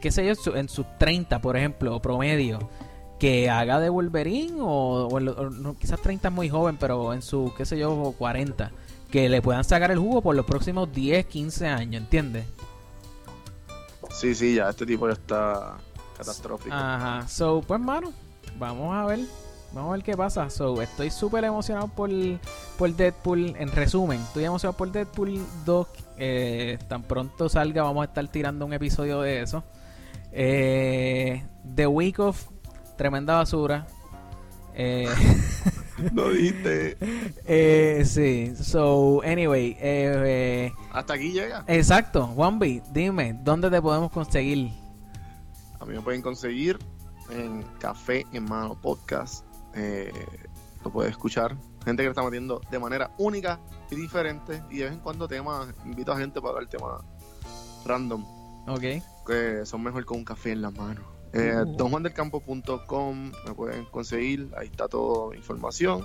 qué 0.00 0.10
sé 0.12 0.26
yo, 0.26 0.54
en 0.56 0.68
sus 0.68 0.86
30, 0.98 1.40
por 1.40 1.56
ejemplo, 1.56 2.00
promedio, 2.02 2.58
que 3.18 3.48
haga 3.48 3.78
de 3.80 3.88
Wolverine 3.88 4.60
o, 4.60 5.06
o 5.08 5.18
en 5.18 5.24
lo- 5.26 5.32
o 5.32 5.50
no, 5.50 5.74
quizás 5.76 6.00
30 6.02 6.28
es 6.28 6.34
muy 6.34 6.48
joven, 6.50 6.76
pero 6.78 7.12
en 7.14 7.22
su, 7.22 7.52
qué 7.56 7.64
sé 7.64 7.78
yo, 7.78 8.14
40, 8.18 8.70
que 9.10 9.28
le 9.28 9.40
puedan 9.42 9.64
sacar 9.64 9.90
el 9.90 9.98
jugo 9.98 10.20
por 10.22 10.34
los 10.36 10.44
próximos 10.46 10.92
10, 10.92 11.26
15 11.26 11.68
años, 11.68 12.02
¿entiendes? 12.02 12.46
Sí, 14.10 14.34
sí, 14.34 14.54
ya 14.56 14.68
este 14.70 14.84
tipo 14.86 15.06
ya 15.06 15.14
está 15.14 15.76
catastrófico. 16.16 16.74
Ajá, 16.74 17.26
so, 17.28 17.60
pues, 17.66 17.80
mano, 17.80 18.12
vamos 18.70 18.94
a 18.94 19.04
ver, 19.06 19.20
vamos 19.72 19.90
a 19.90 19.96
ver 19.96 20.04
qué 20.04 20.16
pasa. 20.16 20.48
So, 20.50 20.80
estoy 20.82 21.10
súper 21.10 21.44
emocionado 21.44 21.88
por, 21.88 22.10
por 22.78 22.94
Deadpool. 22.94 23.54
En 23.58 23.70
resumen, 23.72 24.20
estoy 24.20 24.44
emocionado 24.44 24.76
por 24.76 24.90
Deadpool 24.92 25.40
2. 25.64 25.86
Eh, 26.18 26.78
tan 26.88 27.02
pronto 27.02 27.48
salga, 27.48 27.82
vamos 27.82 28.02
a 28.02 28.08
estar 28.08 28.26
tirando 28.28 28.64
un 28.66 28.72
episodio 28.72 29.20
de 29.22 29.42
eso. 29.42 29.64
Eh, 30.32 31.44
The 31.74 31.86
Week 31.86 32.18
of, 32.18 32.42
tremenda 32.96 33.36
basura. 33.36 33.86
Eh, 34.74 35.08
No 36.12 36.30
dijiste. 36.30 36.96
eh, 37.46 38.02
sí, 38.04 38.54
so, 38.56 39.22
anyway, 39.24 39.76
eh, 39.78 40.22
eh, 40.26 40.72
Hasta 40.90 41.14
aquí 41.14 41.30
llega. 41.32 41.64
exacto, 41.68 42.26
Wambi, 42.34 42.82
dime, 42.92 43.38
¿dónde 43.44 43.70
te 43.70 43.80
podemos 43.80 44.10
conseguir? 44.10 44.70
A 45.78 45.84
mí 45.84 45.94
me 45.94 46.00
pueden 46.00 46.22
conseguir 46.22 46.78
en 47.32 47.62
Café 47.78 48.26
en 48.32 48.44
Mano 48.44 48.80
Podcast. 48.80 49.44
Eh, 49.74 50.12
lo 50.84 50.90
puedes 50.92 51.12
escuchar. 51.12 51.56
Gente 51.84 52.02
que 52.02 52.06
lo 52.06 52.10
está 52.10 52.22
metiendo 52.22 52.60
de 52.70 52.78
manera 52.78 53.10
única 53.18 53.58
y 53.90 53.96
diferente. 53.96 54.62
Y 54.70 54.78
de 54.78 54.84
vez 54.84 54.92
en 54.94 55.00
cuando 55.00 55.26
temas, 55.28 55.68
invito 55.84 56.12
a 56.12 56.16
gente 56.18 56.40
para 56.40 56.54
hablar 56.54 56.68
temas 56.68 57.02
random. 57.84 58.24
Ok. 58.68 58.82
Que 59.26 59.64
son 59.64 59.82
mejor 59.82 60.04
con 60.04 60.18
un 60.18 60.24
café 60.24 60.52
en 60.52 60.62
la 60.62 60.70
mano. 60.70 61.00
Eh, 61.32 61.54
Uh. 61.64 61.76
donjuandelcampo.com 61.76 63.32
me 63.46 63.54
pueden 63.54 63.84
conseguir. 63.86 64.52
Ahí 64.56 64.66
está 64.68 64.88
toda 64.88 65.34
información. 65.36 66.04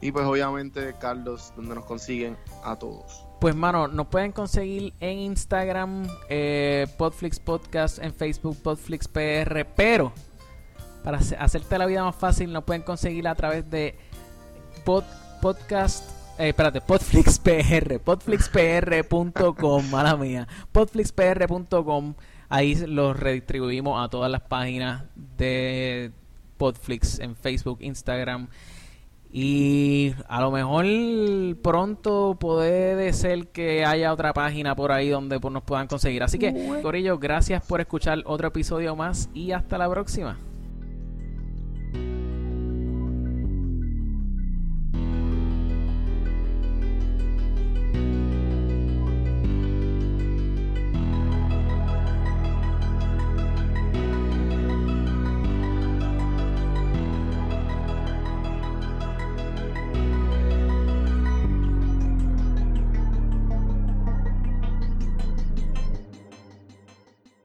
Y 0.00 0.12
pues 0.12 0.24
obviamente 0.26 0.94
Carlos, 1.00 1.52
donde 1.56 1.74
nos 1.74 1.84
consiguen 1.84 2.36
a 2.62 2.76
todos. 2.76 3.24
Pues 3.40 3.54
mano, 3.56 3.88
nos 3.88 4.06
pueden 4.08 4.30
conseguir 4.32 4.94
en 5.00 5.18
Instagram, 5.18 6.06
eh, 6.28 6.86
Podflix 6.98 7.40
Podcast, 7.40 7.98
en 8.00 8.12
Facebook 8.12 8.56
Podflix 8.62 9.08
PR, 9.08 9.64
pero 9.76 10.12
para 11.04 11.18
hace- 11.18 11.36
hacerte 11.36 11.78
la 11.78 11.86
vida 11.86 12.04
más 12.04 12.16
fácil 12.16 12.52
nos 12.52 12.64
pueden 12.64 12.82
conseguir 12.82 13.26
a 13.28 13.34
través 13.34 13.68
de 13.70 13.96
pod, 14.84 15.04
podcast, 15.40 16.10
eh, 16.38 16.48
espérate, 16.48 16.80
Podflix 16.80 17.38
PR, 17.38 17.98
podflixpr.com, 18.04 19.90
mala 19.90 20.16
mía, 20.16 20.46
podflixpr.com, 20.72 22.14
ahí 22.48 22.74
los 22.86 23.18
redistribuimos 23.18 24.04
a 24.04 24.08
todas 24.08 24.30
las 24.30 24.42
páginas 24.42 25.04
de 25.36 26.12
Podflix 26.56 27.18
en 27.20 27.36
Facebook, 27.36 27.78
Instagram 27.80 28.48
y 29.30 30.14
a 30.28 30.40
lo 30.40 30.50
mejor 30.50 30.86
pronto 31.62 32.36
puede 32.40 33.12
ser 33.12 33.48
que 33.48 33.84
haya 33.84 34.12
otra 34.12 34.32
página 34.32 34.74
por 34.74 34.90
ahí 34.90 35.10
donde 35.10 35.38
nos 35.38 35.62
puedan 35.64 35.86
conseguir. 35.86 36.22
Así 36.22 36.38
que, 36.38 36.80
Corillo, 36.82 37.18
gracias 37.18 37.62
por 37.66 37.80
escuchar 37.82 38.22
otro 38.24 38.48
episodio 38.48 38.96
más 38.96 39.28
y 39.34 39.52
hasta 39.52 39.76
la 39.76 39.88
próxima. 39.90 40.38